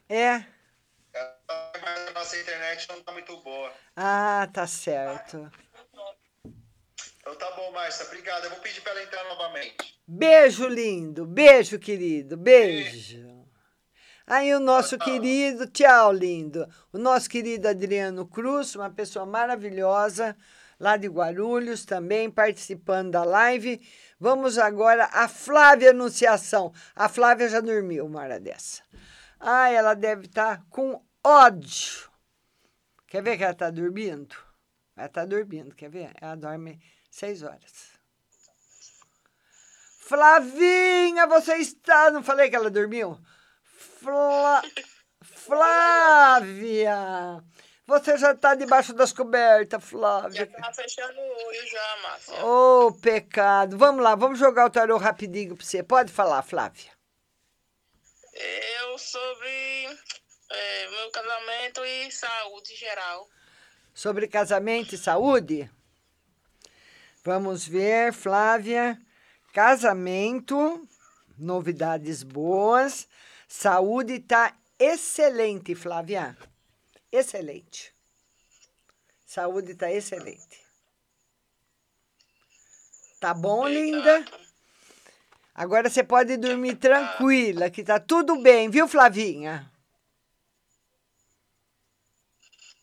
É. 0.07 0.45
Mas 1.81 2.07
a 2.07 2.11
nossa 2.11 2.37
internet 2.37 2.87
não 2.89 3.01
tá 3.03 3.11
muito 3.11 3.35
boa. 3.41 3.73
Ah, 3.95 4.47
tá 4.53 4.65
certo. 4.65 5.51
Então 7.19 7.35
tá 7.35 7.51
bom, 7.51 7.71
Márcia. 7.71 8.05
Obrigado. 8.05 8.45
Eu 8.45 8.51
vou 8.51 8.59
pedir 8.59 8.81
pra 8.81 8.93
ela 8.93 9.03
entrar 9.03 9.23
novamente. 9.25 9.99
Beijo 10.07 10.67
lindo, 10.67 11.25
beijo 11.25 11.77
querido, 11.77 12.37
beijo. 12.37 13.36
Aí 14.29 14.53
o 14.53 14.59
nosso 14.59 14.97
querido, 14.97 15.67
tchau 15.67 16.11
lindo, 16.11 16.67
o 16.91 16.97
nosso 16.97 17.29
querido 17.29 17.65
Adriano 17.65 18.27
Cruz, 18.27 18.75
uma 18.75 18.89
pessoa 18.89 19.25
maravilhosa, 19.25 20.35
lá 20.77 20.97
de 20.97 21.07
Guarulhos 21.07 21.85
também, 21.85 22.29
participando 22.29 23.11
da 23.11 23.23
live. 23.23 23.81
Vamos 24.19 24.57
agora 24.57 25.05
a 25.13 25.29
Flávia 25.29 25.91
Anunciação. 25.91 26.73
A 26.93 27.07
Flávia 27.07 27.47
já 27.47 27.61
dormiu 27.61 28.05
uma 28.05 28.19
hora 28.19 28.37
dessa. 28.37 28.83
Ah, 29.39 29.69
ela 29.69 29.93
deve 29.93 30.25
estar 30.25 30.61
com 30.69 31.01
ódio. 31.23 32.11
Quer 33.07 33.23
ver 33.23 33.37
que 33.37 33.43
ela 33.43 33.53
está 33.53 33.69
dormindo? 33.69 34.35
Ela 34.97 35.07
está 35.07 35.23
dormindo, 35.23 35.73
quer 35.73 35.89
ver? 35.89 36.11
Ela 36.19 36.35
dorme 36.35 36.81
seis 37.09 37.43
horas. 37.43 37.97
Flavinha, 39.99 41.25
você 41.27 41.55
está. 41.55 42.11
Não 42.11 42.21
falei 42.21 42.49
que 42.49 42.57
ela 42.57 42.69
dormiu? 42.69 43.17
Flá... 43.97 44.63
Flávia! 45.21 46.95
Você 47.85 48.17
já 48.17 48.33
está 48.33 48.53
debaixo 48.53 48.93
das 48.93 49.13
cobertas, 49.13 49.83
Flávia. 49.83 50.45
Já 50.45 50.61
tá 50.61 50.73
fechando 50.73 51.19
o 51.19 51.47
olho 51.47 51.67
já, 51.67 51.97
Márcia. 52.03 52.45
Ô, 52.45 52.87
oh, 52.87 52.91
pecado. 52.93 53.77
Vamos 53.77 54.03
lá, 54.03 54.13
vamos 54.13 54.37
jogar 54.37 54.65
o 54.65 54.69
tarô 54.69 54.97
rapidinho 54.97 55.55
para 55.55 55.65
você. 55.65 55.81
Pode 55.81 56.11
falar, 56.11 56.43
Flávia. 56.43 56.91
Eu 58.33 58.97
sobre 58.97 59.97
é, 60.49 60.89
meu 60.89 61.11
casamento 61.11 61.85
e 61.85 62.11
saúde 62.11 62.75
geral. 62.75 63.27
Sobre 63.93 64.27
casamento 64.27 64.93
e 64.93 64.97
saúde? 64.97 65.71
Vamos 67.23 67.65
ver, 67.65 68.11
Flávia. 68.13 68.99
Casamento, 69.53 70.85
novidades 71.37 72.21
boas. 72.21 73.07
Saúde 73.47 74.15
está 74.15 74.55
excelente, 74.77 75.73
Flávia. 75.73 76.37
Excelente. 77.11 77.93
Saúde 79.25 79.71
está 79.71 79.91
excelente. 79.91 80.59
Tá 83.19 83.33
bom, 83.33 83.67
linda? 83.67 84.25
Agora 85.55 85.89
você 85.89 86.03
pode 86.03 86.37
dormir 86.37 86.75
tranquila, 86.75 87.69
que 87.69 87.83
tá 87.83 87.99
tudo 87.99 88.39
bem, 88.41 88.69
viu, 88.69 88.87
Flavinha? 88.87 89.71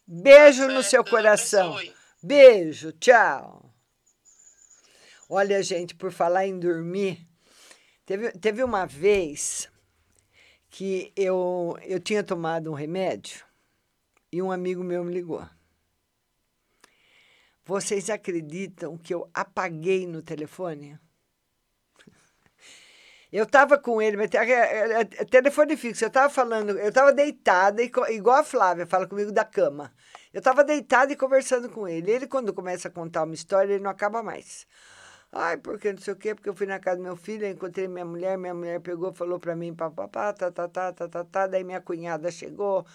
Beijo 0.07 0.67
no 0.67 0.83
seu 0.83 1.05
coração. 1.05 1.79
Beijo, 2.23 2.91
tchau. 2.93 3.73
Olha, 5.29 5.63
gente, 5.63 5.95
por 5.95 6.11
falar 6.13 6.47
em 6.47 6.59
dormir, 6.59 7.27
teve, 8.05 8.33
teve 8.33 8.63
uma 8.63 8.87
vez 8.87 9.71
que 10.75 11.13
eu, 11.15 11.79
eu 11.83 12.01
tinha 12.01 12.25
tomado 12.25 12.69
um 12.69 12.75
remédio 12.75 13.45
e 14.33 14.43
um 14.43 14.51
amigo 14.51 14.83
meu 14.83 15.05
me 15.05 15.15
ligou. 15.15 15.49
Vocês 17.65 18.11
acreditam 18.11 18.99
que 18.99 19.15
eu 19.15 19.31
apaguei 19.33 20.05
no 20.05 20.21
telefone? 20.21 20.99
Eu 23.31 23.45
estava 23.45 23.79
com 23.79 24.01
ele, 24.03 24.17
mas 24.17 24.31
telefone 25.29 25.77
fixo. 25.77 26.05
Eu 26.05 26.09
estava 26.09 26.33
falando, 26.33 26.79
eu 26.79 26.89
estava 26.89 27.13
deitada, 27.13 27.83
igual 27.83 28.37
a 28.37 28.45
Flávia 28.45 28.87
fala 28.87 29.09
comigo 29.09 29.33
da 29.33 29.45
cama. 29.45 29.93
Eu 30.33 30.39
estava 30.39 30.63
deitada 30.63 31.13
e 31.13 31.17
conversando 31.17 31.69
com 31.69 31.89
ele. 31.89 32.13
Ele, 32.13 32.29
quando 32.29 32.55
começa 32.55 32.87
a 32.87 32.93
contar 32.93 33.25
uma 33.25 33.35
história, 33.35 33.75
ele 33.75 33.83
não 33.83 33.91
acaba 33.91 34.23
mais. 34.23 34.69
Ai, 35.37 35.57
porque 35.59 35.93
não 35.93 36.01
sei 36.01 36.15
o 36.15 36.17
quê, 36.17 36.33
porque 36.35 36.49
eu 36.49 36.55
fui 36.55 36.67
na 36.67 36.79
casa 36.79 36.97
do 36.99 37.03
meu 37.03 37.17
filho, 37.17 37.45
encontrei 37.47 37.89
minha 37.89 38.05
mulher, 38.05 38.39
minha 38.39 38.55
mulher 38.55 38.81
pegou, 38.81 39.13
falou 39.13 39.41
para 39.41 39.57
mim, 39.57 39.75
papapá, 39.75 40.33
tá, 40.33 40.51
tá, 40.53 40.69
tá, 40.69 40.93
tá, 40.93 41.09
tá, 41.09 41.25
tá, 41.25 41.47
daí 41.49 41.65
minha 41.65 41.81
cunhada 41.81 42.31
chegou, 42.31 42.87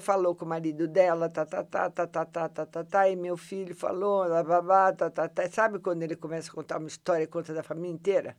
falou 0.00 0.34
com 0.36 0.44
o 0.44 0.48
marido 0.48 0.86
dela, 0.86 1.28
tá, 1.28 1.44
tá, 1.44 1.64
tá, 1.64 1.90
tá, 1.90 2.06
tá, 2.06 2.24
tá, 2.24 2.48
tá, 2.48 2.66
tá, 2.66 2.84
tá, 2.84 3.08
e 3.08 3.16
meu 3.16 3.36
filho 3.36 3.74
falou, 3.74 4.28
babá, 4.44 4.92
tá, 4.92 5.10
tá, 5.10 5.28
tá. 5.28 5.48
Sabe 5.50 5.80
quando 5.80 6.02
ele 6.04 6.14
começa 6.16 6.50
a 6.50 6.54
contar 6.54 6.78
uma 6.78 6.86
história 6.88 7.24
e 7.24 7.26
conta 7.26 7.52
da 7.52 7.64
família 7.64 7.92
inteira? 7.92 8.36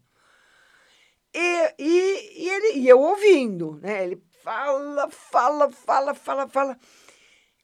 E, 1.33 1.73
e, 1.79 2.43
e, 2.45 2.49
ele, 2.49 2.79
e 2.79 2.87
eu 2.87 2.99
ouvindo, 2.99 3.79
né? 3.81 4.03
Ele 4.05 4.23
fala, 4.43 5.09
fala, 5.09 5.69
fala, 5.71 6.13
fala, 6.13 6.47
fala. 6.47 6.77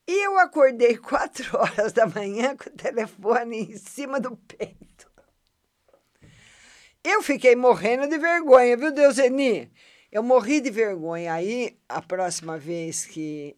E 0.08 0.26
eu 0.26 0.38
acordei 0.40 0.98
quatro 0.98 1.58
horas 1.58 1.94
da 1.94 2.06
manhã 2.08 2.58
com 2.58 2.70
o 2.70 2.74
telefone 2.74 3.74
em 3.74 3.78
cima 3.78 4.20
do 4.20 4.36
peito. 4.36 4.89
Eu 7.04 7.24
fiquei 7.24 7.56
morrendo 7.56 8.08
de 8.10 8.18
vergonha, 8.18 8.76
viu, 8.76 8.92
Deuseni? 8.92 9.72
Eu 10.12 10.22
morri 10.22 10.60
de 10.60 10.70
vergonha. 10.70 11.34
Aí, 11.34 11.78
a 11.88 12.02
próxima 12.02 12.58
vez 12.58 13.06
que, 13.06 13.56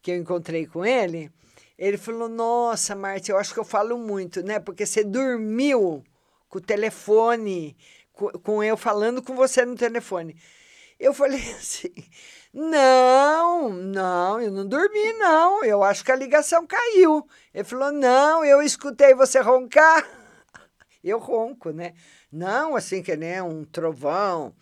que 0.00 0.10
eu 0.12 0.16
encontrei 0.16 0.66
com 0.66 0.84
ele, 0.84 1.30
ele 1.78 1.98
falou: 1.98 2.28
Nossa, 2.28 2.94
Marta, 2.94 3.30
eu 3.30 3.36
acho 3.36 3.52
que 3.52 3.60
eu 3.60 3.64
falo 3.64 3.98
muito, 3.98 4.42
né? 4.42 4.58
Porque 4.58 4.86
você 4.86 5.04
dormiu 5.04 6.02
com 6.48 6.58
o 6.58 6.60
telefone, 6.60 7.76
com, 8.12 8.30
com 8.30 8.64
eu 8.64 8.76
falando 8.76 9.22
com 9.22 9.34
você 9.34 9.64
no 9.66 9.74
telefone. 9.76 10.34
Eu 10.98 11.12
falei 11.12 11.42
assim: 11.52 11.92
Não, 12.54 13.68
não, 13.68 14.40
eu 14.40 14.50
não 14.50 14.66
dormi, 14.66 15.12
não. 15.18 15.62
Eu 15.62 15.82
acho 15.84 16.02
que 16.02 16.12
a 16.12 16.16
ligação 16.16 16.66
caiu. 16.66 17.28
Ele 17.52 17.64
falou: 17.64 17.92
Não, 17.92 18.42
eu 18.42 18.62
escutei 18.62 19.14
você 19.14 19.40
roncar. 19.40 20.08
Eu 21.04 21.20
ronco, 21.20 21.70
né? 21.70 21.94
Não 22.30 22.74
assim 22.74 23.02
que 23.02 23.16
nem 23.16 23.40
um 23.40 23.64
trovão, 23.64 24.54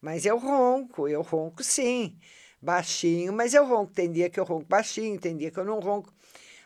mas 0.00 0.26
eu 0.26 0.38
ronco, 0.38 1.08
eu 1.08 1.22
ronco 1.22 1.62
sim. 1.64 2.18
Baixinho, 2.60 3.32
mas 3.32 3.54
eu 3.54 3.64
ronco. 3.64 3.92
Tem 3.92 4.10
dia 4.10 4.30
que 4.30 4.40
eu 4.40 4.44
ronco 4.44 4.66
baixinho, 4.66 5.18
tem 5.20 5.36
dia 5.36 5.50
que 5.50 5.58
eu 5.58 5.64
não 5.64 5.78
ronco. 5.80 6.12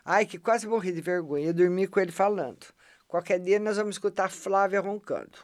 Ai, 0.04 0.26
que 0.26 0.38
quase 0.38 0.66
morri 0.66 0.92
de 0.92 1.00
vergonha. 1.00 1.46
Eu 1.46 1.54
dormi 1.54 1.86
com 1.86 2.00
ele 2.00 2.12
falando. 2.12 2.66
Qualquer 3.06 3.38
dia 3.40 3.58
nós 3.58 3.76
vamos 3.76 3.96
escutar 3.96 4.26
a 4.26 4.28
Flávia 4.28 4.80
roncando. 4.80 5.38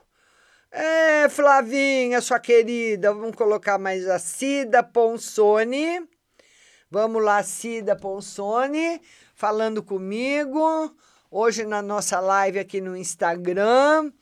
É, 0.70 1.28
Flavinha, 1.28 2.20
sua 2.20 2.38
querida, 2.38 3.12
vamos 3.12 3.36
colocar 3.36 3.78
mais 3.78 4.08
a 4.08 4.18
Cida 4.18 4.82
Ponsone. 4.82 6.08
Vamos 6.90 7.22
lá, 7.22 7.42
Cida 7.42 7.96
Ponsone, 7.96 9.00
falando 9.34 9.82
comigo. 9.82 10.94
Hoje 11.30 11.64
na 11.64 11.82
nossa 11.82 12.20
live 12.20 12.58
aqui 12.58 12.80
no 12.80 12.96
Instagram 12.96 14.12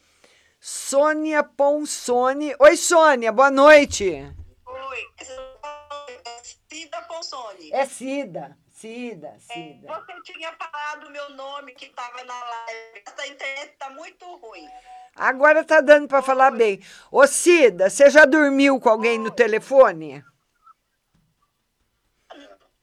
Sônia 0.66 1.44
Ponsone. 1.44 2.56
Oi, 2.58 2.74
Sônia, 2.78 3.30
boa 3.30 3.50
noite. 3.50 4.34
Oi, 4.66 4.98
é 5.20 6.42
Cida 6.42 7.02
Ponsone. 7.02 7.70
É 7.70 7.84
Cida, 7.84 8.56
Cida, 8.72 9.36
Cida. 9.40 9.92
É, 9.92 9.94
você 9.94 10.22
tinha 10.22 10.50
falado 10.54 11.06
o 11.06 11.10
meu 11.10 11.28
nome 11.34 11.74
que 11.74 11.84
estava 11.84 12.24
na 12.24 12.32
live. 12.32 13.02
Essa 13.06 13.26
internet 13.26 13.72
está 13.72 13.90
muito 13.90 14.24
ruim. 14.36 14.66
Agora 15.14 15.62
tá 15.64 15.82
dando 15.82 16.08
para 16.08 16.22
falar 16.22 16.50
bem. 16.50 16.82
Ô, 17.12 17.26
Cida, 17.26 17.90
você 17.90 18.08
já 18.08 18.24
dormiu 18.24 18.80
com 18.80 18.88
alguém 18.88 19.18
no 19.18 19.30
telefone? 19.30 20.24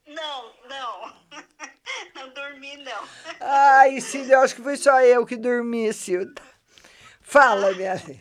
Não, 0.06 0.54
não. 0.70 1.22
Não 2.14 2.30
dormi, 2.30 2.78
não. 2.78 3.04
Ai, 3.40 4.00
Cida, 4.00 4.34
eu 4.34 4.42
acho 4.42 4.56
que 4.56 4.62
foi 4.62 4.78
só 4.78 5.02
eu 5.02 5.26
que 5.26 5.36
dormi, 5.36 5.92
Cida. 5.92 6.51
Fala, 7.32 7.72
minha 7.74 7.96
filha. 8.06 8.20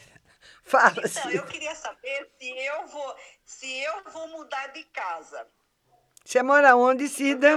Fala, 0.62 1.02
Então, 1.04 1.30
eu 1.32 1.44
queria 1.46 1.74
saber 1.74 2.30
se 2.38 2.48
eu 2.48 2.86
vou, 2.86 3.16
se 3.44 3.80
eu 3.82 4.04
vou 4.12 4.28
mudar 4.28 4.68
de 4.68 4.84
casa. 4.84 5.48
Você 6.24 6.40
mora 6.44 6.76
onde, 6.76 7.08
Cida? 7.08 7.48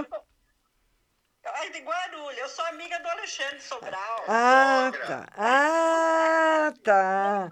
Eu 1.45 1.71
de 1.71 1.79
Guarulhos, 1.81 2.39
eu 2.39 2.49
sou 2.49 2.65
amiga 2.65 2.97
do 2.99 3.07
Alexandre 3.09 3.61
Sobral. 3.61 4.23
Ah, 4.27 4.91
tá. 5.05 5.27
Ah, 5.37 6.73
tá. 6.83 7.51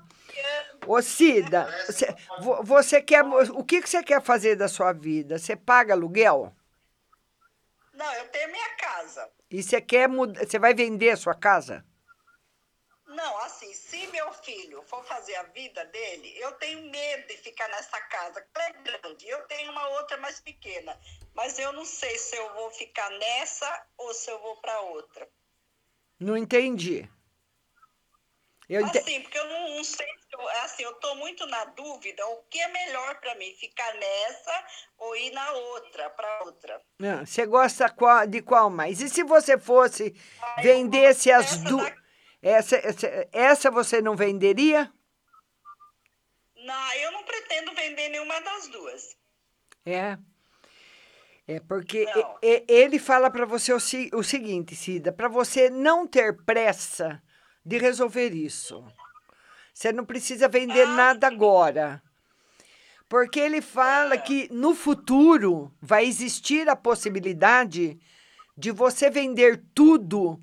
Ô, 0.88 1.00
Cida, 1.02 1.68
você, 1.86 2.08
vo- 2.40 2.64
você 2.64 3.02
quer. 3.04 3.24
O 3.24 3.64
que 3.64 3.84
que 3.84 3.90
você 3.90 4.02
quer 4.02 4.20
fazer 4.24 4.56
da 4.56 4.68
sua 4.68 4.94
vida? 4.94 5.38
Você 5.38 5.56
paga 5.56 5.94
aluguel? 5.94 6.52
Não, 7.94 8.12
eu 8.16 8.28
tenho 8.30 8.52
minha 8.52 8.76
casa. 8.78 9.30
E 9.52 9.62
você 9.62 9.80
quer 9.80 10.08
mudar. 10.10 10.44
Você 10.44 10.58
vai 10.58 10.74
vender 10.74 11.12
a 11.12 11.18
sua 11.18 11.36
casa? 11.36 11.86
Não, 13.06 13.38
assim, 13.40 13.61
se 14.02 14.08
meu 14.12 14.32
filho 14.34 14.82
for 14.84 15.04
fazer 15.06 15.36
a 15.36 15.44
vida 15.44 15.86
dele, 15.86 16.34
eu 16.38 16.52
tenho 16.54 16.82
medo 16.90 17.28
de 17.28 17.38
ficar 17.38 17.68
nessa 17.70 18.00
casa. 18.02 18.46
Ela 18.56 18.66
é 18.68 18.74
grande, 18.74 19.28
eu 19.28 19.42
tenho 19.48 19.72
uma 19.72 19.88
outra 19.90 20.18
mais 20.18 20.40
pequena. 20.40 20.98
Mas 21.34 21.58
eu 21.60 21.72
não 21.74 21.86
sei 21.86 22.18
se 22.18 22.36
eu 22.36 22.54
vou 22.54 22.72
ficar 22.72 23.10
nessa 23.12 23.86
ou 23.98 24.14
se 24.14 24.30
eu 24.30 24.40
vou 24.42 24.58
para 24.58 24.82
outra. 24.82 25.28
Não 26.20 26.36
entendi. 26.36 27.10
Eu 28.70 28.82
ente- 28.82 29.00
Assim, 29.00 29.22
porque 29.22 29.38
eu 29.38 29.46
não, 29.48 29.76
não 29.78 29.84
sei 29.84 30.08
se 30.08 30.28
eu, 30.34 30.48
assim, 30.64 30.84
eu 30.84 30.94
tô 30.96 31.16
muito 31.16 31.46
na 31.48 31.66
dúvida 31.66 32.26
o 32.28 32.44
que 32.44 32.58
é 32.60 32.68
melhor 32.70 33.20
para 33.20 33.36
mim, 33.36 33.54
ficar 33.56 33.94
nessa 33.96 34.66
ou 34.98 35.16
ir 35.18 35.32
na 35.32 35.52
outra, 35.52 36.10
para 36.12 36.44
outra. 36.44 36.82
Ah, 37.02 37.26
Você 37.26 37.46
gosta 37.46 37.94
de 38.30 38.42
qual 38.42 38.70
mais? 38.70 39.02
E 39.02 39.10
se 39.10 39.24
você 39.24 39.58
fosse, 39.58 40.16
vendesse 40.62 41.32
as 41.32 41.58
duas. 41.64 42.01
Essa, 42.42 42.76
essa, 42.78 43.28
essa 43.32 43.72
você 43.72 44.02
não 44.02 44.16
venderia? 44.16 44.92
Não, 46.56 46.94
eu 46.94 47.12
não 47.12 47.24
pretendo 47.24 47.74
vender 47.74 48.10
nenhuma 48.10 48.40
das 48.42 48.68
duas. 48.68 49.18
É. 49.86 50.18
É 51.48 51.60
porque 51.60 52.06
e- 52.42 52.66
ele 52.68 53.00
fala 53.00 53.30
para 53.30 53.46
você 53.46 53.74
o, 53.74 53.78
o 54.14 54.24
seguinte, 54.24 54.76
Cida, 54.76 55.12
para 55.12 55.28
você 55.28 55.70
não 55.70 56.08
ter 56.08 56.44
pressa 56.44 57.22
de 57.66 57.78
resolver 57.78 58.30
isso. 58.30 58.84
Você 59.74 59.92
não 59.92 60.06
precisa 60.06 60.48
vender 60.48 60.86
nada 60.86 61.28
agora. 61.28 62.02
Porque 63.10 63.40
ele 63.40 63.62
fala 63.62 64.18
que 64.18 64.48
no 64.52 64.74
futuro 64.74 65.76
vai 65.82 66.06
existir 66.06 66.70
a 66.70 66.76
possibilidade 66.76 68.00
de 68.58 68.72
você 68.72 69.10
vender 69.10 69.64
tudo 69.74 70.42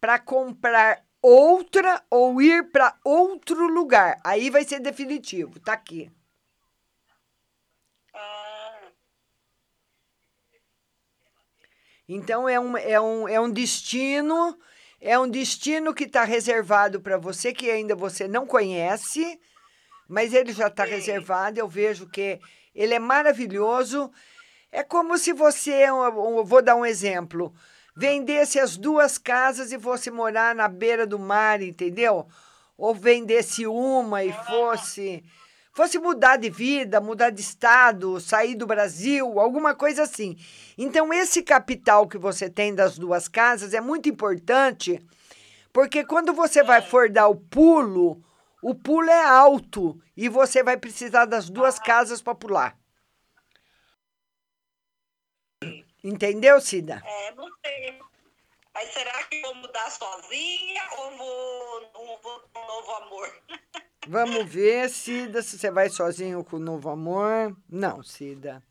para 0.00 0.18
comprar 0.18 1.05
outra 1.26 2.00
ou 2.08 2.40
ir 2.40 2.70
para 2.70 2.96
outro 3.04 3.66
lugar. 3.66 4.20
Aí 4.22 4.48
vai 4.48 4.62
ser 4.62 4.78
definitivo, 4.78 5.58
tá 5.58 5.72
aqui. 5.72 6.08
Então 12.08 12.48
é 12.48 12.60
um, 12.60 12.76
é 12.76 13.00
um, 13.00 13.28
é 13.28 13.40
um 13.40 13.50
destino, 13.50 14.56
é 15.00 15.18
um 15.18 15.28
destino 15.28 15.92
que 15.92 16.04
está 16.04 16.22
reservado 16.22 17.00
para 17.00 17.18
você 17.18 17.52
que 17.52 17.68
ainda 17.68 17.96
você 17.96 18.28
não 18.28 18.46
conhece, 18.46 19.40
mas 20.08 20.32
ele 20.32 20.52
já 20.52 20.68
está 20.68 20.84
reservado. 20.84 21.58
Eu 21.58 21.66
vejo 21.66 22.08
que 22.08 22.38
ele 22.72 22.94
é 22.94 23.00
maravilhoso. 23.00 24.12
É 24.70 24.84
como 24.84 25.18
se 25.18 25.32
você, 25.32 25.72
eu 25.88 26.44
vou 26.44 26.62
dar 26.62 26.76
um 26.76 26.86
exemplo, 26.86 27.52
vendesse 27.96 28.60
as 28.60 28.76
duas 28.76 29.16
casas 29.16 29.72
e 29.72 29.78
fosse 29.78 30.10
morar 30.10 30.54
na 30.54 30.68
beira 30.68 31.06
do 31.06 31.18
mar, 31.18 31.62
entendeu? 31.62 32.26
Ou 32.76 32.94
vendesse 32.94 33.66
uma 33.66 34.22
e 34.22 34.32
fosse 34.32 35.24
fosse 35.72 35.98
mudar 35.98 36.38
de 36.38 36.48
vida, 36.48 37.02
mudar 37.02 37.28
de 37.28 37.42
estado, 37.42 38.18
sair 38.18 38.54
do 38.54 38.66
Brasil, 38.66 39.38
alguma 39.38 39.74
coisa 39.74 40.04
assim. 40.04 40.34
Então, 40.78 41.12
esse 41.12 41.42
capital 41.42 42.08
que 42.08 42.16
você 42.16 42.48
tem 42.48 42.74
das 42.74 42.98
duas 42.98 43.28
casas 43.28 43.74
é 43.74 43.80
muito 43.80 44.08
importante, 44.08 44.98
porque 45.74 46.02
quando 46.02 46.32
você 46.32 46.62
vai 46.62 46.80
for 46.80 47.10
dar 47.10 47.28
o 47.28 47.36
pulo, 47.36 48.24
o 48.62 48.74
pulo 48.74 49.10
é 49.10 49.22
alto 49.26 50.00
e 50.16 50.30
você 50.30 50.62
vai 50.62 50.78
precisar 50.78 51.26
das 51.26 51.50
duas 51.50 51.78
casas 51.78 52.22
para 52.22 52.34
pular. 52.34 52.74
Entendeu, 56.06 56.60
Cida? 56.60 57.02
É, 57.04 57.34
não 57.34 57.48
sei. 57.64 58.00
Mas 58.72 58.92
será 58.92 59.24
que 59.24 59.42
vou 59.42 59.56
mudar 59.56 59.90
sozinha 59.90 60.82
ou 60.98 61.16
vou, 61.16 61.90
ou 61.94 62.22
vou 62.22 62.40
com 62.52 62.60
um 62.60 62.66
novo 62.66 62.92
amor? 62.92 63.42
Vamos 64.06 64.44
ver, 64.48 64.88
Cida, 64.88 65.42
se 65.42 65.58
você 65.58 65.68
vai 65.68 65.88
sozinho 65.88 66.44
com 66.44 66.58
o 66.58 66.60
novo 66.60 66.90
amor. 66.90 67.56
Não, 67.68 68.04
Cida. 68.04 68.62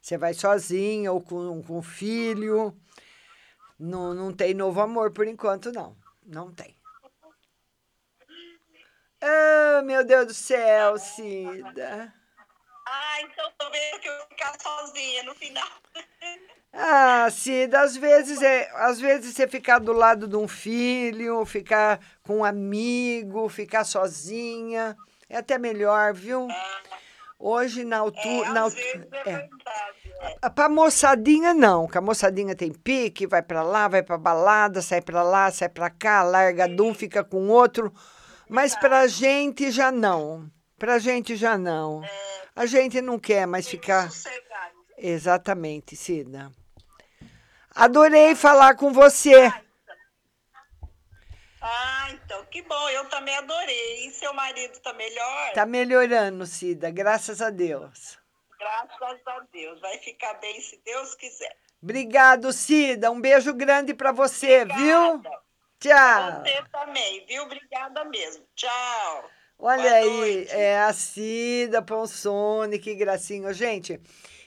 Você 0.00 0.16
vai 0.16 0.32
sozinha 0.32 1.10
ou 1.10 1.20
com, 1.20 1.60
com 1.60 1.82
filho. 1.82 2.80
Não, 3.76 4.14
não 4.14 4.32
tem 4.32 4.54
novo 4.54 4.80
amor 4.80 5.10
por 5.10 5.26
enquanto, 5.26 5.72
não. 5.72 5.96
Não 6.24 6.54
tem. 6.54 6.78
Ah, 9.20 9.82
meu 9.82 10.04
Deus 10.04 10.26
do 10.28 10.34
céu, 10.34 10.96
Cida. 10.98 12.14
Ah, 12.86 13.22
então 13.22 13.52
tô 13.58 13.68
vendo 13.70 13.98
que 13.98 14.08
eu 14.08 14.16
vou 14.18 14.26
ficar 14.28 14.56
sozinha 14.60 15.24
no 15.24 15.34
final. 15.34 15.68
Ah, 16.72 17.28
Cida, 17.30 17.80
às 17.80 17.96
vezes 17.96 18.40
é, 18.40 18.70
às 18.74 19.00
vezes 19.00 19.34
você 19.34 19.48
ficar 19.48 19.80
do 19.80 19.92
lado 19.92 20.28
de 20.28 20.36
um 20.36 20.46
filho, 20.46 21.44
ficar 21.44 22.00
com 22.22 22.38
um 22.38 22.44
amigo, 22.44 23.48
ficar 23.48 23.84
sozinha, 23.84 24.96
é 25.28 25.38
até 25.38 25.58
melhor, 25.58 26.14
viu? 26.14 26.46
Hoje 27.38 27.84
na 27.84 27.98
altura, 27.98 28.50
na 28.50 28.60
altura, 28.62 29.08
é. 29.26 29.48
Para 30.50 30.68
moçadinha 30.68 31.54
não, 31.54 31.88
que 31.88 31.98
a 31.98 32.00
moçadinha 32.00 32.54
tem 32.54 32.72
pique, 32.72 33.26
vai 33.26 33.42
para 33.42 33.62
lá, 33.62 33.88
vai 33.88 34.02
para 34.02 34.18
balada, 34.18 34.80
sai 34.80 35.00
para 35.00 35.22
lá, 35.22 35.50
sai 35.50 35.68
para 35.68 35.90
cá, 35.90 36.22
larga 36.22 36.68
de 36.68 36.82
um, 36.82 36.94
fica 36.94 37.24
com 37.24 37.48
outro, 37.48 37.92
mas 38.48 38.76
pra 38.76 39.06
gente 39.06 39.70
já 39.70 39.90
não. 39.90 40.48
Pra 40.78 40.98
gente 40.98 41.34
já 41.34 41.58
não. 41.58 42.02
A 42.54 42.64
gente 42.64 43.00
não 43.00 43.18
quer 43.18 43.46
mais 43.46 43.68
ficar 43.68 44.08
Exatamente, 45.02 45.96
Cida. 45.96 46.52
Adorei 47.80 48.34
falar 48.34 48.76
com 48.76 48.92
você. 48.92 49.50
Ah, 51.62 52.08
então 52.12 52.44
que 52.50 52.60
bom, 52.60 52.88
eu 52.90 53.08
também 53.08 53.34
adorei. 53.38 54.06
E 54.06 54.10
seu 54.10 54.34
marido 54.34 54.78
tá 54.80 54.92
melhor? 54.92 55.52
Tá 55.54 55.64
melhorando, 55.64 56.44
Cida, 56.44 56.90
graças 56.90 57.40
a 57.40 57.48
Deus. 57.48 58.18
Graças 58.58 59.20
a 59.26 59.40
Deus. 59.50 59.80
Vai 59.80 59.96
ficar 59.96 60.34
bem 60.34 60.60
se 60.60 60.78
Deus 60.84 61.14
quiser. 61.14 61.56
Obrigado, 61.82 62.52
Cida. 62.52 63.10
Um 63.10 63.18
beijo 63.18 63.54
grande 63.54 63.94
para 63.94 64.12
você, 64.12 64.66
viu? 64.66 65.22
Tchau. 65.78 66.42
Você 66.44 66.62
também, 66.70 67.24
viu? 67.24 67.44
Obrigada 67.44 68.04
mesmo. 68.04 68.44
Tchau. 68.54 69.30
Olha 69.58 69.94
aí, 69.94 70.46
é 70.50 70.80
a 70.80 70.92
Cida 70.92 71.80
Ponsone, 71.80 72.78
que 72.78 72.94
gracinha. 72.94 73.54
Gente, 73.54 73.98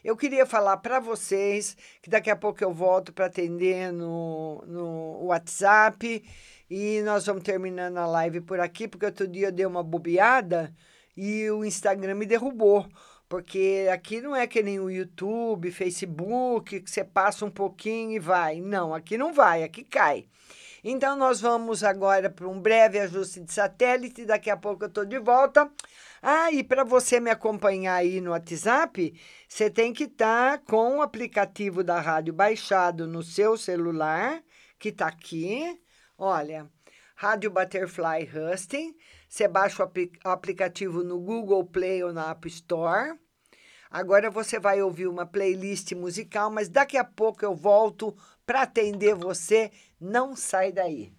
eu 0.04 0.18
queria 0.18 0.46
falar 0.46 0.78
para 0.78 1.00
vocês 1.00 1.78
que 2.02 2.10
daqui 2.10 2.30
a 2.30 2.36
pouco 2.36 2.64
eu 2.64 2.74
volto 2.74 3.14
para 3.14 3.28
atender 3.28 3.92
no, 3.92 4.64
no 4.68 5.26
WhatsApp 5.26 6.24
e 6.70 7.02
nós 7.04 7.26
vamos 7.26 7.44
terminando 7.44 7.98
a 7.98 8.06
live 8.06 8.42
por 8.42 8.60
aqui, 8.60 8.88
porque 8.88 9.06
outro 9.06 9.28
dia 9.28 9.48
eu 9.48 9.52
dei 9.52 9.66
uma 9.66 9.84
bobeada 9.84 10.74
e 11.16 11.50
o 11.52 11.64
Instagram 11.64 12.16
me 12.16 12.26
derrubou. 12.26 12.88
Porque 13.30 13.88
aqui 13.92 14.22
não 14.22 14.36
é 14.36 14.46
que 14.46 14.62
nem 14.62 14.80
o 14.80 14.92
YouTube, 14.92 15.72
Facebook, 15.72 16.82
que 16.82 16.92
você 16.92 17.04
passa 17.04 17.46
um 17.46 17.50
pouquinho 17.50 18.12
e 18.12 18.20
vai. 18.20 18.62
Não, 18.62 18.94
aqui 18.94 19.18
não 19.18 19.34
vai, 19.34 19.64
aqui 19.64 19.84
cai. 19.84 20.26
Então, 20.84 21.16
nós 21.16 21.40
vamos 21.40 21.84
agora 21.84 22.30
para 22.30 22.48
um 22.48 22.60
breve 22.60 23.00
ajuste 23.00 23.40
de 23.40 23.54
satélite. 23.54 24.26
Daqui 24.26 24.50
a 24.50 24.58
pouco 24.58 24.84
eu 24.84 24.88
estou 24.90 25.06
de 25.06 25.18
volta. 25.18 25.72
Ah, 26.26 26.50
e 26.54 26.64
para 26.64 26.86
você 26.86 27.20
me 27.20 27.30
acompanhar 27.30 27.96
aí 27.96 28.22
no 28.22 28.32
WhatsApp, 28.32 29.14
você 29.46 29.70
tem 29.70 29.92
que 29.92 30.06
estar 30.06 30.60
com 30.60 31.00
o 31.00 31.02
aplicativo 31.02 31.84
da 31.84 32.00
rádio 32.00 32.34
baixado 32.34 33.06
no 33.06 33.22
seu 33.22 33.58
celular, 33.58 34.42
que 34.80 34.88
está 34.88 35.08
aqui. 35.08 35.78
Olha, 36.18 36.72
Rádio 37.14 37.52
Butterfly 37.52 38.30
Husting. 38.34 38.96
Você 39.28 39.50
baixa 39.50 39.84
o 39.84 39.86
apli- 39.86 40.14
o 40.24 40.30
aplicativo 40.30 41.04
no 41.04 41.20
Google 41.20 41.66
Play 41.66 42.02
ou 42.02 42.14
na 42.14 42.32
App 42.32 42.48
Store. 42.48 43.20
Agora 43.92 44.32
você 44.32 44.58
vai 44.58 44.82
ouvir 44.82 45.08
uma 45.08 45.26
playlist 45.26 45.92
musical, 45.92 46.50
mas 46.50 46.70
daqui 46.70 46.96
a 46.96 47.04
pouco 47.04 47.44
eu 47.44 47.54
volto 47.54 48.16
para 48.46 48.62
atender 48.62 49.14
você. 49.14 49.70
Não 50.00 50.38
sai 50.38 50.72
daí. 50.72 51.12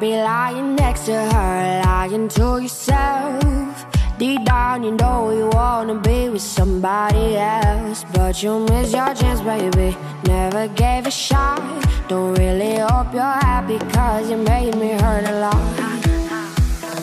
Be 0.00 0.12
lying 0.12 0.76
next 0.76 1.06
to 1.06 1.12
her, 1.12 1.82
lying 1.84 2.28
to 2.28 2.60
yourself. 2.62 3.84
Deep 4.16 4.44
down, 4.44 4.84
you 4.84 4.92
know 4.92 5.30
you 5.30 5.48
wanna 5.52 5.96
be 5.96 6.28
with 6.28 6.42
somebody 6.42 7.36
else. 7.36 8.04
But 8.14 8.40
you 8.40 8.60
miss 8.60 8.92
your 8.92 9.12
chance, 9.14 9.40
baby. 9.40 9.96
Never 10.24 10.68
gave 10.68 11.06
a 11.06 11.10
shot. 11.10 11.60
Don't 12.06 12.34
really 12.34 12.76
hope 12.78 13.12
you're 13.12 13.38
happy, 13.48 13.78
cause 13.92 14.30
you 14.30 14.36
made 14.36 14.76
me 14.76 14.90
hurt 15.02 15.24
a 15.28 15.40
lot. 15.40 15.66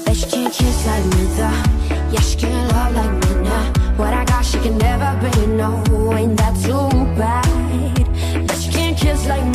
Bet 0.05 0.15
she 0.15 0.27
can't 0.27 0.53
kiss 0.53 0.85
like 0.87 1.05
me, 1.13 1.23
though. 1.35 1.63
Yeah, 2.13 2.21
she 2.21 2.37
can't 2.37 2.71
love 2.71 2.95
like 2.95 3.15
me 3.23 3.31
now. 3.43 3.73
What 3.97 4.13
I 4.13 4.23
got, 4.23 4.45
she 4.45 4.57
can 4.59 4.77
never 4.77 5.11
be, 5.23 5.47
no. 5.47 5.83
Ain't 6.13 6.37
that 6.37 6.55
too 6.63 6.89
bad? 7.19 8.47
Bet 8.47 8.57
she 8.57 8.71
can't 8.71 8.97
kiss 8.97 9.25
like 9.27 9.45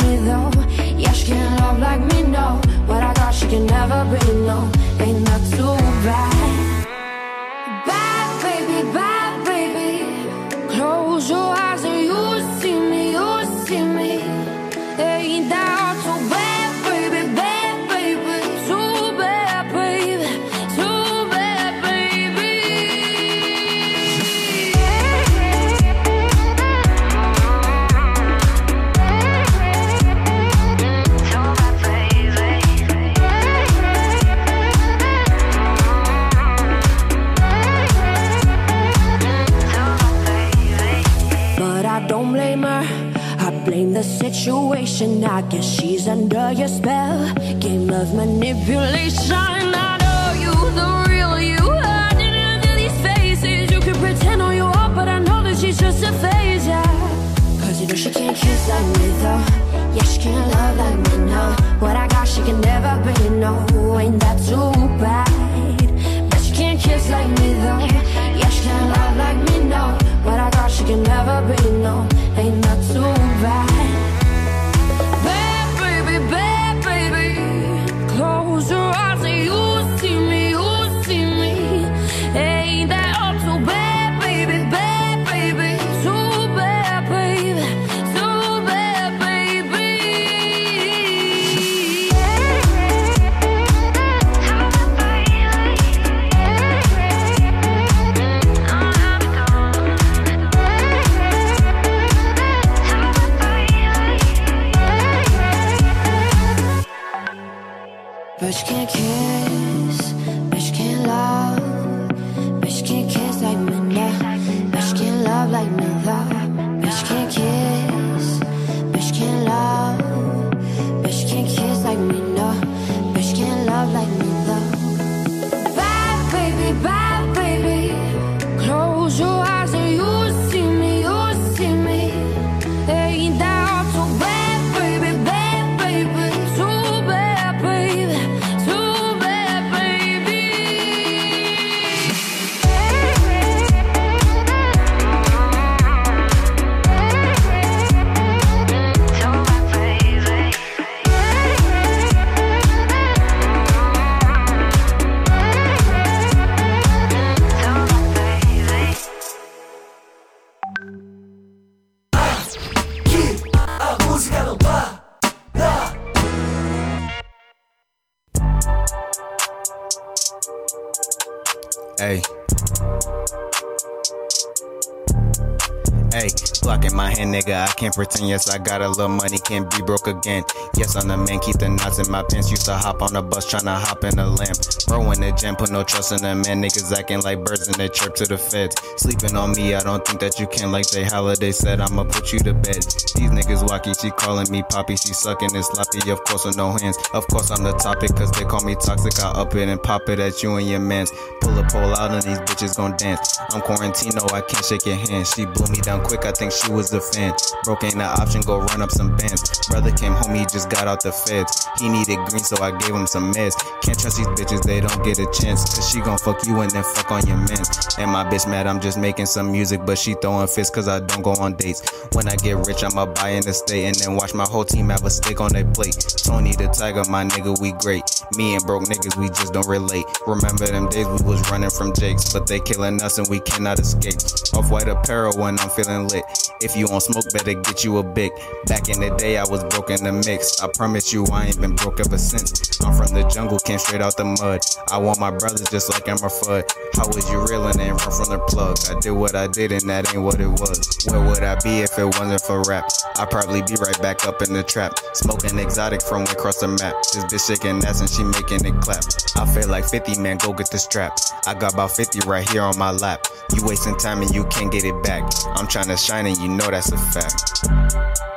I. 178.21 178.29
Yes, 178.29 178.49
I 178.49 178.57
got 178.57 178.81
a 178.81 178.87
little 178.87 179.07
money, 179.07 179.37
can't 179.37 179.69
be 179.69 179.81
broke 179.81 180.07
again. 180.07 180.43
Yes, 180.81 180.95
I'm 180.95 181.07
the 181.07 181.15
man, 181.15 181.37
keep 181.37 181.59
the 181.59 181.69
knots 181.69 181.99
in 181.99 182.09
my 182.09 182.23
pants. 182.23 182.49
Used 182.49 182.65
to 182.65 182.73
hop 182.73 183.03
on 183.03 183.13
the 183.13 183.21
bus, 183.21 183.45
tryna 183.45 183.77
hop 183.77 184.03
in 184.03 184.17
the 184.17 184.25
lamp. 184.25 184.57
Bro 184.89 185.11
in 185.13 185.21
the 185.21 185.29
gym, 185.37 185.55
put 185.55 185.69
no 185.69 185.83
trust 185.83 186.09
in 186.09 186.25
the 186.25 186.33
man. 186.33 186.57
Niggas 186.57 186.89
acting 186.89 187.21
like 187.21 187.45
birds 187.45 187.67
in 187.69 187.77
the 187.77 187.87
chirp 187.87 188.15
to 188.15 188.25
the 188.25 188.35
feds. 188.35 188.73
Sleeping 188.97 189.37
on 189.37 189.53
me, 189.53 189.75
I 189.75 189.85
don't 189.85 190.01
think 190.03 190.19
that 190.21 190.39
you 190.39 190.47
can. 190.47 190.71
Like 190.71 190.89
they 190.89 191.05
holiday 191.05 191.51
said, 191.51 191.81
I'ma 191.81 192.05
put 192.05 192.33
you 192.33 192.39
to 192.49 192.55
bed. 192.57 192.81
These 193.13 193.29
niggas 193.29 193.61
wacky, 193.69 193.93
she 193.93 194.09
calling 194.09 194.49
me 194.49 194.63
poppy, 194.73 194.97
she 194.97 195.13
sucking 195.13 195.53
and 195.53 195.63
sloppy. 195.63 196.09
Of 196.09 196.23
course, 196.25 196.49
with 196.49 196.57
no 196.57 196.73
hands. 196.73 196.97
Of 197.13 197.27
course, 197.27 197.51
I'm 197.53 197.61
the 197.61 197.77
topic, 197.77 198.17
cause 198.17 198.31
they 198.31 198.45
call 198.49 198.65
me 198.65 198.73
toxic. 198.73 199.21
I 199.21 199.37
up 199.37 199.53
it 199.53 199.69
and 199.69 199.77
pop 199.77 200.09
it 200.09 200.17
at 200.17 200.41
you 200.41 200.55
and 200.57 200.65
your 200.65 200.81
mans. 200.81 201.13
Pull 201.41 201.59
a 201.59 201.63
pole 201.69 201.93
out 201.93 202.09
and 202.09 202.25
these 202.25 202.41
bitches 202.49 202.75
gon' 202.75 202.97
dance. 202.97 203.37
I'm 203.53 203.61
Quarantino, 203.61 204.25
I 204.33 204.41
can't 204.41 204.65
shake 204.65 204.87
your 204.89 204.97
hand. 204.97 205.27
She 205.27 205.45
blew 205.45 205.69
me 205.69 205.77
down 205.77 206.01
quick, 206.03 206.25
I 206.25 206.31
think 206.31 206.51
she 206.51 206.71
was 206.73 206.91
a 206.91 207.01
fan. 207.01 207.37
Broke 207.65 207.83
ain't 207.83 208.01
an 208.01 208.01
option, 208.17 208.41
go 208.41 208.57
run 208.57 208.81
up 208.81 208.89
some 208.89 209.15
bands. 209.15 209.45
Brother 209.69 209.91
came 209.91 210.13
home, 210.13 210.33
he 210.33 210.41
just 210.49 210.70
got 210.71 210.87
out 210.87 211.03
the 211.03 211.11
feds. 211.11 211.67
He 211.77 211.89
needed 211.89 212.17
green, 212.31 212.43
so 212.43 212.55
I 212.63 212.71
gave 212.71 212.95
him 212.95 213.05
some 213.05 213.33
meds. 213.33 213.59
Can't 213.83 213.99
trust 213.99 214.17
these 214.17 214.27
bitches, 214.27 214.63
they 214.63 214.79
don't 214.79 215.03
get 215.03 215.19
a 215.19 215.27
chance. 215.35 215.63
Cause 215.75 215.91
she 215.91 215.99
gon' 215.99 216.17
fuck 216.17 216.39
you 216.47 216.61
and 216.61 216.71
then 216.71 216.83
fuck 216.95 217.11
on 217.11 217.27
your 217.27 217.37
mans. 217.37 217.69
And 217.99 218.09
my 218.09 218.23
bitch 218.23 218.47
mad, 218.47 218.65
I'm 218.65 218.79
just 218.79 218.97
making 218.97 219.25
some 219.25 219.51
music, 219.51 219.81
but 219.85 219.97
she 219.97 220.15
throwing 220.21 220.47
fists 220.47 220.73
cause 220.73 220.87
I 220.87 221.01
don't 221.01 221.21
go 221.21 221.31
on 221.31 221.55
dates. 221.55 221.83
When 222.13 222.27
I 222.27 222.35
get 222.37 222.55
rich, 222.65 222.83
I'ma 222.83 223.05
buy 223.05 223.29
an 223.29 223.47
estate 223.47 223.85
and 223.85 223.95
then 223.95 224.15
watch 224.15 224.33
my 224.33 224.45
whole 224.45 224.65
team 224.65 224.89
have 224.89 225.03
a 225.03 225.09
steak 225.09 225.41
on 225.41 225.51
their 225.51 225.65
plate. 225.65 225.99
Tony 226.23 226.53
the 226.53 226.67
Tiger, 226.67 227.03
my 227.09 227.25
nigga, 227.25 227.59
we 227.59 227.73
great. 227.73 228.03
Me 228.37 228.55
and 228.55 228.63
broke 228.63 228.83
niggas, 228.83 229.17
we 229.19 229.27
just 229.27 229.53
don't 229.53 229.67
relate. 229.67 230.05
Remember 230.25 230.65
them 230.65 230.87
days 230.89 231.07
we 231.07 231.27
was 231.27 231.41
running 231.51 231.69
from 231.69 231.93
Jakes, 231.93 232.31
but 232.31 232.47
they 232.47 232.59
killing 232.59 233.01
us 233.01 233.17
and 233.17 233.27
we 233.27 233.39
cannot 233.41 233.79
escape. 233.79 234.15
Off 234.55 234.69
white 234.71 234.87
apparel 234.87 235.37
when 235.37 235.59
I'm 235.59 235.69
feeling 235.69 236.07
lit. 236.07 236.23
If 236.61 236.75
you 236.75 236.87
on 236.87 237.01
smoke, 237.01 237.25
better 237.33 237.53
get 237.53 237.83
you 237.83 237.97
a 237.97 238.03
big. 238.03 238.31
Back 238.65 238.89
in 238.89 238.99
the 238.99 239.09
day, 239.17 239.37
I 239.37 239.43
was 239.43 239.63
broke 239.65 239.89
in 239.89 240.03
the 240.03 240.13
mix. 240.13 240.60
I 240.61 240.67
promise 240.67 241.11
you, 241.11 241.25
I 241.33 241.47
ain't 241.47 241.59
been 241.59 241.75
broke 241.75 241.99
ever 241.99 242.19
since. 242.19 242.79
I'm 242.81 242.93
from 242.93 243.15
the 243.15 243.27
jungle, 243.33 243.57
came 243.57 243.79
straight 243.79 244.01
out 244.01 244.15
the 244.15 244.25
mud. 244.25 244.61
I 244.91 244.97
want 244.99 245.19
my 245.19 245.31
brothers 245.31 245.67
just 245.69 245.89
like 245.89 246.07
I'm 246.07 246.21
a 246.21 246.29
fud. 246.29 246.69
How 246.93 247.07
was 247.07 247.27
you 247.31 247.41
reeling 247.47 247.79
and 247.79 247.97
run 247.97 248.11
from 248.13 248.29
the 248.29 248.37
plug? 248.47 248.77
I 248.89 248.99
did 248.99 249.11
what 249.11 249.33
I 249.33 249.47
did 249.47 249.71
and 249.71 249.89
that 249.89 250.13
ain't 250.13 250.21
what 250.21 250.39
it 250.39 250.47
was. 250.47 251.01
Where 251.09 251.19
would 251.19 251.41
I 251.41 251.57
be 251.63 251.81
if 251.81 251.97
it 251.97 252.05
wasn't 252.05 252.41
for 252.41 252.61
rap? 252.69 252.85
I'd 253.17 253.31
probably 253.31 253.63
be 253.63 253.73
right 253.81 253.99
back 254.01 254.27
up 254.27 254.43
in 254.43 254.53
the 254.53 254.61
trap. 254.61 254.99
Smoking 255.13 255.57
exotic 255.57 256.03
from 256.03 256.23
across 256.23 256.59
the 256.59 256.67
map. 256.67 256.93
This 257.09 257.25
bitch 257.25 257.47
shaking 257.47 257.83
ass 257.83 258.01
and 258.01 258.09
she 258.09 258.23
making 258.23 258.63
it 258.63 258.79
clap. 258.81 259.01
I 259.37 259.49
feel 259.49 259.67
like 259.67 259.89
50, 259.89 260.21
man, 260.21 260.37
go 260.37 260.53
get 260.53 260.69
the 260.69 260.77
strap. 260.77 261.17
I 261.47 261.55
got 261.55 261.73
about 261.73 261.95
50 261.95 262.27
right 262.29 262.47
here 262.47 262.61
on 262.61 262.77
my 262.77 262.91
lap. 262.91 263.25
You 263.55 263.65
wasting 263.65 263.97
time 263.97 264.21
and 264.21 264.29
you 264.29 264.45
can't 264.45 264.71
get 264.71 264.85
it 264.85 265.01
back. 265.01 265.23
I'm 265.57 265.67
trying 265.67 265.87
to 265.87 265.97
shine 265.97 266.27
and 266.27 266.37
you 266.37 266.49
know 266.49 266.69
that's 266.69 266.91
a 266.91 266.97
fact. 266.97 268.30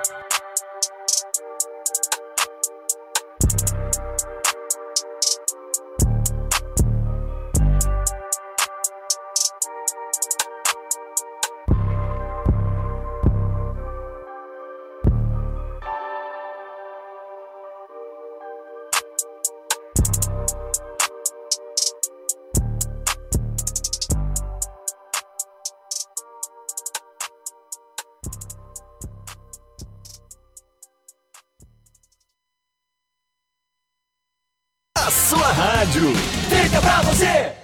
Sua 35.10 35.52
rádio. 35.52 36.12
Fica 36.48 36.80
pra 36.80 37.02
você. 37.02 37.63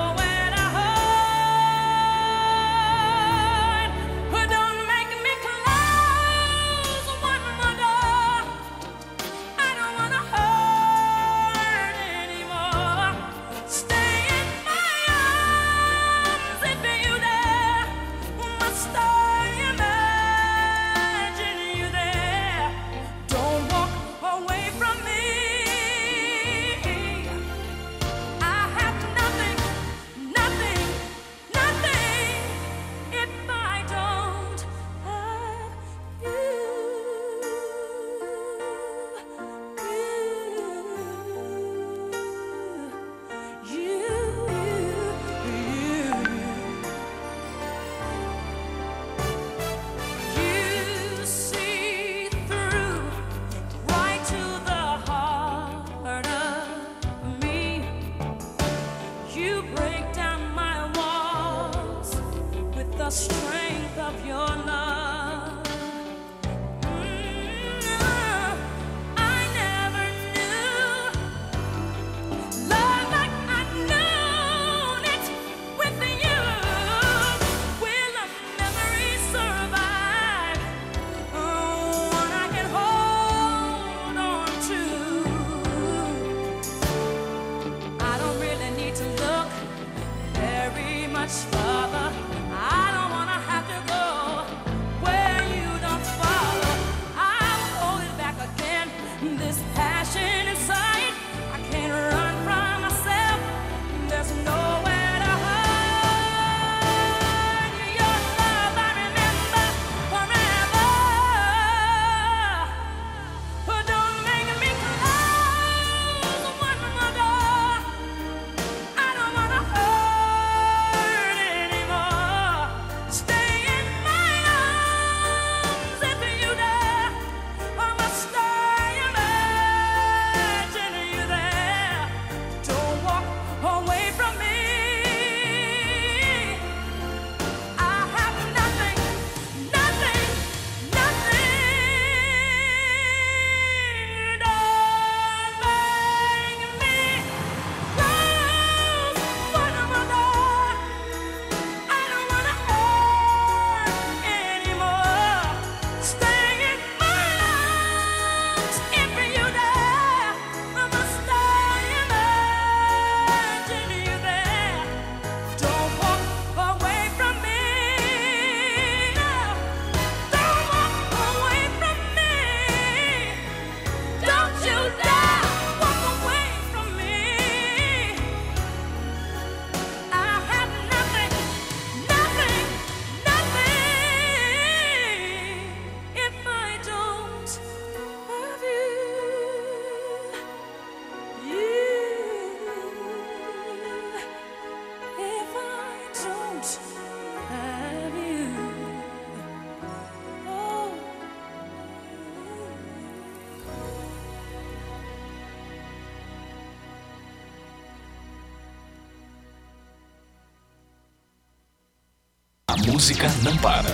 música 213.01 213.27
não 213.41 213.57
para. 213.57 213.89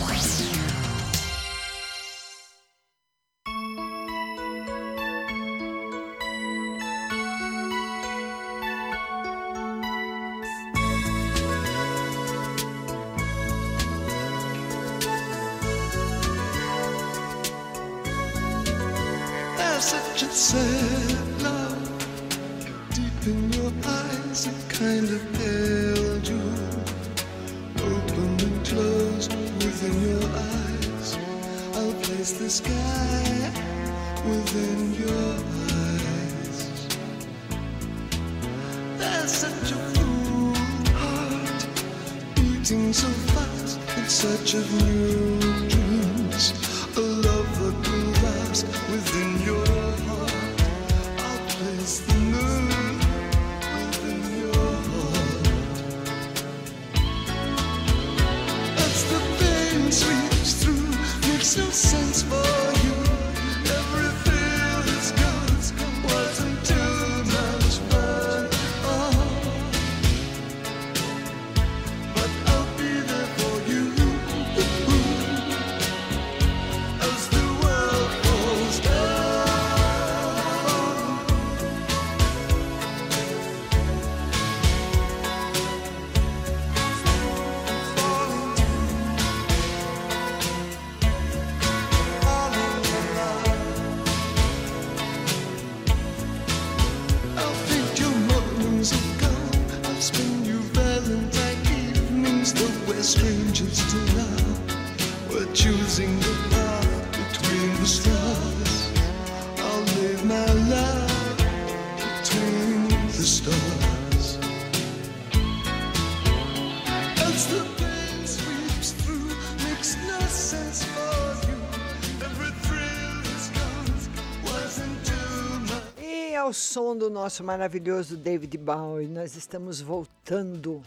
Som 126.77 126.95
do 126.95 127.09
nosso 127.09 127.43
maravilhoso 127.43 128.15
David 128.15 128.55
Bowie, 128.59 129.07
nós 129.07 129.35
estamos 129.35 129.81
voltando 129.81 130.79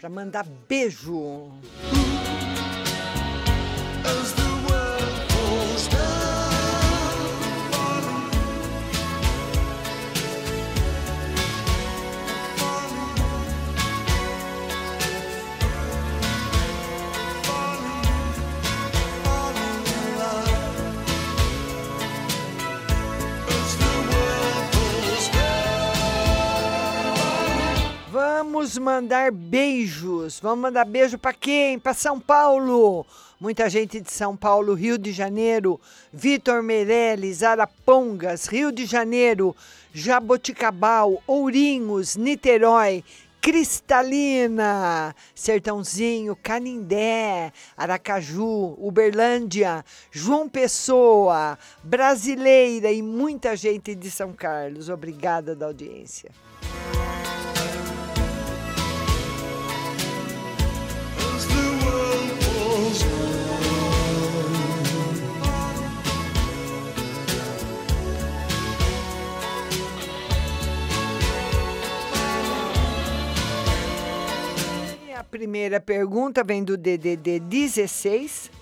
para 0.00 0.08
mandar 0.08 0.46
beijo. 0.66 1.52
Mandar 28.84 29.32
beijos. 29.32 30.38
Vamos 30.40 30.58
mandar 30.60 30.84
beijo 30.84 31.18
para 31.18 31.32
quem? 31.32 31.78
Para 31.78 31.94
São 31.94 32.20
Paulo. 32.20 33.06
Muita 33.40 33.68
gente 33.68 34.00
de 34.00 34.12
São 34.12 34.36
Paulo, 34.36 34.74
Rio 34.74 34.96
de 34.96 35.10
Janeiro, 35.10 35.80
Vitor 36.12 36.62
Meirelles, 36.62 37.42
Arapongas, 37.42 38.46
Rio 38.46 38.70
de 38.70 38.86
Janeiro, 38.86 39.56
Jaboticabal, 39.92 41.22
Ourinhos, 41.26 42.14
Niterói, 42.16 43.02
Cristalina, 43.40 45.14
Sertãozinho, 45.34 46.36
Canindé, 46.36 47.52
Aracaju, 47.76 48.76
Uberlândia, 48.78 49.84
João 50.10 50.48
Pessoa, 50.48 51.58
Brasileira 51.82 52.90
e 52.90 53.02
muita 53.02 53.56
gente 53.56 53.94
de 53.94 54.10
São 54.10 54.32
Carlos. 54.32 54.88
Obrigada 54.88 55.54
da 55.54 55.66
audiência. 55.66 56.30
Primeira 75.34 75.80
pergunta 75.80 76.44
vem 76.44 76.62
do 76.62 76.76
DDD 76.76 77.40
16. 77.40 78.52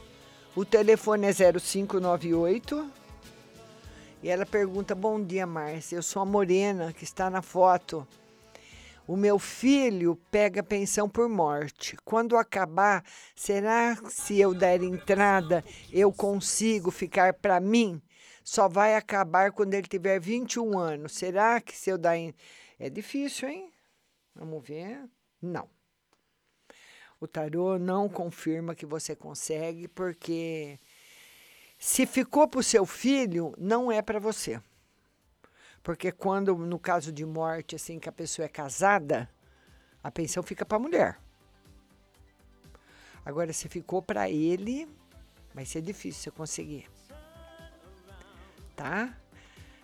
O 0.56 0.64
telefone 0.64 1.26
é 1.26 1.30
0598. 1.30 2.90
E 4.22 4.30
ela 4.30 4.46
pergunta: 4.46 4.94
Bom 4.94 5.22
dia, 5.22 5.46
Márcia. 5.46 5.96
Eu 5.96 6.02
sou 6.02 6.22
a 6.22 6.24
Morena 6.24 6.90
que 6.90 7.04
está 7.04 7.28
na 7.28 7.42
foto. 7.42 8.08
O 9.06 9.18
meu 9.18 9.38
filho 9.38 10.18
pega 10.30 10.62
pensão 10.62 11.10
por 11.10 11.28
morte. 11.28 11.94
Quando 12.06 12.38
acabar, 12.38 13.04
será 13.36 13.94
que 13.94 14.10
se 14.10 14.40
eu 14.40 14.54
der 14.54 14.82
entrada, 14.82 15.62
eu 15.92 16.10
consigo 16.10 16.90
ficar 16.90 17.34
para 17.34 17.60
mim? 17.60 18.00
Só 18.42 18.66
vai 18.66 18.96
acabar 18.96 19.52
quando 19.52 19.74
ele 19.74 19.86
tiver 19.86 20.18
21 20.18 20.78
anos. 20.78 21.12
Será 21.12 21.60
que 21.60 21.76
se 21.76 21.90
eu 21.90 21.98
dar. 21.98 22.16
É 22.16 22.88
difícil, 22.88 23.50
hein? 23.50 23.70
Vamos 24.34 24.66
ver. 24.66 25.06
Não. 25.42 25.68
O 27.22 27.28
tarô 27.28 27.78
não 27.78 28.08
confirma 28.08 28.74
que 28.74 28.84
você 28.84 29.14
consegue, 29.14 29.86
porque 29.86 30.76
se 31.78 32.04
ficou 32.04 32.48
para 32.48 32.58
o 32.58 32.64
seu 32.64 32.84
filho, 32.84 33.54
não 33.56 33.92
é 33.92 34.02
para 34.02 34.18
você. 34.18 34.60
Porque 35.84 36.10
quando, 36.10 36.52
no 36.56 36.80
caso 36.80 37.12
de 37.12 37.24
morte, 37.24 37.76
assim, 37.76 38.00
que 38.00 38.08
a 38.08 38.12
pessoa 38.12 38.46
é 38.46 38.48
casada, 38.48 39.30
a 40.02 40.10
pensão 40.10 40.42
fica 40.42 40.66
para 40.66 40.78
a 40.78 40.80
mulher. 40.80 41.20
Agora, 43.24 43.52
se 43.52 43.68
ficou 43.68 44.02
para 44.02 44.28
ele, 44.28 44.88
vai 45.54 45.64
ser 45.64 45.80
difícil 45.80 46.24
você 46.24 46.30
conseguir. 46.32 46.90
Tá? 48.74 49.16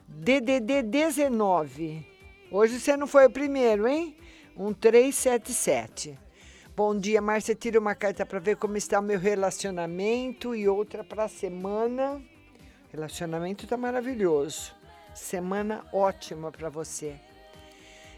DDD 0.09 0.83
19. 0.83 2.05
Hoje 2.51 2.81
você 2.81 2.97
não 2.97 3.07
foi 3.07 3.27
o 3.27 3.31
primeiro, 3.31 3.87
hein? 3.87 4.17
1377. 4.57 6.19
Bom 6.79 6.95
dia, 6.97 7.21
Márcia. 7.21 7.57
Tira 7.57 7.81
uma 7.81 7.97
carta 7.97 8.25
para 8.25 8.39
ver 8.39 8.55
como 8.55 8.77
está 8.77 9.01
o 9.01 9.03
meu 9.03 9.19
relacionamento 9.19 10.55
e 10.55 10.69
outra 10.69 11.03
para 11.03 11.25
a 11.25 11.29
semana. 11.29 12.23
Relacionamento 12.93 13.67
tá 13.67 13.77
maravilhoso. 13.77 14.73
Semana 15.13 15.85
ótima 15.93 16.53
para 16.53 16.69
você. 16.69 17.17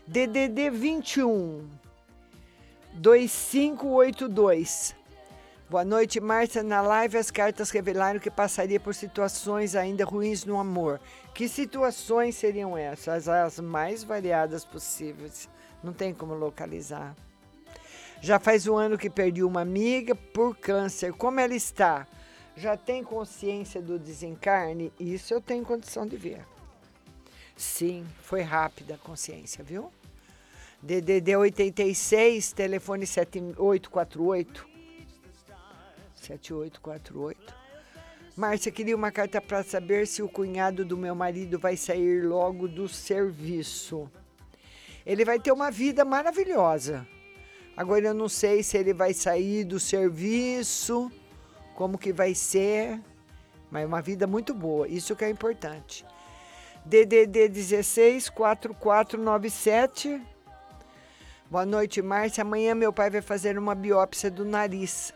DDD 0.06 0.68
21 0.68 1.70
2582. 2.92 4.94
Boa 5.70 5.82
noite, 5.82 6.20
Márcia. 6.20 6.62
Na 6.62 6.82
live 6.82 7.16
as 7.16 7.30
cartas 7.30 7.70
revelaram 7.70 8.20
que 8.20 8.30
passaria 8.30 8.78
por 8.78 8.94
situações 8.94 9.74
ainda 9.74 10.04
ruins 10.04 10.44
no 10.44 10.60
amor. 10.60 11.00
Que 11.32 11.48
situações 11.48 12.36
seriam 12.36 12.76
essas? 12.76 13.26
As 13.26 13.58
mais 13.58 14.04
variadas 14.04 14.66
possíveis. 14.66 15.48
Não 15.82 15.94
tem 15.94 16.12
como 16.12 16.34
localizar. 16.34 17.16
Já 18.22 18.38
faz 18.38 18.66
um 18.66 18.76
ano 18.76 18.98
que 18.98 19.08
perdi 19.08 19.42
uma 19.42 19.62
amiga 19.62 20.14
por 20.14 20.54
câncer. 20.54 21.12
Como 21.14 21.40
ela 21.40 21.54
está? 21.54 22.06
Já 22.54 22.76
tem 22.76 23.02
consciência 23.02 23.80
do 23.80 23.98
desencarne? 23.98 24.92
Isso 25.00 25.32
eu 25.32 25.40
tenho 25.40 25.64
condição 25.64 26.06
de 26.06 26.18
ver. 26.18 26.44
Sim, 27.56 28.06
foi 28.22 28.42
rápida 28.42 28.94
a 28.94 28.98
consciência, 28.98 29.64
viu? 29.64 29.90
DDD 30.82 31.34
86, 31.34 32.52
telefone 32.52 33.06
7848. 33.06 34.68
7848. 36.14 37.54
Márcia, 38.36 38.70
queria 38.70 38.96
uma 38.96 39.10
carta 39.10 39.40
para 39.40 39.62
saber 39.62 40.06
se 40.06 40.22
o 40.22 40.28
cunhado 40.28 40.84
do 40.84 40.96
meu 40.96 41.14
marido 41.14 41.58
vai 41.58 41.76
sair 41.76 42.22
logo 42.26 42.68
do 42.68 42.86
serviço. 42.86 44.10
Ele 45.06 45.24
vai 45.24 45.40
ter 45.40 45.52
uma 45.52 45.70
vida 45.70 46.04
maravilhosa. 46.04 47.06
Agora 47.80 48.08
eu 48.08 48.12
não 48.12 48.28
sei 48.28 48.62
se 48.62 48.76
ele 48.76 48.92
vai 48.92 49.14
sair 49.14 49.64
do 49.64 49.80
serviço, 49.80 51.10
como 51.74 51.96
que 51.96 52.12
vai 52.12 52.34
ser, 52.34 53.00
mas 53.70 53.84
é 53.84 53.86
uma 53.86 54.02
vida 54.02 54.26
muito 54.26 54.52
boa, 54.52 54.86
isso 54.86 55.16
que 55.16 55.24
é 55.24 55.30
importante. 55.30 56.04
DDD 56.84 57.48
16 57.48 58.28
4497. 58.28 60.20
Boa 61.50 61.64
noite, 61.64 62.02
Márcia. 62.02 62.42
Amanhã 62.42 62.74
meu 62.74 62.92
pai 62.92 63.08
vai 63.08 63.22
fazer 63.22 63.56
uma 63.56 63.74
biópsia 63.74 64.30
do 64.30 64.44
nariz. 64.44 65.14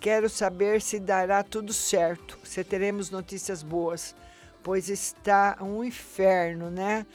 Quero 0.00 0.28
saber 0.28 0.82
se 0.82 0.98
dará 0.98 1.44
tudo 1.44 1.72
certo, 1.72 2.36
se 2.42 2.64
teremos 2.64 3.12
notícias 3.12 3.62
boas, 3.62 4.12
pois 4.60 4.88
está 4.88 5.56
um 5.60 5.84
inferno, 5.84 6.68
né? 6.68 7.06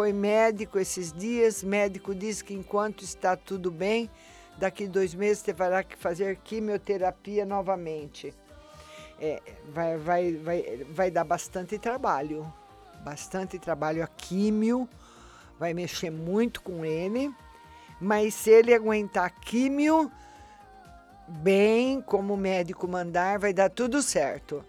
Foi 0.00 0.14
médico 0.14 0.78
esses 0.78 1.12
dias, 1.12 1.62
médico 1.62 2.14
diz 2.14 2.40
que 2.40 2.54
enquanto 2.54 3.04
está 3.04 3.36
tudo 3.36 3.70
bem, 3.70 4.08
daqui 4.56 4.88
dois 4.88 5.14
meses 5.14 5.42
terá 5.42 5.84
que 5.84 5.94
fazer 5.94 6.36
quimioterapia 6.36 7.44
novamente. 7.44 8.32
É, 9.20 9.42
vai, 9.68 9.98
vai, 9.98 10.32
vai, 10.32 10.86
vai 10.90 11.10
dar 11.10 11.24
bastante 11.24 11.78
trabalho, 11.78 12.50
bastante 13.04 13.58
trabalho 13.58 14.02
a 14.02 14.06
químio, 14.06 14.88
vai 15.58 15.74
mexer 15.74 16.10
muito 16.10 16.62
com 16.62 16.82
ele, 16.82 17.30
mas 18.00 18.32
se 18.32 18.48
ele 18.48 18.72
aguentar 18.72 19.30
químio, 19.38 20.10
bem, 21.28 22.00
como 22.00 22.32
o 22.32 22.38
médico 22.38 22.88
mandar, 22.88 23.38
vai 23.38 23.52
dar 23.52 23.68
tudo 23.68 24.00
certo. 24.00 24.64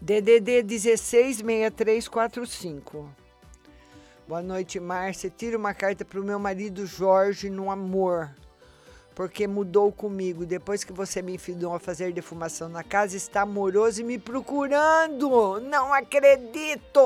DDD 0.00 0.62
166345. 0.62 3.08
Boa 4.28 4.42
noite, 4.42 4.78
Márcia. 4.78 5.28
Tira 5.28 5.58
uma 5.58 5.74
carta 5.74 6.04
para 6.04 6.20
o 6.20 6.24
meu 6.24 6.38
marido 6.38 6.86
Jorge 6.86 7.50
no 7.50 7.68
amor, 7.70 8.30
porque 9.14 9.46
mudou 9.46 9.90
comigo. 9.90 10.46
Depois 10.46 10.84
que 10.84 10.92
você 10.92 11.20
me 11.20 11.34
enfiou 11.34 11.74
a 11.74 11.80
fazer 11.80 12.12
defumação 12.12 12.68
na 12.68 12.84
casa, 12.84 13.16
está 13.16 13.42
amoroso 13.42 14.00
e 14.00 14.04
me 14.04 14.18
procurando. 14.18 15.60
Não 15.60 15.92
acredito! 15.92 17.00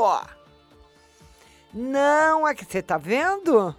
Não, 1.73 2.43
você 2.43 2.82
tá 2.82 2.98
vendo? 2.98 3.74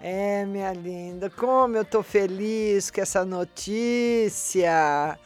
É, 0.00 0.44
minha 0.44 0.72
linda, 0.72 1.30
como 1.30 1.76
eu 1.76 1.84
tô 1.84 2.02
feliz 2.02 2.90
com 2.90 3.00
essa 3.00 3.24
notícia. 3.24 5.16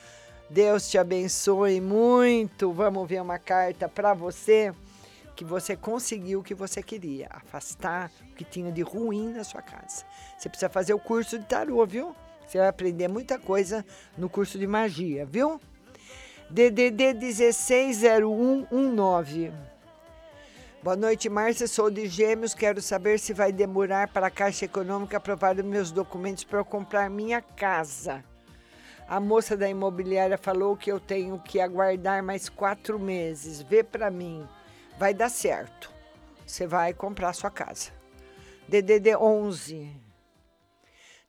Deus 0.51 0.91
te 0.91 0.99
abençoe 0.99 1.81
muito. 1.81 2.71
Vamos 2.73 3.09
ver 3.09 3.23
uma 3.23 3.39
carta 3.39 3.89
para 3.89 4.13
você 4.13 4.75
que 5.37 5.45
você 5.45 5.77
conseguiu 5.77 6.41
o 6.41 6.43
que 6.43 6.55
você 6.55 6.83
queria, 6.83 7.29
afastar 7.31 8.11
o 8.33 8.35
que 8.35 8.43
tinha 8.43 8.73
de 8.73 8.83
ruim 8.83 9.33
na 9.33 9.45
sua 9.45 9.63
casa. 9.63 10.05
Você 10.37 10.49
precisa 10.49 10.69
fazer 10.69 10.93
o 10.93 10.99
curso 10.99 11.39
de 11.39 11.47
tarô, 11.47 11.87
viu? 11.87 12.17
Você 12.45 12.59
vai 12.59 12.67
aprender 12.67 13.07
muita 13.07 13.39
coisa 13.39 13.87
no 14.19 14.29
curso 14.29 14.59
de 14.59 14.67
magia, 14.67 15.25
viu? 15.25 15.61
DDD 16.51 17.15
160119. 17.15 19.53
Boa 20.83 20.97
noite, 20.97 21.29
Márcia. 21.29 21.69
Sou 21.69 21.93
de 21.93 22.09
Gêmeos. 22.09 22.55
Quero 22.55 22.83
saber 22.83 23.21
se 23.21 23.33
vai 23.33 23.53
demorar 23.53 24.09
para 24.09 24.27
a 24.27 24.31
Caixa 24.31 24.65
Econômica 24.65 25.17
aprovar 25.17 25.57
os 25.57 25.65
meus 25.65 25.93
documentos 25.93 26.43
para 26.43 26.59
eu 26.59 26.65
comprar 26.65 27.09
minha 27.09 27.41
casa. 27.41 28.29
A 29.11 29.19
moça 29.19 29.57
da 29.57 29.69
imobiliária 29.69 30.39
falou 30.39 30.77
que 30.77 30.93
eu 30.93 31.01
tenho 31.01 31.37
que 31.41 31.59
aguardar 31.59 32.23
mais 32.23 32.49
quatro 32.49 32.97
meses. 32.97 33.61
Vê 33.61 33.83
para 33.83 34.09
mim. 34.09 34.47
Vai 35.01 35.13
dar 35.13 35.29
certo. 35.29 35.93
Você 36.47 36.65
vai 36.65 36.95
comprar 36.95 37.33
sua 37.33 37.51
casa. 37.51 37.91
DDD 38.69 39.17
11. 39.17 39.91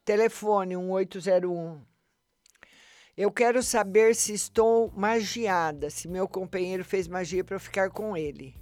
Telefone 0.06 0.78
1801. 0.78 1.82
Eu 3.18 3.32
quero 3.32 3.64
saber 3.64 4.14
se 4.14 4.32
estou 4.32 4.92
magiada, 4.96 5.90
se 5.90 6.08
meu 6.08 6.28
companheiro 6.28 6.86
fez 6.86 7.08
magia 7.08 7.44
para 7.44 7.56
eu 7.56 7.60
ficar 7.60 7.90
com 7.90 8.16
ele. 8.16 8.56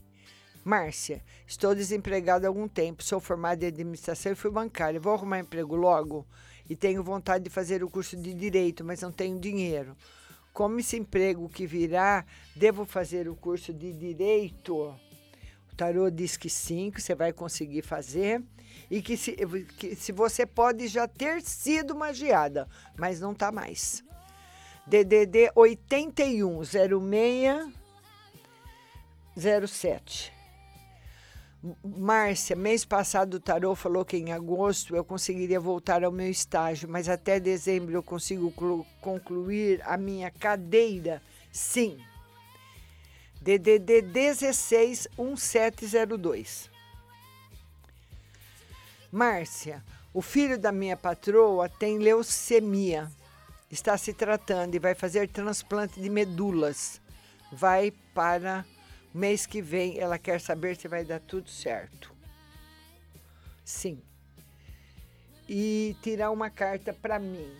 Márcia, 0.64 1.22
estou 1.46 1.76
desempregada 1.76 2.48
há 2.48 2.50
algum 2.50 2.70
tempo, 2.70 3.04
sou 3.04 3.20
formada 3.20 3.66
em 3.66 3.68
administração 3.68 4.32
e 4.32 4.36
fui 4.36 4.50
bancária. 4.50 4.98
Vou 4.98 5.14
arrumar 5.14 5.40
emprego 5.40 5.76
logo? 5.76 6.26
E 6.70 6.76
tenho 6.76 7.04
vontade 7.04 7.44
de 7.44 7.50
fazer 7.50 7.84
o 7.84 7.90
curso 7.90 8.16
de 8.16 8.34
direito, 8.34 8.86
mas 8.86 9.02
não 9.02 9.12
tenho 9.12 9.40
dinheiro. 9.40 9.98
Como 10.54 10.80
esse 10.80 10.98
emprego 10.98 11.50
que 11.50 11.66
virá, 11.66 12.26
devo 12.56 12.86
fazer 12.86 13.28
o 13.28 13.36
curso 13.36 13.74
de 13.74 13.92
direito? 13.92 14.96
O 15.72 15.76
tarô 15.76 16.10
diz 16.10 16.38
que 16.38 16.50
sim, 16.50 16.92
que 16.92 17.02
você 17.02 17.16
vai 17.16 17.34
conseguir 17.34 17.82
fazer 17.82 18.44
e 18.90 19.02
que 19.02 19.18
se, 19.18 19.36
que 19.78 19.96
se 19.96 20.12
você 20.12 20.46
pode 20.46 20.88
já 20.88 21.08
ter 21.08 21.42
sido 21.42 21.96
magiada, 21.96 22.68
mas 22.98 23.20
não 23.20 23.32
está 23.32 23.52
mais. 23.52 24.04
DDD 24.86 25.52
81 25.56 26.64
06 26.64 27.74
07. 29.68 30.39
Márcia, 31.84 32.56
mês 32.56 32.86
passado 32.86 33.34
o 33.34 33.40
Tarô 33.40 33.76
falou 33.76 34.06
que 34.06 34.16
em 34.16 34.32
agosto 34.32 34.96
eu 34.96 35.04
conseguiria 35.04 35.60
voltar 35.60 36.06
ao 36.06 36.12
meu 36.12 36.30
estágio, 36.30 36.88
mas 36.88 37.10
até 37.10 37.38
dezembro 37.38 37.94
eu 37.94 38.02
consigo 38.02 38.50
concluir 39.02 39.82
a 39.84 39.98
minha 39.98 40.32
cadeira? 40.32 41.22
Sim. 41.52 42.00
DDD 43.42 44.04
161702. 44.04 46.70
Márcia, 49.12 49.84
o 50.14 50.22
filho 50.22 50.58
da 50.58 50.72
minha 50.72 50.96
patroa 50.96 51.68
tem 51.68 51.98
leucemia. 51.98 53.12
Está 53.70 53.98
se 53.98 54.14
tratando 54.14 54.76
e 54.76 54.80
vai 54.80 54.96
fazer 54.96 55.28
transplante 55.28 56.00
de 56.00 56.10
medulas. 56.10 57.02
Vai 57.52 57.92
para 58.14 58.64
Mês 59.14 59.46
que 59.46 59.62
vem 59.62 59.98
ela 59.98 60.20
quer 60.20 60.40
saber 60.40 60.76
se 60.76 60.88
vai 60.88 61.04
dar 61.04 61.20
tudo 61.20 61.50
certo. 61.50 62.14
Sim. 63.66 64.02
E 65.48 65.96
tirar 66.02 66.32
uma 66.32 66.50
carta 66.50 66.94
para 66.94 67.18
mim. 67.18 67.52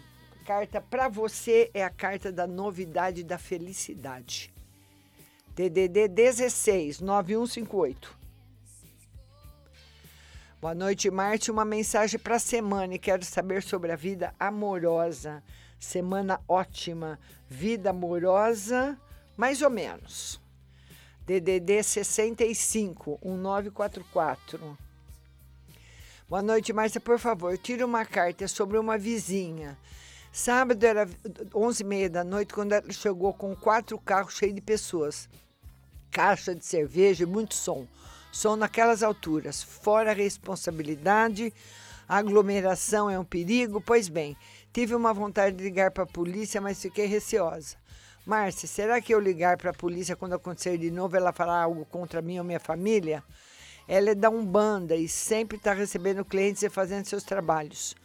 Carta 0.46 0.80
para 0.80 1.08
você 1.08 1.70
é 1.74 1.84
a 1.84 1.90
carta 1.90 2.32
da 2.32 2.46
novidade 2.46 3.24
da 3.24 3.38
felicidade. 3.38 4.54
DDD 5.56 6.08
16 6.08 7.02
9158. 7.02 8.18
Boa 10.62 10.76
noite, 10.76 11.10
Marte. 11.10 11.52
Uma 11.52 11.64
mensagem 11.64 12.20
para 12.20 12.36
a 12.36 12.40
semana 12.40 12.96
e 12.96 13.00
quero 13.00 13.24
saber 13.24 13.64
sobre 13.64 13.92
a 13.92 13.96
vida 13.96 14.34
amorosa. 14.40 15.44
Semana 15.80 16.42
ótima. 16.48 17.20
Vida 17.50 17.92
amorosa, 17.92 19.00
mais 19.38 19.62
ou 19.62 19.70
menos. 19.70 20.42
DDD 21.30 21.84
65 21.84 23.20
1944. 23.24 24.76
Boa 26.28 26.42
noite, 26.42 26.74
Márcia. 26.74 27.00
Por 27.00 27.20
favor, 27.20 27.56
tire 27.56 27.84
uma 27.84 28.04
carta 28.04 28.48
sobre 28.48 28.80
uma 28.80 28.98
vizinha. 28.98 29.78
Sábado 30.32 30.84
era 30.84 31.06
11h30 31.06 32.10
da 32.10 32.24
noite 32.24 32.52
quando 32.52 32.74
ela 32.74 32.92
chegou 32.92 33.32
com 33.32 33.56
quatro 33.56 34.00
carros 34.00 34.34
cheios 34.34 34.56
de 34.56 34.62
pessoas. 34.62 35.30
Caixa 36.10 36.56
de 36.56 36.66
cerveja 36.66 37.26
e 37.26 37.28
muito 37.28 37.54
som. 37.54 37.86
Som 38.32 38.56
naquelas 38.56 39.04
alturas. 39.04 39.62
Fora 39.62 40.10
a 40.10 40.16
responsabilidade, 40.16 41.54
a 42.08 42.18
aglomeração 42.18 43.08
é 43.08 43.20
um 43.20 43.24
perigo. 43.24 43.80
Pois 43.80 44.10
bem, 44.10 44.36
tive 44.74 44.96
uma 44.96 45.14
vontade 45.14 45.56
de 45.56 45.64
ligar 45.64 45.92
para 45.92 46.06
a 46.06 46.08
polícia, 46.08 46.60
mas 46.60 46.82
fiquei 46.82 47.06
receosa. 47.06 47.78
Márcia, 48.30 48.68
será 48.68 49.02
que 49.02 49.12
eu 49.12 49.20
ligar 49.20 49.58
para 49.58 49.72
a 49.72 49.74
polícia 49.74 50.16
quando 50.16 50.34
acontecer 50.34 50.78
de 50.78 50.92
novo 50.92 51.18
ela 51.18 51.34
falar 51.34 51.64
algo 51.64 51.84
contra 51.84 52.22
mim 52.22 52.38
ou 52.38 52.44
minha 52.44 52.60
família? 52.60 53.24
Ela 53.88 54.12
é 54.12 54.14
da 54.14 54.30
Umbanda 54.30 54.96
e 54.96 55.10
sempre 55.10 55.58
está 55.58 55.74
recebendo 55.74 56.24
clientes 56.24 56.62
e 56.62 56.70
fazendo 56.70 57.06
seus 57.06 57.24
trabalhos. 57.24 57.96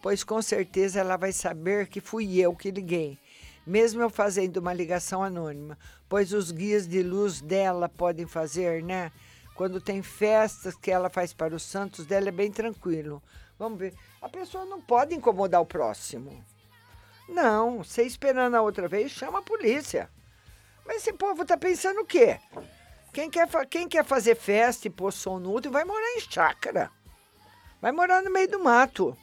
Pois 0.00 0.22
com 0.22 0.40
certeza 0.40 1.00
ela 1.00 1.16
vai 1.16 1.32
saber 1.32 1.88
que 1.88 2.00
fui 2.00 2.38
eu 2.38 2.54
que 2.54 2.70
liguei, 2.70 3.18
mesmo 3.66 4.00
eu 4.00 4.08
fazendo 4.08 4.58
uma 4.58 4.72
ligação 4.72 5.24
anônima, 5.24 5.76
pois 6.08 6.32
os 6.32 6.52
guias 6.52 6.86
de 6.86 7.02
luz 7.02 7.40
dela 7.40 7.88
podem 7.88 8.28
fazer, 8.28 8.80
né? 8.80 9.10
Quando 9.56 9.80
tem 9.80 10.02
festas 10.02 10.76
que 10.76 10.92
ela 10.92 11.10
faz 11.10 11.32
para 11.32 11.52
os 11.52 11.64
santos 11.64 12.06
dela 12.06 12.28
é 12.28 12.32
bem 12.32 12.52
tranquilo, 12.52 13.20
Vamos 13.58 13.78
ver. 13.78 13.94
A 14.20 14.28
pessoa 14.28 14.64
não 14.64 14.80
pode 14.80 15.14
incomodar 15.14 15.60
o 15.60 15.66
próximo. 15.66 16.44
Não, 17.28 17.82
você 17.82 18.02
esperando 18.02 18.54
a 18.54 18.62
outra 18.62 18.86
vez, 18.86 19.10
chama 19.10 19.38
a 19.38 19.42
polícia. 19.42 20.10
Mas 20.86 20.98
esse 20.98 21.12
povo 21.12 21.44
tá 21.44 21.56
pensando 21.56 22.00
o 22.00 22.04
quê? 22.04 22.38
Quem 23.12 23.30
quer, 23.30 23.48
quem 23.68 23.88
quer 23.88 24.04
fazer 24.04 24.34
festa 24.34 24.86
e 24.86 24.90
pôr 24.90 25.12
som 25.12 25.38
no 25.38 25.54
útero 25.54 25.72
vai 25.72 25.84
morar 25.84 26.16
em 26.16 26.20
chácara. 26.20 26.90
Vai 27.80 27.92
morar 27.92 28.22
no 28.22 28.30
meio 28.30 28.50
do 28.50 28.58
mato. 28.62 29.16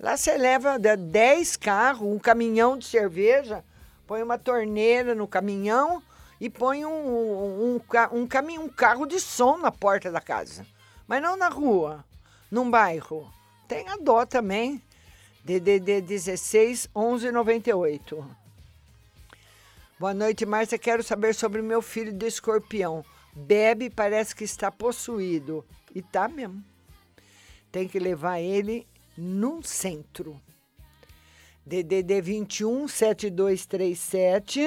Lá 0.00 0.16
você 0.16 0.36
leva 0.36 0.78
de- 0.78 0.96
10 0.96 1.56
carros, 1.56 2.08
um 2.08 2.18
caminhão 2.18 2.76
de 2.78 2.86
cerveja, 2.86 3.64
põe 4.06 4.22
uma 4.22 4.38
torneira 4.38 5.14
no 5.14 5.28
caminhão 5.28 6.02
e 6.40 6.48
põe 6.48 6.84
um, 6.84 6.90
um, 6.90 7.74
um, 7.76 7.80
um, 8.12 8.26
caminhão, 8.26 8.64
um 8.64 8.68
carro 8.68 9.06
de 9.06 9.20
som 9.20 9.58
na 9.58 9.70
porta 9.70 10.10
da 10.10 10.20
casa. 10.20 10.66
Mas 11.06 11.20
não 11.20 11.36
na 11.36 11.48
rua, 11.48 12.04
num 12.50 12.70
bairro. 12.70 13.30
Tem 13.66 13.88
a 13.88 13.96
dó 13.96 14.24
também. 14.24 14.82
DDD 15.48 16.02
16 16.02 16.90
11 16.94 17.32
98. 17.32 18.36
Boa 19.98 20.12
noite, 20.12 20.44
Márcia. 20.44 20.78
Quero 20.78 21.02
saber 21.02 21.34
sobre 21.34 21.62
meu 21.62 21.80
filho 21.80 22.12
do 22.12 22.26
escorpião. 22.26 23.02
Bebe, 23.34 23.88
parece 23.88 24.36
que 24.36 24.44
está 24.44 24.70
possuído. 24.70 25.64
E 25.94 26.02
tá 26.02 26.28
mesmo. 26.28 26.62
Tem 27.72 27.88
que 27.88 27.98
levar 27.98 28.38
ele 28.40 28.86
num 29.16 29.62
centro. 29.62 30.38
DDD 31.64 32.20
21 32.20 32.86
7237. 32.86 34.60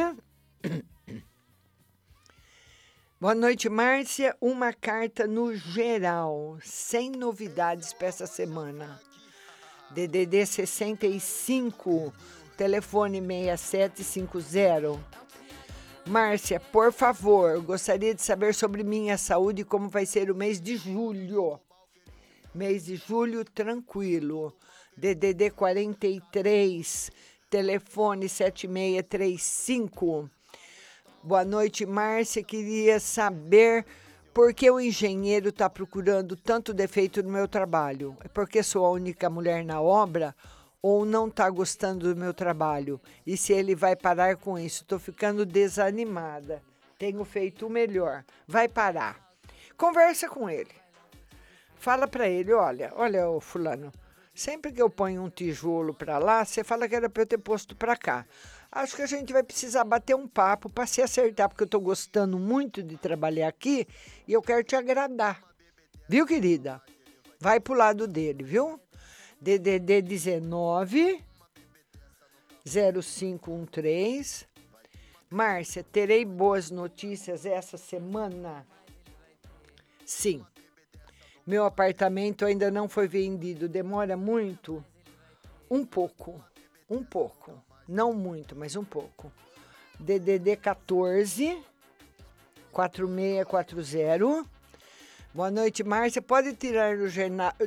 Boa 3.22 3.36
noite, 3.36 3.70
Márcia. 3.70 4.36
Uma 4.42 4.74
carta 4.74 5.28
no 5.28 5.54
geral, 5.56 6.58
sem 6.64 7.12
novidades 7.12 7.94
para 7.94 8.08
essa 8.08 8.26
semana. 8.26 9.00
DDD 9.94 10.46
65, 10.46 12.14
telefone 12.56 13.20
6750. 13.20 14.98
Márcia, 16.06 16.60
por 16.60 16.94
favor, 16.94 17.60
gostaria 17.62 18.14
de 18.16 18.22
saber 18.22 18.56
sobre 18.56 18.84
minha 18.84 19.18
saúde 19.18 19.64
e 19.64 19.66
como 19.66 19.90
vai 19.90 20.06
ser 20.06 20.32
o 20.32 20.36
mês 20.36 20.62
de 20.62 20.78
julho. 20.78 21.60
Mês 22.56 22.86
de 22.86 22.96
julho 22.96 23.44
tranquilo. 23.44 24.56
DDD 24.96 25.52
43, 25.52 27.12
telefone 27.50 28.30
7635. 28.30 30.30
Boa 31.22 31.44
noite, 31.44 31.86
Márcia. 31.86 32.42
Queria 32.42 32.98
saber 33.00 33.86
por 34.34 34.54
que 34.54 34.72
o 34.72 34.80
engenheiro 34.80 35.50
está 35.50 35.70
procurando 35.70 36.36
tanto 36.36 36.74
defeito 36.74 37.22
no 37.22 37.30
meu 37.30 37.48
trabalho. 37.48 38.16
É 38.24 38.28
porque 38.28 38.64
sou 38.64 38.86
a 38.86 38.92
única 38.92 39.30
mulher 39.30 39.66
na 39.66 39.82
obra 39.82 40.34
ou 40.82 41.06
não 41.06 41.28
está 41.28 41.50
gostando 41.50 42.14
do 42.14 42.20
meu 42.20 42.34
trabalho? 42.34 43.00
E 43.28 43.36
se 43.36 43.52
ele 43.52 43.76
vai 43.76 43.96
parar 43.96 44.38
com 44.38 44.58
isso? 44.58 44.84
Estou 44.84 45.00
ficando 45.00 45.46
desanimada. 45.46 46.62
Tenho 46.98 47.24
feito 47.26 47.68
o 47.68 47.70
melhor. 47.70 48.24
Vai 48.48 48.70
parar. 48.70 49.34
Conversa 49.76 50.30
com 50.30 50.50
ele. 50.50 50.72
Fala 51.76 52.08
para 52.08 52.30
ele, 52.30 52.54
olha, 52.54 52.94
olha, 52.96 53.28
o 53.28 53.42
fulano, 53.42 53.92
sempre 54.36 54.72
que 54.72 54.82
eu 54.82 54.90
ponho 54.90 55.24
um 55.24 55.30
tijolo 55.30 55.96
para 55.96 56.20
lá, 56.20 56.46
você 56.46 56.64
fala 56.64 56.88
que 56.88 56.96
era 56.96 57.10
para 57.10 57.24
eu 57.24 57.28
ter 57.28 57.40
posto 57.40 57.76
para 57.76 57.98
cá. 57.98 58.26
Acho 58.72 58.96
que 58.96 59.02
a 59.02 59.08
gente 59.08 59.34
vai 59.34 59.44
precisar 59.44 59.84
bater 59.84 60.16
um 60.16 60.26
papo 60.26 60.70
para 60.70 60.86
se 60.86 61.02
acertar, 61.02 61.50
porque 61.50 61.64
eu 61.64 61.66
estou 61.66 61.82
gostando 61.82 62.40
muito 62.40 62.82
de 62.82 62.96
trabalhar 62.96 63.50
aqui 63.50 63.86
e 64.26 64.32
eu 64.32 64.42
quero 64.42 64.64
te 64.64 64.78
agradar. 64.78 65.44
Viu, 66.08 66.26
querida? 66.26 66.82
Vai 67.38 67.60
pro 67.60 67.74
lado 67.74 68.08
dele, 68.08 68.44
viu? 68.44 68.80
DDD 69.42 70.02
19 70.02 71.22
0513. 72.64 74.48
Márcia, 75.30 75.84
terei 75.84 76.24
boas 76.24 76.72
notícias 76.72 77.46
essa 77.46 77.78
semana? 77.78 78.66
Sim. 80.06 80.46
Meu 81.46 81.66
apartamento 81.66 82.46
ainda 82.46 82.72
não 82.72 82.88
foi 82.88 83.08
vendido. 83.08 83.68
Demora 83.68 84.16
muito? 84.16 84.84
Um 85.70 85.86
pouco. 85.86 86.42
Um 86.90 87.04
pouco. 87.04 87.52
Não 87.92 88.14
muito, 88.14 88.56
mas 88.56 88.78
um 88.78 88.86
pouco. 88.86 89.30
DDD 90.00 90.56
14 90.56 91.62
4640. 92.72 94.50
Boa 95.34 95.52
noite, 95.52 95.84
Márcia. 95.84 96.22
Pode 96.22 96.56
tirar 96.56 96.96
no, 96.96 97.08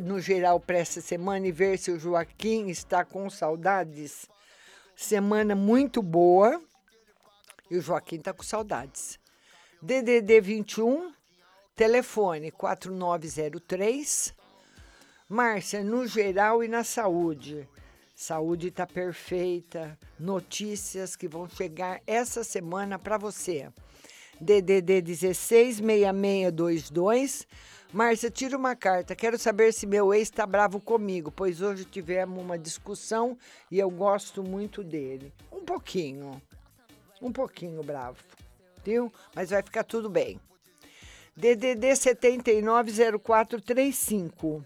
no 0.00 0.18
geral 0.20 0.58
para 0.58 0.78
essa 0.78 1.02
semana 1.02 1.46
e 1.46 1.52
ver 1.52 1.76
se 1.76 1.90
o 1.90 1.98
Joaquim 1.98 2.68
está 2.68 3.04
com 3.04 3.28
saudades? 3.28 4.26
Semana 4.96 5.54
muito 5.54 6.02
boa. 6.02 6.58
E 7.70 7.76
o 7.76 7.82
Joaquim 7.82 8.16
está 8.16 8.32
com 8.32 8.42
saudades. 8.42 9.20
DDD 9.82 10.40
21, 10.40 11.12
telefone 11.76 12.50
4903. 12.50 14.32
Márcia, 15.28 15.84
no 15.84 16.06
geral 16.06 16.64
e 16.64 16.68
na 16.68 16.82
saúde. 16.82 17.68
Saúde 18.14 18.68
está 18.68 18.86
perfeita. 18.86 19.98
Notícias 20.18 21.16
que 21.16 21.26
vão 21.26 21.48
chegar 21.48 22.02
essa 22.06 22.44
semana 22.44 22.98
para 22.98 23.16
você. 23.18 23.68
DDD 24.40 25.02
166622. 25.02 27.46
Márcia, 27.92 28.30
tira 28.30 28.56
uma 28.56 28.76
carta. 28.76 29.16
Quero 29.16 29.36
saber 29.38 29.72
se 29.72 29.86
meu 29.86 30.14
ex 30.14 30.28
está 30.28 30.46
bravo 30.46 30.80
comigo, 30.80 31.32
pois 31.32 31.60
hoje 31.60 31.84
tivemos 31.84 32.40
uma 32.40 32.56
discussão 32.58 33.36
e 33.70 33.78
eu 33.78 33.90
gosto 33.90 34.42
muito 34.42 34.82
dele. 34.84 35.32
Um 35.52 35.64
pouquinho. 35.64 36.42
Um 37.20 37.32
pouquinho 37.32 37.82
bravo. 37.82 38.18
Viu? 38.84 39.12
Mas 39.34 39.50
vai 39.50 39.62
ficar 39.62 39.84
tudo 39.84 40.08
bem. 40.08 40.40
DDD 41.36 41.96
790435. 41.96 44.64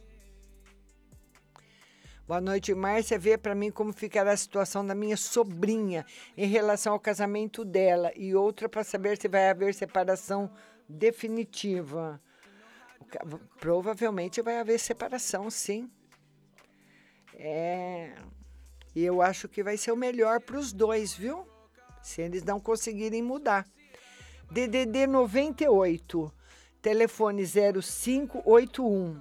Boa 2.24 2.40
noite, 2.40 2.72
Márcia. 2.72 3.18
Vê 3.18 3.36
para 3.36 3.52
mim 3.52 3.72
como 3.72 3.92
ficará 3.92 4.30
a 4.30 4.36
situação 4.36 4.86
da 4.86 4.94
minha 4.94 5.16
sobrinha 5.16 6.06
em 6.36 6.46
relação 6.46 6.92
ao 6.92 7.00
casamento 7.00 7.64
dela 7.64 8.12
e 8.14 8.32
outra 8.32 8.68
para 8.68 8.84
saber 8.84 9.20
se 9.20 9.26
vai 9.26 9.48
haver 9.48 9.74
separação 9.74 10.48
definitiva. 10.88 12.22
Provavelmente 13.58 14.40
vai 14.40 14.60
haver 14.60 14.78
separação, 14.78 15.50
sim. 15.50 15.90
É. 17.34 18.14
E 18.94 19.04
eu 19.04 19.20
acho 19.20 19.48
que 19.48 19.64
vai 19.64 19.76
ser 19.76 19.90
o 19.90 19.96
melhor 19.96 20.40
para 20.40 20.58
os 20.58 20.72
dois, 20.72 21.12
viu? 21.12 21.44
se 22.02 22.22
eles 22.22 22.42
não 22.42 22.58
conseguirem 22.58 23.22
mudar. 23.22 23.66
DDD 24.50 25.06
98, 25.06 26.32
telefone 26.80 27.44
0581. 27.44 29.20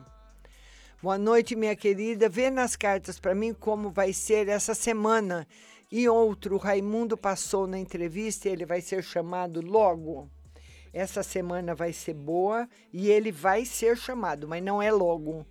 Boa 1.03 1.17
noite, 1.17 1.53
minha 1.53 1.75
querida. 1.75 2.29
Vê 2.29 2.49
nas 2.49 2.77
cartas 2.77 3.19
para 3.19 3.35
mim 3.35 3.53
como 3.53 3.89
vai 3.89 4.13
ser 4.13 4.47
essa 4.47 4.73
semana. 4.73 5.45
E 5.91 6.07
outro, 6.07 6.55
Raimundo 6.55 7.17
passou 7.17 7.67
na 7.67 7.77
entrevista 7.77 8.47
e 8.47 8.53
ele 8.53 8.65
vai 8.65 8.79
ser 8.79 9.03
chamado 9.03 9.59
logo. 9.59 10.29
Essa 10.93 11.21
semana 11.21 11.75
vai 11.75 11.91
ser 11.91 12.13
boa 12.13 12.65
e 12.93 13.11
ele 13.11 13.29
vai 13.29 13.65
ser 13.65 13.97
chamado, 13.97 14.47
mas 14.47 14.63
não 14.63 14.81
é 14.81 14.89
logo. 14.89 15.45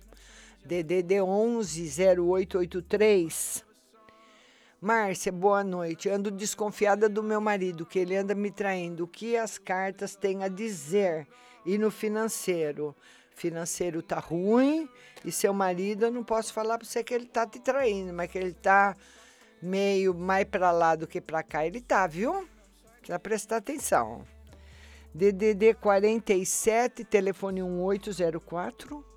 DDD 0.65 1.21
11 1.21 2.03
0883. 2.19 3.66
Márcia, 4.79 5.31
boa 5.31 5.63
noite. 5.63 6.07
Ando 6.07 6.29
desconfiada 6.29 7.09
do 7.09 7.23
meu 7.23 7.41
marido, 7.41 7.83
que 7.83 7.97
ele 7.97 8.15
anda 8.15 8.35
me 8.35 8.51
traindo. 8.51 9.05
O 9.05 9.07
que 9.07 9.35
as 9.35 9.57
cartas 9.57 10.15
têm 10.15 10.43
a 10.43 10.47
dizer? 10.47 11.27
E 11.65 11.79
no 11.79 11.89
financeiro? 11.89 12.95
Financeiro 13.31 14.03
tá 14.03 14.19
ruim 14.19 14.87
e 15.25 15.31
seu 15.31 15.51
marido, 15.51 16.05
eu 16.05 16.11
não 16.11 16.23
posso 16.23 16.53
falar 16.53 16.77
para 16.77 16.87
você 16.87 17.03
que 17.03 17.13
ele 17.13 17.25
tá 17.25 17.45
te 17.45 17.59
traindo, 17.59 18.13
mas 18.13 18.31
que 18.31 18.37
ele 18.37 18.53
tá 18.53 18.95
meio 19.61 20.13
mais 20.13 20.45
para 20.45 20.71
lá 20.71 20.95
do 20.95 21.07
que 21.07 21.19
para 21.19 21.41
cá. 21.41 21.65
Ele 21.65 21.81
tá, 21.81 22.05
viu? 22.05 22.47
Precisa 22.99 23.19
prestar 23.19 23.57
atenção. 23.57 24.23
DDD 25.13 25.73
47, 25.73 27.03
telefone 27.03 27.63
1804. 27.63 29.16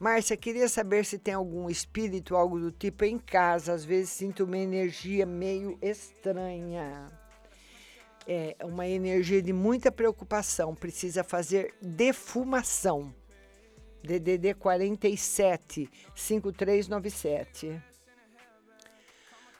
Márcia, 0.00 0.34
queria 0.34 0.66
saber 0.66 1.04
se 1.04 1.18
tem 1.18 1.34
algum 1.34 1.68
espírito, 1.68 2.34
algo 2.34 2.58
do 2.58 2.72
tipo 2.72 3.04
em 3.04 3.18
casa. 3.18 3.74
Às 3.74 3.84
vezes 3.84 4.08
sinto 4.08 4.44
uma 4.44 4.56
energia 4.56 5.26
meio 5.26 5.78
estranha. 5.82 7.06
É 8.26 8.56
uma 8.62 8.88
energia 8.88 9.42
de 9.42 9.52
muita 9.52 9.92
preocupação. 9.92 10.74
Precisa 10.74 11.22
fazer 11.22 11.74
defumação. 11.82 13.14
DDD 14.02 14.54
47 14.54 15.90
5397. 16.14 17.82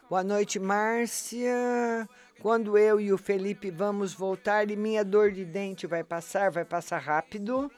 Boa 0.08 0.24
noite, 0.24 0.58
Márcia. 0.58 2.08
Quando 2.40 2.78
eu 2.78 2.98
e 2.98 3.12
o 3.12 3.18
Felipe 3.18 3.70
vamos 3.70 4.14
voltar 4.14 4.70
e 4.70 4.76
minha 4.76 5.04
dor 5.04 5.32
de 5.32 5.44
dente 5.44 5.86
vai 5.86 6.02
passar, 6.02 6.50
vai 6.50 6.64
passar 6.64 6.96
rápido. 6.96 7.70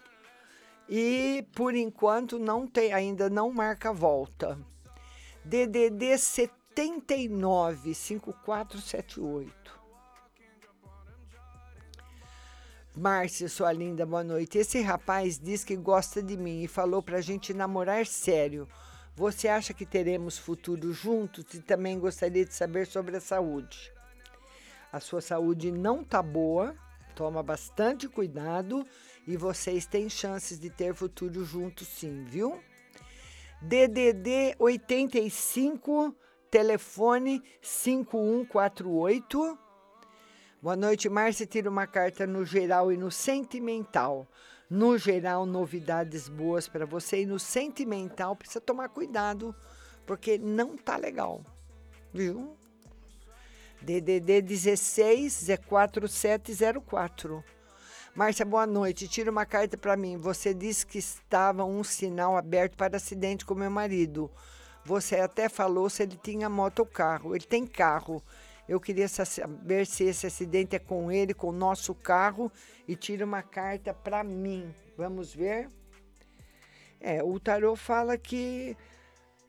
E 0.89 1.47
por 1.55 1.75
enquanto 1.75 2.39
não 2.39 2.67
tem, 2.67 2.93
ainda 2.93 3.31
não 3.31 3.53
marca 3.53 3.93
volta. 3.93 4.59
DDD 5.45 6.19
79 6.19 7.95
5478. 7.95 9.81
Márcia, 12.95 13.49
sua 13.49 13.73
linda, 13.73 14.05
boa 14.05 14.23
noite. 14.23 14.59
Esse 14.59 14.83
rapaz 14.83 15.39
diz 15.39 15.65
que 15.65 15.75
gosta 15.75 16.23
de 16.23 16.37
mim 16.37 16.63
e 16.63 16.69
falou 16.69 17.03
pra 17.03 17.23
gente 17.23 17.55
namorar 17.55 18.07
sério. 18.07 18.69
Você 19.17 19.49
acha 19.49 19.73
que 19.73 19.87
teremos 19.87 20.37
futuro 20.37 20.93
juntos? 20.93 21.55
E 21.55 21.61
também 21.61 21.99
gostaria 21.99 22.45
de 22.45 22.55
saber 22.55 22.87
sobre 22.87 23.17
a 23.17 23.21
saúde. 23.21 23.91
A 24.93 25.01
sua 25.01 25.23
saúde 25.23 25.73
não 25.73 26.05
tá 26.05 26.23
boa, 26.23 26.77
toma 27.15 27.43
bastante 27.43 28.07
cuidado 28.09 28.87
e 29.27 29.37
vocês 29.37 29.87
têm 29.87 30.09
chances 30.09 30.59
de 30.59 30.71
ter 30.71 30.95
futuro 30.95 31.45
juntos 31.45 31.87
sim, 31.89 32.25
viu? 32.25 32.61
DDD 33.61 34.57
85, 34.59 36.15
telefone 36.51 37.43
5148. 37.61 39.59
Boa 40.61 40.77
noite, 40.77 41.09
Márcia. 41.09 41.47
Tira 41.47 41.71
uma 41.71 41.87
carta 41.87 42.27
no 42.27 42.45
geral 42.45 42.93
e 42.93 42.97
no 42.97 43.11
sentimental. 43.11 44.27
No 44.69 44.99
geral, 44.99 45.47
novidades 45.47 46.29
boas 46.29 46.69
para 46.69 46.85
você 46.87 47.23
e 47.23 47.27
no 47.27 47.39
sentimental 47.39 48.35
precisa 48.35 48.61
tomar 48.61 48.89
cuidado, 48.89 49.55
porque 50.07 50.39
não 50.39 50.77
tá 50.77 50.97
legal. 50.97 51.45
Viu? 52.13 52.57
DDD 53.81 54.41
16 54.43 55.49
é 55.51 55.57
4704. 55.57 57.45
Márcia, 58.15 58.45
boa 58.45 58.67
noite. 58.67 59.09
Tira 59.09 59.31
uma 59.31 59.47
carta 59.47 59.75
para 59.79 59.97
mim. 59.97 60.19
Você 60.19 60.53
disse 60.53 60.87
que 60.87 60.99
estava 60.99 61.65
um 61.65 61.83
sinal 61.83 62.37
aberto 62.37 62.77
para 62.77 62.99
acidente 62.99 63.43
com 63.43 63.55
meu 63.55 63.71
marido. 63.71 64.31
Você 64.85 65.17
até 65.17 65.49
falou 65.49 65.89
se 65.89 66.03
ele 66.03 66.19
tinha 66.23 66.47
moto 66.47 66.81
ou 66.81 66.87
carro. 66.87 67.35
Ele 67.35 67.47
tem 67.47 67.67
carro. 67.67 68.23
Eu 68.69 68.79
queria 68.79 69.09
saber 69.09 69.87
se 69.87 70.05
esse 70.05 70.27
acidente 70.27 70.77
é 70.77 70.79
com 70.79 71.11
ele, 71.11 71.33
com 71.33 71.49
o 71.49 71.53
nosso 71.53 71.95
carro. 71.95 72.53
E 72.87 72.95
tira 72.95 73.25
uma 73.25 73.43
carta 73.43 73.95
para 73.95 74.23
mim. 74.23 74.75
Vamos 74.95 75.35
ver? 75.35 75.71
É, 77.01 77.23
o 77.23 77.41
tarô 77.41 77.75
fala 77.75 78.19
que 78.19 78.77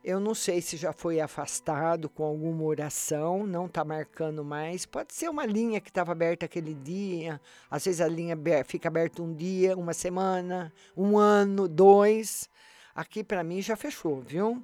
eu 0.04 0.20
não 0.20 0.36
sei 0.36 0.62
se 0.62 0.76
já 0.76 0.92
foi 0.92 1.22
afastado 1.22 2.10
com 2.10 2.26
alguma 2.26 2.66
oração, 2.66 3.48
não 3.48 3.68
está 3.68 3.86
marcando 3.86 4.44
mais. 4.44 4.86
Pode 4.86 5.14
ser 5.14 5.30
uma 5.30 5.46
linha 5.46 5.80
que 5.80 5.90
estava 5.90 6.12
aberta 6.12 6.46
aquele 6.46 6.74
dia. 6.74 7.40
Às 7.72 7.86
vezes 7.86 8.02
a 8.02 8.08
linha 8.08 8.38
fica 8.66 8.90
aberta 8.90 9.24
um 9.24 9.34
dia, 9.34 9.78
uma 9.78 9.94
semana, 9.94 10.74
um 10.98 11.18
ano, 11.18 11.70
dois. 11.70 12.50
Aqui 12.94 13.24
para 13.24 13.46
mim 13.46 13.62
já 13.62 13.78
fechou, 13.78 14.20
viu? 14.20 14.62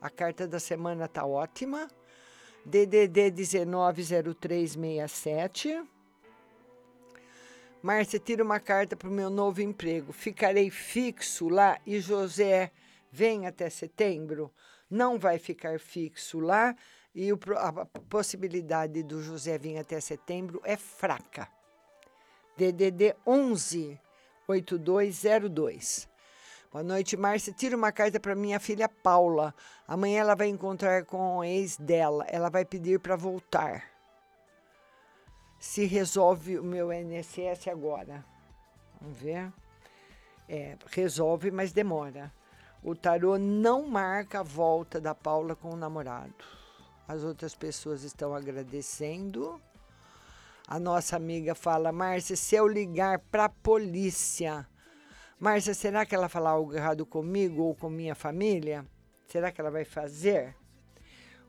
A 0.00 0.10
carta 0.10 0.48
da 0.48 0.58
semana 0.58 1.06
tá 1.06 1.24
ótima. 1.24 1.86
DDD 2.64 3.30
190367. 3.30 5.84
Márcia, 7.80 8.18
tira 8.18 8.42
uma 8.42 8.58
carta 8.58 8.96
para 8.96 9.08
o 9.08 9.12
meu 9.12 9.30
novo 9.30 9.62
emprego. 9.62 10.12
Ficarei 10.12 10.68
fixo 10.68 11.48
lá 11.48 11.78
e 11.86 12.00
José 12.00 12.72
vem 13.12 13.46
até 13.46 13.70
setembro 13.70 14.52
não 14.90 15.18
vai 15.18 15.38
ficar 15.38 15.78
fixo 15.78 16.40
lá 16.40 16.74
e 17.14 17.30
a 17.30 17.86
possibilidade 18.08 19.02
do 19.02 19.22
José 19.22 19.56
vir 19.58 19.78
até 19.78 20.00
setembro 20.00 20.60
é 20.64 20.76
fraca. 20.76 21.48
DDD 22.56 23.14
11 23.26 23.98
8202. 24.48 26.08
Boa 26.72 26.84
noite, 26.84 27.16
Márcia. 27.16 27.52
Tira 27.52 27.76
uma 27.76 27.90
carta 27.90 28.20
para 28.20 28.34
minha 28.34 28.60
filha 28.60 28.88
Paula. 28.88 29.54
Amanhã 29.86 30.20
ela 30.20 30.34
vai 30.34 30.48
encontrar 30.48 31.04
com 31.04 31.38
o 31.38 31.44
ex 31.44 31.76
dela. 31.76 32.24
Ela 32.28 32.48
vai 32.48 32.64
pedir 32.64 33.00
para 33.00 33.16
voltar. 33.16 33.84
Se 35.58 35.84
resolve 35.84 36.58
o 36.58 36.64
meu 36.64 36.92
INSS 36.92 37.68
agora. 37.68 38.24
Vamos 39.00 39.18
ver. 39.18 39.52
É, 40.48 40.76
resolve, 40.90 41.50
mas 41.50 41.72
demora. 41.72 42.32
O 42.82 42.94
tarô 42.94 43.36
não 43.36 43.86
marca 43.86 44.40
a 44.40 44.42
volta 44.42 44.98
da 44.98 45.14
Paula 45.14 45.54
com 45.54 45.70
o 45.70 45.76
namorado. 45.76 46.32
As 47.06 47.22
outras 47.22 47.54
pessoas 47.54 48.04
estão 48.04 48.34
agradecendo. 48.34 49.60
A 50.66 50.78
nossa 50.78 51.16
amiga 51.16 51.54
fala: 51.54 51.92
Márcia, 51.92 52.36
se 52.36 52.54
eu 52.54 52.66
ligar 52.66 53.18
para 53.18 53.44
a 53.44 53.48
polícia, 53.50 54.66
Márcia, 55.38 55.74
será 55.74 56.06
que 56.06 56.14
ela 56.14 56.28
falar 56.28 56.50
algo 56.50 56.74
errado 56.74 57.04
comigo 57.04 57.64
ou 57.64 57.74
com 57.74 57.90
minha 57.90 58.14
família? 58.14 58.86
Será 59.26 59.52
que 59.52 59.60
ela 59.60 59.70
vai 59.70 59.84
fazer? 59.84 60.56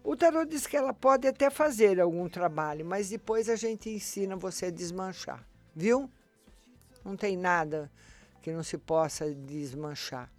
O 0.03 0.17
tarô 0.17 0.43
diz 0.43 0.67
que 0.67 0.75
ela 0.75 0.93
pode 0.93 1.27
até 1.27 1.49
fazer 1.49 2.01
algum 2.01 2.27
trabalho, 2.27 2.85
mas 2.85 3.09
depois 3.09 3.47
a 3.47 3.55
gente 3.55 3.89
ensina 3.89 4.35
você 4.35 4.65
a 4.65 4.71
desmanchar, 4.71 5.47
viu? 5.75 6.09
Não 7.05 7.15
tem 7.15 7.37
nada 7.37 7.89
que 8.41 8.51
não 8.51 8.63
se 8.63 8.77
possa 8.77 9.33
desmanchar. 9.33 10.29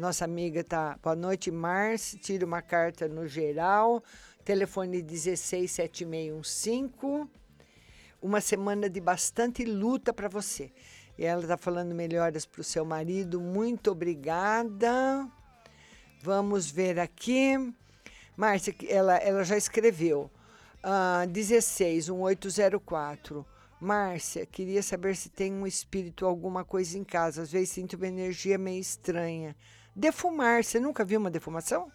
Nossa 0.00 0.24
amiga 0.24 0.64
tá. 0.64 0.98
Boa 1.02 1.14
noite, 1.14 1.50
Márcia. 1.50 2.18
Tira 2.18 2.46
uma 2.46 2.62
carta 2.62 3.06
no 3.06 3.28
geral. 3.28 4.02
Telefone 4.42 5.02
167615. 5.02 7.28
Uma 8.22 8.40
semana 8.40 8.88
de 8.88 8.98
bastante 8.98 9.62
luta 9.62 10.10
para 10.10 10.26
você. 10.26 10.72
E 11.18 11.24
ela 11.26 11.42
está 11.42 11.58
falando 11.58 11.94
melhoras 11.94 12.46
para 12.46 12.62
o 12.62 12.64
seu 12.64 12.82
marido. 12.82 13.42
Muito 13.42 13.90
obrigada. 13.90 15.28
Vamos 16.22 16.70
ver 16.70 16.98
aqui. 16.98 17.58
Márcia, 18.34 18.74
ela, 18.88 19.18
ela 19.18 19.44
já 19.44 19.58
escreveu. 19.58 20.30
Uh, 20.82 21.26
16, 21.26 22.08
1804. 22.08 23.44
Márcia, 23.78 24.46
queria 24.46 24.82
saber 24.82 25.14
se 25.14 25.28
tem 25.28 25.52
um 25.52 25.66
espírito, 25.66 26.24
alguma 26.24 26.64
coisa 26.64 26.96
em 26.96 27.04
casa. 27.04 27.42
Às 27.42 27.52
vezes 27.52 27.68
sinto 27.68 27.98
uma 27.98 28.08
energia 28.08 28.56
meio 28.56 28.80
estranha. 28.80 29.54
Defumar, 29.94 30.62
você 30.62 30.78
nunca 30.78 31.04
viu 31.04 31.18
uma 31.18 31.30
defumação? 31.30 31.90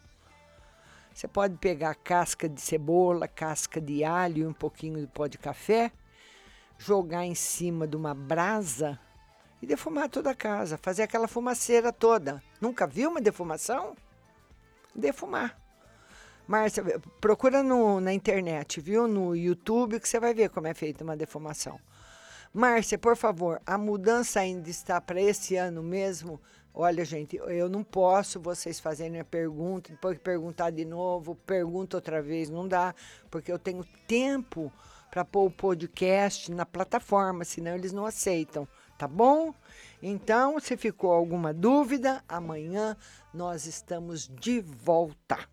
Você 1.13 1.27
pode 1.27 1.55
pegar 1.57 1.95
casca 1.95 2.49
de 2.49 2.59
cebola, 2.59 3.27
casca 3.27 3.79
de 3.79 4.03
alho 4.03 4.49
um 4.49 4.53
pouquinho 4.53 4.99
de 4.99 5.07
pó 5.07 5.27
de 5.27 5.37
café, 5.37 5.91
jogar 6.77 7.25
em 7.25 7.35
cima 7.35 7.87
de 7.87 7.95
uma 7.95 8.13
brasa 8.13 8.99
e 9.61 9.65
defumar 9.65 10.09
toda 10.09 10.31
a 10.31 10.35
casa, 10.35 10.77
fazer 10.77 11.03
aquela 11.03 11.27
fumaceira 11.27 11.93
toda. 11.93 12.43
Nunca 12.59 12.85
viu 12.85 13.09
uma 13.09 13.21
defumação? 13.21 13.95
Defumar. 14.93 15.57
Márcia, 16.45 16.83
procura 17.19 17.63
no, 17.63 17.99
na 17.99 18.13
internet, 18.13 18.79
viu? 18.79 19.07
No 19.07 19.35
YouTube, 19.35 19.99
que 19.99 20.07
você 20.07 20.19
vai 20.19 20.33
ver 20.33 20.49
como 20.49 20.67
é 20.67 20.73
feita 20.73 21.03
uma 21.03 21.17
defumação. 21.17 21.79
Márcia, 22.53 22.97
por 22.97 23.15
favor, 23.15 23.61
a 23.65 23.77
mudança 23.77 24.41
ainda 24.41 24.69
está 24.69 25.01
para 25.01 25.19
esse 25.19 25.55
ano 25.55 25.81
mesmo? 25.81 26.39
Olha, 26.77 27.05
gente, 27.05 27.37
eu 27.37 27.69
não 27.69 27.85
posso 27.85 28.37
vocês 28.37 28.81
fazerem 28.81 29.21
a 29.21 29.23
pergunta, 29.23 29.91
depois 29.91 30.17
perguntar 30.17 30.71
de 30.71 30.83
novo, 30.83 31.33
pergunta 31.33 31.95
outra 31.95 32.21
vez, 32.21 32.49
não 32.49 32.67
dá, 32.67 32.93
porque 33.31 33.49
eu 33.49 33.57
tenho 33.57 33.85
tempo 34.05 34.69
para 35.09 35.23
pôr 35.23 35.45
o 35.45 35.51
podcast 35.51 36.51
na 36.51 36.65
plataforma, 36.65 37.45
senão 37.45 37.73
eles 37.73 37.93
não 37.93 38.05
aceitam, 38.05 38.67
tá 38.97 39.07
bom? 39.07 39.53
Então, 40.03 40.59
se 40.59 40.75
ficou 40.75 41.13
alguma 41.13 41.53
dúvida, 41.53 42.21
amanhã 42.27 42.97
nós 43.33 43.65
estamos 43.65 44.27
de 44.27 44.59
volta. 44.59 45.47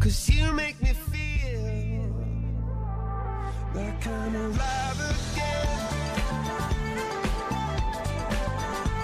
Cause 0.00 0.38